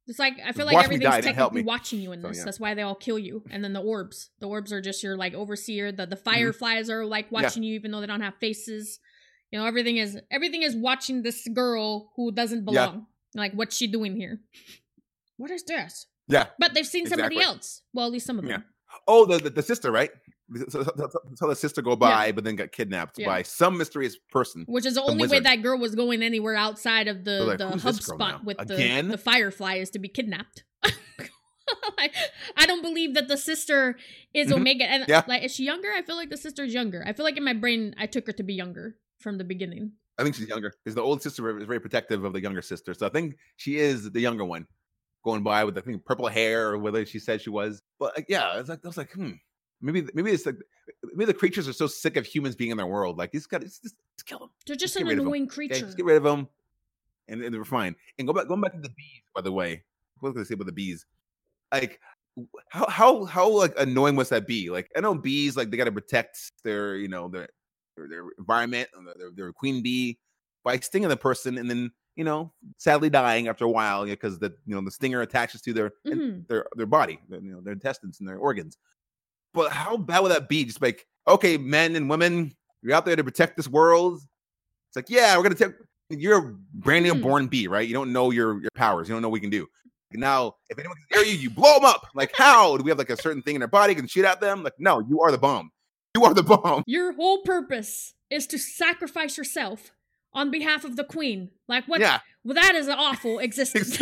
[0.07, 2.21] It's like I feel Just like everything's die, it didn't help technically watching you in
[2.21, 2.37] So, this.
[2.39, 2.45] yeah.
[2.45, 3.43] That's why they all kill you.
[3.51, 4.29] And then the orbs.
[4.39, 5.91] The orbs are just your like overseer.
[5.91, 7.35] The the fireflies are like Mm-hmm.
[7.35, 7.41] Yeah.
[7.43, 8.99] watching you even though they don't have faces.
[9.51, 12.65] You know, everything is everything is watching this girl who doesn't Yeah.
[12.65, 13.07] belong.
[13.35, 14.41] Like, what's she doing here?
[15.37, 16.07] What is this?
[16.27, 16.47] yeah.
[16.59, 17.81] But they've seen somebody else.
[17.93, 18.51] Well, at least some of them.
[18.51, 18.97] Yeah.
[19.07, 20.11] Oh, the, the the sister, right?
[20.69, 23.27] So the sister go by, but then got kidnapped Yeah.
[23.27, 24.65] by some mysterious person.
[24.67, 27.69] Which is the only way that girl was going anywhere outside of the, like, the
[27.77, 29.07] hub spot with the, Again?
[29.07, 30.63] the firefly is to be kidnapped.
[31.97, 32.13] Like,
[32.57, 33.97] I don't believe that the sister
[34.33, 34.55] is Mhm.
[34.57, 34.83] Omega.
[34.85, 35.23] And Yeah.
[35.27, 35.89] like, is she younger?
[35.95, 37.01] I feel like the sister's younger.
[37.05, 39.93] I feel like in my brain, I took her to be younger from the beginning.
[40.17, 42.93] I think she's younger because the old sister is very protective of the younger sister.
[42.93, 44.67] So I think she is the younger one,
[45.23, 47.81] going by with I think purple hair or whether she said she was.
[47.99, 49.33] But like, yeah, it's like I was like, hmm,
[49.81, 50.55] maybe maybe it's like
[51.13, 53.17] maybe the creatures are so sick of humans being in their world.
[53.17, 54.49] Like these guys, just, just kill them.
[54.65, 55.79] They're just, Just an annoying creature.
[55.79, 56.47] just get rid of them,
[57.27, 57.95] and, and they're fine.
[58.17, 59.21] And go back, going back to the bees.
[59.35, 59.83] By the way,
[60.19, 61.05] what was I gonna say about the bees?
[61.71, 61.99] Like,
[62.69, 64.69] how how how like annoying must that be?
[64.69, 67.49] Like, I know bees like they got to protect their you know their
[67.97, 70.17] their, their environment, and their, their queen bee
[70.63, 74.53] by stinging the person, and then you know sadly dying after a while because the
[74.65, 76.45] you know the stinger attaches to their Mhm.
[76.47, 78.77] their their body, their, you know their intestines and their organs.
[79.53, 80.65] But how bad would that be?
[80.65, 84.21] Just like okay, men and women, you're out there to protect this world.
[84.89, 85.73] It's like, yeah, we're gonna take.
[86.09, 87.21] You're a brand new Mhm.
[87.21, 87.87] born bee, right?
[87.87, 89.07] You don't know your your powers.
[89.07, 89.67] You don't know what we can do.
[90.13, 92.05] Now, if anyone can hear you, you blow them up.
[92.13, 94.41] Like, how do we have like a certain thing in our body can shoot at
[94.41, 94.61] them?
[94.61, 95.71] Like, no, you are the bomb.
[96.17, 96.83] You are the bomb.
[96.85, 99.91] Your whole purpose is to sacrifice yourself
[100.33, 101.51] on behalf of the queen.
[101.69, 102.01] Like, what?
[102.01, 103.97] Yeah, Well, that is an awful existence.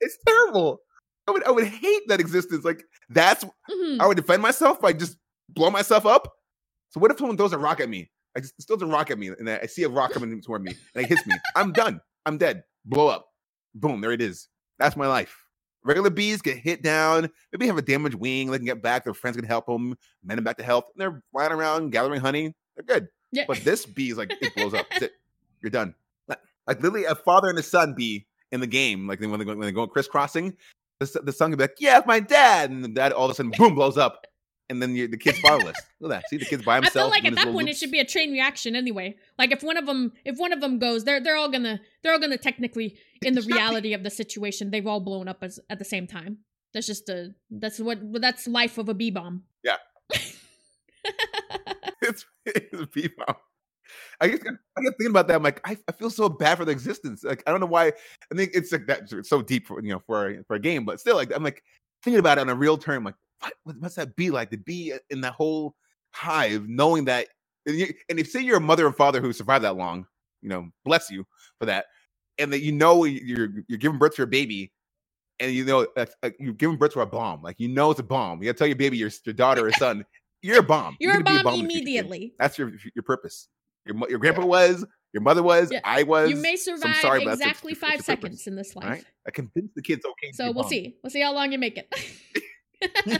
[0.00, 0.80] it's terrible.
[1.28, 2.64] I would I would hate that existence.
[2.64, 4.00] Like, that's Mhm.
[4.00, 5.16] I would defend myself by just
[5.48, 6.32] blow myself up.
[6.90, 8.10] So what if someone throws a rock at me?
[8.36, 10.72] I just throws a rock at me, and I see a rock coming toward me,
[10.94, 11.34] and it hits me.
[11.54, 12.00] I'm done.
[12.26, 12.64] I'm dead.
[12.84, 13.26] Blow up.
[13.74, 14.00] Boom.
[14.00, 14.48] There it is.
[14.78, 15.36] That's my life.
[15.84, 17.30] Regular bees get hit down.
[17.52, 18.50] Maybe have a damaged wing.
[18.50, 19.04] They can get back.
[19.04, 20.84] Their friends can help them, mend them back to health.
[20.94, 22.54] And they're flying around gathering honey.
[22.76, 23.08] They're good.
[23.32, 23.44] Yeah.
[23.46, 24.86] But this bee is like it blows up.
[24.90, 25.12] That's it.
[25.62, 25.94] You're done.
[26.28, 29.06] Like, like literally a father and a son bee in the game.
[29.06, 30.56] Like when they go, when they go crisscrossing,
[31.00, 33.26] the, s- the son can be like, "Yeah, it's my dad," and the dad all
[33.26, 34.26] of a sudden boom blows up,
[34.70, 35.76] and then the kid's fatherless.
[36.00, 36.28] Look at that.
[36.30, 36.76] See the kid's by himself.
[36.76, 37.04] I himself.
[37.04, 39.16] feel like at that little point it should be a chain reaction anyway.
[39.38, 42.12] Like if one of them, if one of them goes, they're they're all gonna they're
[42.12, 43.54] all gonna technically in the It should be.
[43.54, 46.38] reality of the situation, they've all blown up as at the same time.
[46.74, 49.44] That's just a that's what that's life of a bee bomb.
[49.62, 49.76] Yeah.
[52.02, 53.36] it's, it's a bee bomb.
[54.20, 54.40] I guess
[54.76, 55.36] I get thinking about that.
[55.36, 57.24] I'm like, I, I feel so bad for the existence.
[57.24, 57.88] Like, I don't know why.
[57.88, 60.60] I think it's like that it's so deep for you know for a, for a
[60.60, 61.62] game, but still, like, I'm like
[62.02, 63.04] thinking about it on a real term.
[63.04, 65.74] Like, what, what must that be like to be in that whole
[66.12, 67.28] hive, knowing that,
[67.66, 70.06] and, you, and if say you're a mother and father who survived that long,
[70.42, 71.24] you know, bless you
[71.58, 71.86] for that,
[72.38, 74.72] and that you know you're you're giving birth to your baby,
[75.40, 76.06] and you know uh,
[76.38, 77.42] you're giving birth to a bomb.
[77.42, 78.40] Like you know it's a bomb.
[78.40, 80.04] You gotta tell your baby, your, your daughter or son,
[80.42, 80.96] you're a bomb.
[81.00, 82.34] You're, you're a bomb, bomb immediately.
[82.38, 83.48] That's your your purpose.
[83.86, 85.80] Your your grandpa was, your mother was, Yeah.
[85.84, 86.28] I was.
[86.30, 88.84] You may so survive sorry, that's your- exactly five seconds in this life.
[88.88, 89.04] Right?
[89.26, 90.32] I convinced the kids okay.
[90.32, 90.96] So we'll see.
[91.02, 91.92] We'll see how long you make it.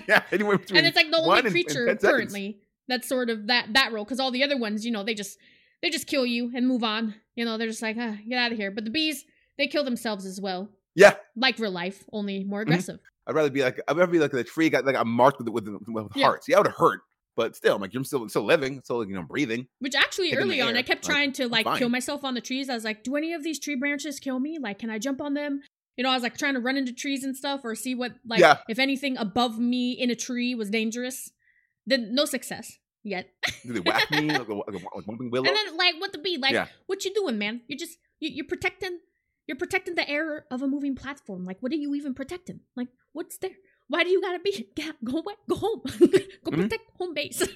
[0.08, 2.58] yeah, between and it's like the only and- and creature currently
[2.88, 5.38] that's sort of that that role because all the other ones you know they just
[5.82, 8.52] they just kill you and move on you know they're just like ah, get out
[8.52, 9.24] of here but the bees
[9.58, 12.68] they kill themselves as well Yeah, like real life only more Mhm.
[12.68, 15.38] aggressive I'd rather be like I'd rather be like a tree got like I'm marked
[15.40, 16.24] with with, with Yeah.
[16.26, 16.46] hearts.
[16.48, 17.00] Yeah, I would hurt,
[17.36, 19.66] but still, I'm like you're still still living, still you know breathing.
[19.78, 22.40] which actually early on air, i kept like, trying to like kill myself on the
[22.40, 24.98] trees i was like do any of these tree branches kill me like can i
[24.98, 25.60] jump on them
[25.96, 28.12] you know i was like trying to run into trees and stuff or see what
[28.26, 28.58] like Yeah.
[28.68, 31.30] if anything above me in a tree was dangerous
[31.86, 33.28] then no success yet
[33.64, 35.46] Do they whack me like a, like like Whomping Willow?
[35.48, 36.38] And then, like, what the be?
[36.38, 36.66] Like, Yeah.
[36.86, 37.60] what you doing, man?
[37.68, 38.98] You're just you, you're protecting.
[39.46, 41.44] You're protecting the air of a moving platform.
[41.44, 42.60] Like, what are you even protecting?
[42.74, 43.52] Like, what's there?
[43.88, 44.68] Why do you gotta be?
[45.04, 45.34] Go away.
[45.48, 45.80] Go home.
[45.84, 46.62] go Mhm.
[46.62, 47.42] protect home base.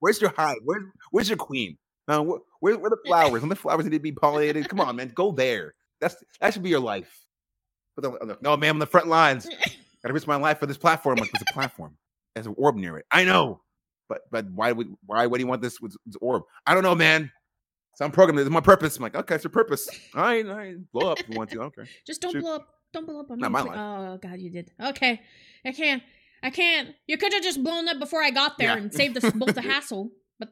[0.00, 0.58] Where's your hive?
[0.64, 1.76] Where's where's your queen?
[2.06, 3.42] No, where, where, where the flowers?
[3.42, 4.68] When the flowers need to be pollinated?
[4.68, 5.74] Come on, man, go there.
[6.00, 7.20] That's that should be your life.
[7.96, 9.48] But the, no, man, I'm on the front lines.
[10.02, 11.16] Gotta risk my life for this platform.
[11.18, 11.96] Like, there's a platform.
[12.34, 13.06] There's an orb near it.
[13.10, 13.60] I know,
[14.08, 16.44] but but why would why would he want this with this orb?
[16.66, 17.32] I don't know, man.
[17.98, 18.38] So I'm programmed.
[18.38, 18.96] It's my purpose.
[18.96, 19.88] I'm like, okay, it's your purpose.
[20.14, 21.62] All right, all right, blow up if you want to.
[21.62, 21.82] Okay.
[22.06, 22.42] just don't Shoot.
[22.42, 22.68] blow up.
[22.92, 23.52] Don't blow up on Not me.
[23.54, 23.76] my life.
[23.76, 24.70] Oh God, you did.
[24.80, 25.20] Okay,
[25.66, 26.00] I can't.
[26.40, 26.90] I can't.
[27.08, 28.76] You could have just blown up before I got there Yeah.
[28.76, 30.12] and saved us both the hassle.
[30.38, 30.50] But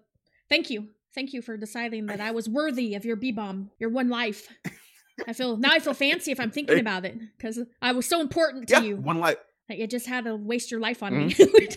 [0.49, 3.91] thank you, thank you for deciding that I was worthy of your bee bomb, your
[3.91, 4.49] one life.
[5.29, 5.71] I feel now.
[5.71, 8.81] I feel fancy if I'm thinking about it because I was so important to Yeah,
[8.83, 9.37] you one life.
[9.69, 11.75] that you just had to waste your life on Mm-hmm.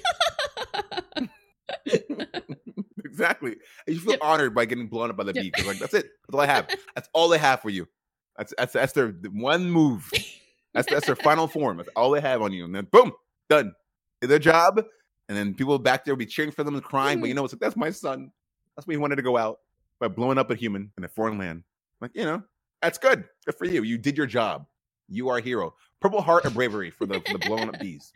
[3.20, 3.55] Exactly.
[3.86, 4.20] And you feel Yep.
[4.22, 5.43] honored by getting blown up by the Yep.
[5.43, 5.51] bee.
[5.51, 6.09] 'cause, like that's it.
[6.28, 6.67] That's all I have.
[6.95, 7.88] That's all they have for you.
[8.38, 10.09] That's that's that's their one move.
[10.74, 11.78] That's that's their final form.
[11.78, 12.65] That's all they have on you.
[12.65, 13.11] And then boom,
[13.49, 13.74] done.
[14.22, 14.84] Did their job.
[15.28, 17.20] And then people back there will be cheering for them and crying.
[17.20, 17.38] But you mm.
[17.38, 18.32] know, it's like that's my son.
[18.76, 19.59] That's why he wanted to go out
[19.99, 21.63] by blowing up a human in a foreign land.
[22.01, 22.41] Like, you know,
[22.82, 23.26] that's good.
[23.45, 23.84] Good for you.
[23.84, 24.65] You did your job.
[25.09, 25.76] You are a hero.
[25.99, 28.13] Purple heart of bravery for the for the blown up bees.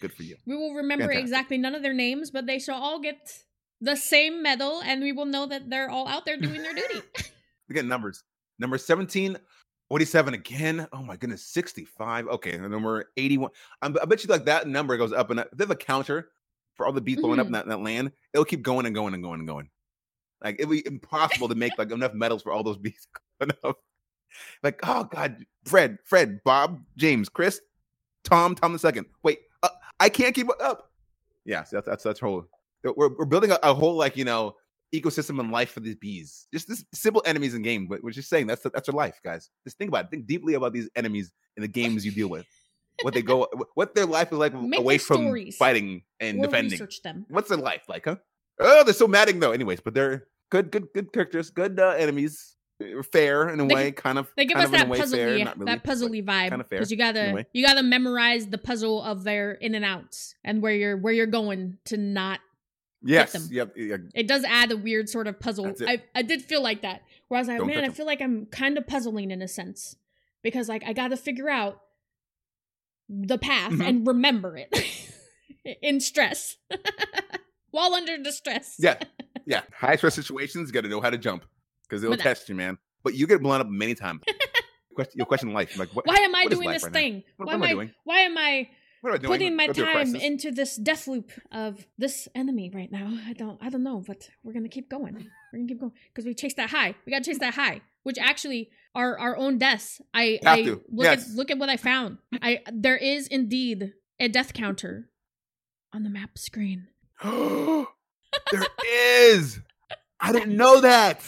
[0.00, 0.36] Good for you.
[0.46, 1.22] we will remember Fantastic.
[1.22, 3.42] exactly none of their names, but they shall all get
[3.80, 7.00] the same medal, and we will know that they're all out there doing their duty.
[7.68, 8.22] Look at numbers.
[8.58, 9.36] Number 17,
[9.88, 10.88] 47 again.
[10.92, 12.28] Oh my goodness, 65.
[12.28, 13.50] Okay, and number 81.
[13.82, 15.48] I'm, I bet you like that number goes up and up.
[15.58, 16.30] Have a counter
[16.76, 18.94] for all the bees blowing up in that, in that land, it'll keep going and
[18.94, 19.68] going and going and going.
[20.44, 23.06] Like it'll be impossible to make like enough medals for all those bees.
[23.40, 23.76] enough.
[24.62, 27.58] Like, oh God, Fred, Fred, Bob, James, Chris,
[28.22, 29.06] Tom, Tom the second.
[29.22, 30.90] Wait, uh, I can't keep up.
[31.46, 32.44] Yeah, so that's that's that's whole.
[32.84, 34.54] We're, we're building a, a whole like you know
[34.94, 36.46] ecosystem and life for these bees.
[36.52, 39.50] Just this simple enemies in game, but we're just saying that's that's their life, guys.
[39.64, 40.10] Just think about it.
[40.10, 42.46] Think deeply about these enemies in the games you deal with.
[43.02, 45.56] What they go, what their life is like Make away from stories.
[45.56, 46.72] fighting and defending.
[46.72, 47.26] research them.
[47.28, 48.16] What's their life like, huh?
[48.58, 49.52] Oh, they're so madding though.
[49.52, 52.52] Anyways, but they're good, good, good characters, good uh, enemies.
[53.10, 54.30] Fair in a They way, kind of.
[54.36, 56.90] They give us that a way fair, puzzly, really, that puzzly vibe kinda fair because
[56.90, 60.94] you gotta you gotta memorize the puzzle of their in and outs and where you're
[60.98, 62.40] where you're going to not.
[63.06, 65.72] Yes, yep, It does add a weird sort of puzzle.
[65.86, 68.20] I I did feel like that where I was like, Don't man, I feel like
[68.20, 69.96] I'm kind of puzzling in a sense
[70.42, 71.80] because like I gotta figure out
[73.08, 73.86] the path Mhm.
[73.88, 74.68] and remember it
[75.82, 76.56] in stress
[77.70, 78.76] while under distress.
[78.78, 78.96] yeah,
[79.46, 79.62] yeah.
[79.74, 81.44] High stress situations, got to know how to jump
[81.88, 82.78] because it'll But that- test you, man.
[83.04, 84.22] But you get blown up many times.
[84.96, 85.78] question, you'll question life.
[85.78, 87.22] Like, what, Why am I doing this right thing?
[87.36, 87.90] What why am I I doing?
[88.04, 88.68] why am I
[89.06, 89.32] What am I doing?
[89.32, 93.18] putting my Go time into this death loop of this enemy right now.
[93.26, 95.14] I don't I don't know, but we're gonna keep going.
[95.52, 96.94] We're gonna keep going because we chased that high.
[97.06, 100.00] We gotta chase that high, which actually are our own deaths.
[100.12, 101.30] I I look Yes.
[101.30, 102.18] at look at what I found.
[102.42, 105.08] I there is indeed a death counter
[105.92, 106.88] on the map screen.
[107.24, 109.60] there is.
[110.20, 111.20] I didn't know that.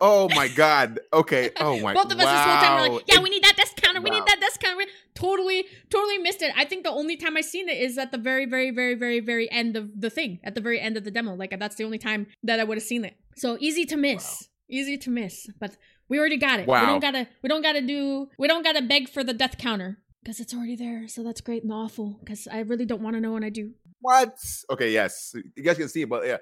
[0.00, 1.00] Oh my god.
[1.12, 1.50] Okay.
[1.58, 1.94] Oh my.
[1.94, 2.02] God.
[2.08, 3.56] Both of us this whole time were like, yeah, It- we need that
[3.94, 4.04] death counter.
[4.04, 4.24] We Wow.
[4.24, 4.76] need that death counter.
[4.76, 6.52] We totally, totally missed it.
[6.56, 9.20] I think the only time I seen it is at the very, very, very, very,
[9.20, 11.34] very end of the thing, at the very end of the demo.
[11.34, 13.16] Like that's the only time that I would have seen it.
[13.36, 15.48] So easy to miss, easy to miss.
[15.58, 15.76] But
[16.08, 16.66] we already got it.
[16.66, 16.80] Wow.
[16.80, 19.98] We don't gotta, we don't gotta do, we don't gotta beg for the death counter
[20.22, 21.08] because it's already there.
[21.08, 22.18] So that's great and awful.
[22.20, 23.72] Because I really don't want to know when I do.
[24.00, 24.36] What?
[24.70, 24.92] Okay.
[24.92, 25.34] Yes.
[25.56, 26.38] You guys can see it, but yeah.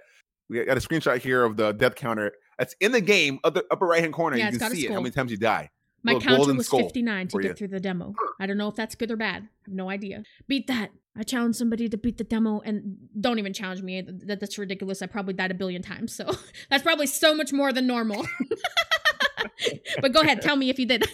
[0.49, 2.33] We got a screenshot here of the death counter.
[2.59, 4.37] That's in the game, upper, upper right hand corner.
[4.37, 4.93] Yeah, you can see it.
[4.93, 5.71] How many times you die?
[6.05, 7.55] My counter was 59 to get you.
[7.55, 8.15] through the demo.
[8.41, 9.43] I don't know if that's good or bad.
[9.43, 10.25] I have no idea.
[10.49, 10.91] Beat that.
[11.17, 14.01] I challenge somebody to beat the demo and don't even challenge me.
[14.01, 15.03] That, that's ridiculous.
[15.03, 16.15] I probably died a billion times.
[16.15, 16.31] So
[16.71, 18.27] that's probably so much more than normal.
[20.01, 20.43] but go ahead.
[20.43, 21.05] Tell me if you did.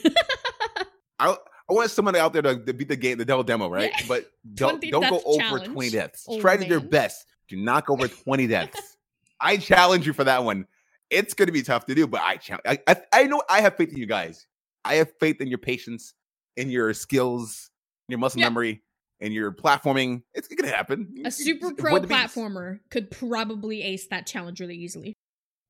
[1.18, 1.36] I
[1.70, 3.92] I want somebody out there to, to beat the game, the devil demo, right?
[3.98, 4.06] Yeah.
[4.08, 5.72] But don't don't go over challenge.
[5.72, 6.26] twenty deaths.
[6.40, 7.26] Try to do your best.
[7.48, 8.96] Do not go over twenty deaths.
[9.40, 10.66] I challenge you for that one.
[11.10, 12.64] It's going to be tough to do, but I challenge.
[12.66, 14.46] I, I I know I have faith in you guys.
[14.88, 16.14] I have faith in your patience,
[16.56, 17.70] in your skills,
[18.08, 18.46] in your muscle Yeah.
[18.48, 18.82] memory,
[19.20, 20.22] and your platforming.
[20.34, 21.14] It's going to happen.
[21.24, 25.14] a super pro platformer could probably ace that challenge really easily.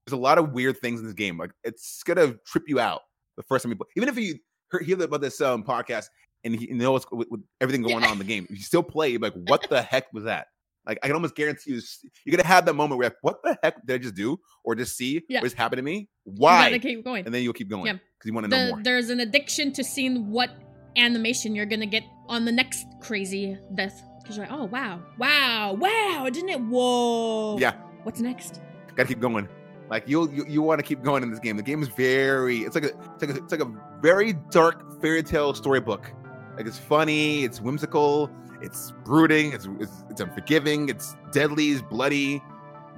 [0.07, 1.37] There's a lot of weird things in this game.
[1.37, 3.03] Like it's gonna trip you out
[3.37, 3.87] the first time you play.
[3.97, 4.39] Even if you
[4.71, 6.07] hear, hear about this um, podcast
[6.45, 8.07] and you know what's with, with everything going Yeah.
[8.07, 9.11] on in the game, you still play.
[9.11, 10.47] you're Like, what the heck was that?
[10.89, 11.81] Like, I can almost guarantee you,
[12.25, 14.75] you're gonna have that moment where, like, what the heck did I just do, or
[14.75, 15.43] just see Yeah.
[15.43, 16.09] what's happened to me?
[16.25, 16.65] Why?
[16.69, 17.27] You gotta keep going.
[17.27, 17.93] and then you'll keep going Yeah.
[17.93, 18.83] because you want to know more.
[18.83, 20.51] there's an addiction to seeing what
[20.97, 24.03] animation you're gonna get on the next crazy death.
[24.23, 26.61] Because you're like, oh wow, wow, wow, didn't it?
[26.61, 27.59] Whoa.
[27.59, 27.73] Yeah,
[28.05, 28.61] What's next?
[28.97, 29.47] gotta keep going.
[29.91, 31.57] Like you'll you, you want to keep going in this game.
[31.57, 35.01] The game is very it's like a it's like a, it's like a very dark
[35.01, 36.13] fairy tale storybook.
[36.57, 42.43] Like it's funny, it's whimsical, it's brooding, it's it's, it's unforgiving, it's deadly, it's bloody,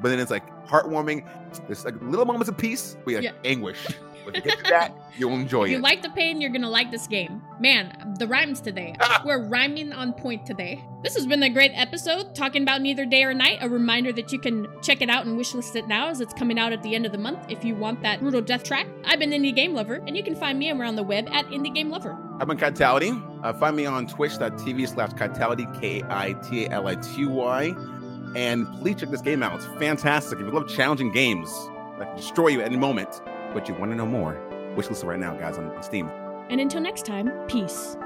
[0.01, 1.27] but then it's like heartwarming.
[1.67, 3.33] There's like little moments of peace, but yeah, Yeah.
[3.45, 3.87] anguish.
[4.27, 5.67] If you get to that, you'll enjoy it.
[5.67, 5.83] If you it.
[5.83, 7.43] like the pain, you're gonna like this game.
[7.59, 8.95] Man, the rhymes today.
[9.01, 9.23] Ah!
[9.25, 10.85] We're rhyming on point today.
[11.03, 13.59] This has been a great episode talking about Neither Day or Night.
[13.63, 16.59] A reminder that you can check it out and wishlist it now as it's coming
[16.59, 18.87] out at the end of the month if you want that brutal death track.
[19.05, 21.75] I've been Indie Game Lover, and you can find me around the web at Indie
[21.75, 22.17] Game Lover.
[22.41, 23.23] I've been Kitality.
[23.45, 27.75] Uh, find me on twitch.tv slash Kitality, K I T A L I T Y.
[28.35, 29.57] And please check this game out.
[29.57, 30.39] It's fantastic.
[30.39, 31.51] If you love challenging games
[31.99, 33.21] that can destroy you at any moment,
[33.53, 34.41] but you want to know more,
[34.75, 36.09] wishlist it right now, guys, on, on Steam.
[36.49, 37.99] And until next time, peace.